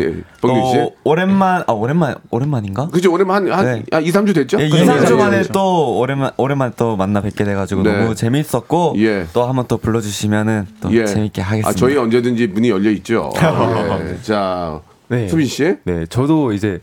예. 0.00 0.14
범규 0.40 0.68
씨. 0.72 0.76
또 0.78 0.94
오랜만 1.04 1.62
아 1.66 1.72
오랜만 1.72 2.14
오랜만인가? 2.30 2.88
그죠? 2.88 3.12
오랜만 3.12 3.48
한, 3.48 3.52
한, 3.58 3.64
네. 3.64 3.82
한 3.92 4.02
2, 4.02 4.10
3주 4.10 4.34
됐죠? 4.34 4.60
예, 4.60 4.68
그 4.68 4.76
2, 4.76 4.80
3주 4.80 5.06
정도 5.06 5.16
만에 5.18 5.36
됐죠. 5.38 5.52
또 5.52 5.98
오랜만 5.98 6.30
오랜만에 6.36 6.72
또 6.76 6.96
만나 6.96 7.20
뵙게 7.20 7.44
돼가지고 7.44 7.82
네. 7.82 7.92
너무 7.98 8.14
재밌었고 8.14 8.94
예. 8.98 9.26
또 9.32 9.44
한번 9.44 9.66
또 9.68 9.76
불러주시면은 9.78 10.66
또 10.80 10.92
예. 10.92 11.04
재밌게 11.06 11.40
하겠습니다. 11.42 11.68
아, 11.68 11.72
저희 11.72 11.96
언제든지 11.96 12.48
문이 12.48 12.70
열려 12.70 12.90
있죠. 12.90 13.30
예. 13.38 14.22
자, 14.22 14.80
네. 15.08 15.28
수빈 15.28 15.46
씨. 15.46 15.76
네, 15.84 16.06
저도 16.08 16.52
이제 16.52 16.80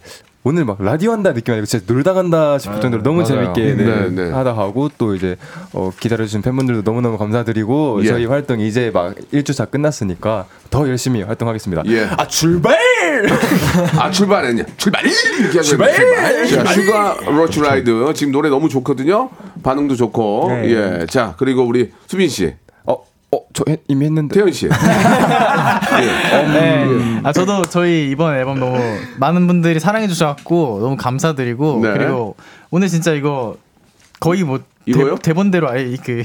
오늘 0.48 0.64
막 0.64 0.78
라디오 0.82 1.12
한다 1.12 1.34
느낌 1.34 1.54
아니고 1.54 1.66
진짜 1.66 1.84
놀다 1.92 2.14
간다 2.14 2.58
싶을 2.58 2.80
정도로 2.80 3.04
너무 3.04 3.22
맞아요. 3.22 3.54
재밌게 3.54 3.76
네, 3.76 3.84
네, 3.84 4.10
네. 4.10 4.32
하다 4.32 4.54
가고 4.54 4.90
또 4.98 5.14
이제 5.14 5.36
어, 5.74 5.92
기다려주신 6.00 6.42
팬분들도 6.42 6.84
너무너무 6.90 7.18
감사드리고 7.18 8.00
예. 8.04 8.08
저희 8.08 8.26
활동 8.26 8.62
이제 8.62 8.90
막 8.94 9.14
1주차 9.34 9.70
끝났으니까 9.70 10.46
더 10.70 10.88
열심히 10.88 11.22
활동하겠습니다. 11.22 11.84
예. 11.88 12.06
아, 12.18 12.26
출발! 12.28 12.78
아 14.00 14.10
출발했냐? 14.10 14.64
출발! 14.78 15.04
이렇게 15.06 15.62
출발! 15.62 15.94
자, 16.48 16.66
Sugar 16.66 17.18
Rush 17.26 17.60
Ride 17.60 18.14
지금 18.16 18.32
노래 18.32 18.48
너무 18.48 18.70
좋거든요. 18.70 19.30
반응도 19.64 19.98
좋고. 19.98 20.46
네. 20.50 20.70
예. 21.02 21.06
자 21.10 21.36
그리고 21.38 21.64
우리 21.64 21.92
수빈 22.08 22.30
씨, 22.30 22.54
어, 23.32 23.38
어, 23.38 23.42
저 23.54 23.64
해- 23.68 23.78
이미 23.88 24.06
했는데. 24.06 24.34
태연 24.36 24.52
씨. 24.52 24.68
예. 26.02 26.48
네. 26.48 27.20
아 27.24 27.34
저도 27.34 27.64
저희 27.64 28.10
이번 28.10 28.36
앨범 28.36 28.60
너무 28.60 28.78
많은 29.20 29.48
분들이 29.48 29.80
사랑해 29.80 30.08
주셔갖고 30.08 30.80
너무 30.82 30.96
감사드리고 30.98 31.80
네. 31.84 31.94
그리고 31.94 32.36
오늘 32.72 32.88
진짜 32.88 33.12
이거 33.14 33.56
거의 34.20 34.44
뭐 34.44 34.60
이거요? 34.86 35.16
대, 35.18 35.34
본대로 35.34 35.70
아예 35.70 35.96
그요 35.98 36.24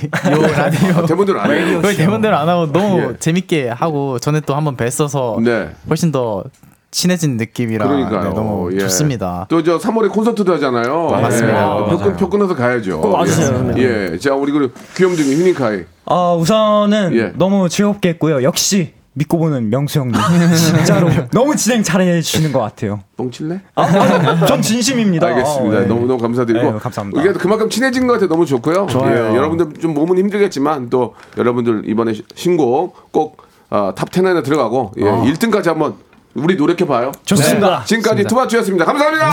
라디오 0.56 1.04
대본대로 1.06 1.40
안 1.40 1.50
해요. 1.50 1.82
거의 1.82 1.96
대본대로 1.96 2.36
안 2.36 2.48
하고 2.48 2.70
너무 2.70 3.00
예. 3.14 3.16
재밌게 3.18 3.68
하고 3.70 4.18
전에 4.20 4.40
또 4.40 4.54
한번 4.54 4.76
뵀어서 4.76 5.42
네. 5.42 5.70
훨씬 5.88 6.12
더 6.12 6.44
친해진 6.92 7.36
느낌이라. 7.38 7.86
네, 7.88 8.04
너무 8.30 8.72
예. 8.74 8.78
좋습니다. 8.80 9.46
또 9.48 9.62
저 9.64 9.78
3월에 9.78 10.10
콘서트도 10.12 10.54
하잖아요. 10.54 11.08
맞습니다. 11.10 11.86
예. 11.86 11.90
표, 11.90 11.98
끊, 11.98 12.16
표 12.16 12.30
끊어서 12.30 12.54
가야죠. 12.54 13.00
꼭 13.00 13.12
와주세요, 13.14 13.72
예. 13.78 14.10
예. 14.12 14.18
자 14.18 14.34
우리 14.34 14.52
그 14.52 14.72
귀염둥이 14.96 15.34
휴닝카이. 15.34 15.84
아 16.04 16.34
우선은 16.34 17.14
예. 17.16 17.32
너무 17.36 17.68
즐겁게 17.68 18.10
했고요. 18.10 18.42
역시 18.42 18.92
믿고 19.14 19.38
보는 19.38 19.68
명수 19.70 20.00
형님 20.00 20.14
진짜로 20.56 21.08
너무 21.32 21.54
진행 21.54 21.82
잘해 21.82 22.20
주시는 22.22 22.50
것 22.52 22.60
같아요. 22.60 23.00
뻥칠래? 23.18 23.60
아, 23.74 24.46
전 24.46 24.62
진심입니다. 24.62 25.26
알겠습니다. 25.26 25.76
어, 25.76 25.80
네. 25.80 25.86
너무 25.86 26.06
너무 26.06 26.18
감사드리고 26.20 26.72
네, 26.72 26.78
감사합니다. 26.78 27.20
이게 27.20 27.32
그만큼 27.34 27.68
친해진 27.68 28.06
것 28.06 28.14
같아 28.14 28.26
너무 28.26 28.46
좋고요. 28.46 28.86
예, 29.04 29.36
여러분들 29.36 29.74
좀 29.80 29.92
몸은 29.94 30.16
힘들겠지만 30.18 30.88
또 30.88 31.14
여러분들 31.36 31.82
이번에 31.88 32.14
시- 32.14 32.24
신곡 32.34 33.12
꼭 33.12 33.42
어, 33.70 33.92
top 33.94 34.13
10 34.13 34.26
안에 34.26 34.42
들어가고 34.42 34.92
예, 34.98 35.02
1등까지 35.04 35.66
한번 35.66 35.94
우리 36.34 36.56
노력해 36.56 36.86
봐요. 36.86 37.12
좋습니다. 37.26 37.84
지금까지 37.84 38.24
투바투였습니다. 38.24 38.86
감사합니다. 38.86 39.32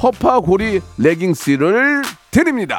허파고리 0.00 0.80
레깅스를 0.98 2.02
드립니다. 2.30 2.78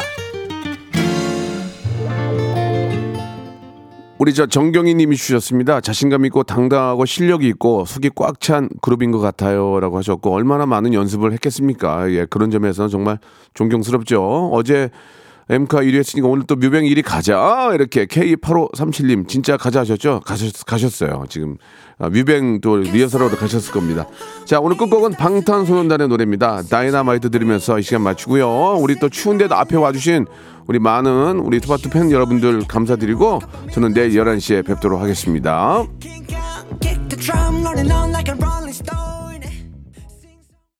우리 4.19 4.33
저 4.33 4.45
정경희 4.45 4.95
님이 4.95 5.17
주셨습니다. 5.17 5.81
자신감 5.81 6.25
있고 6.27 6.43
당당하고 6.43 7.03
실력이 7.05 7.45
있고 7.49 7.83
속이 7.83 8.11
꽉 8.15 8.39
찬 8.39 8.69
그룹인 8.81 9.11
것 9.11 9.19
같아요. 9.19 9.81
라고 9.81 9.97
하셨고, 9.97 10.33
얼마나 10.33 10.65
많은 10.65 10.93
연습을 10.93 11.33
했겠습니까? 11.33 12.09
예, 12.11 12.25
그런 12.29 12.49
점에서는 12.49 12.89
정말 12.89 13.19
존경스럽죠. 13.53 14.51
어제 14.53 14.89
엠카 15.49 15.81
1위 15.81 15.95
했으니까 15.95 16.29
오늘 16.29 16.45
또 16.47 16.55
뮤뱅 16.55 16.83
1위 16.85 17.03
가자. 17.03 17.71
이렇게 17.73 18.05
K8537님 18.05 19.27
진짜 19.27 19.57
가자 19.57 19.81
하셨죠? 19.81 20.21
가셨, 20.25 20.65
가셨어요. 20.65 21.25
지금 21.27 21.57
아, 21.57 21.82
뮤뱅 21.99 22.59
또 22.61 22.77
리허설하러 22.77 23.35
가셨을 23.37 23.71
겁니다. 23.71 24.07
자, 24.45 24.59
오늘 24.59 24.77
끝곡은 24.77 25.11
방탄소년단의 25.11 26.07
노래입니다. 26.07 26.63
다이나마이트 26.63 27.29
들으면서 27.29 27.79
이 27.79 27.83
시간 27.83 28.01
마치고요. 28.01 28.77
우리 28.79 28.99
또 28.99 29.09
추운데도 29.09 29.55
앞에 29.55 29.75
와주신 29.75 30.25
우리 30.67 30.79
많은 30.79 31.39
우리 31.39 31.59
투바투 31.59 31.89
팬 31.89 32.11
여러분들 32.11 32.67
감사드리고 32.67 33.39
저는 33.71 33.93
내일 33.93 34.11
11시에 34.11 34.65
뵙도록 34.65 35.01
하겠습니다. 35.01 35.83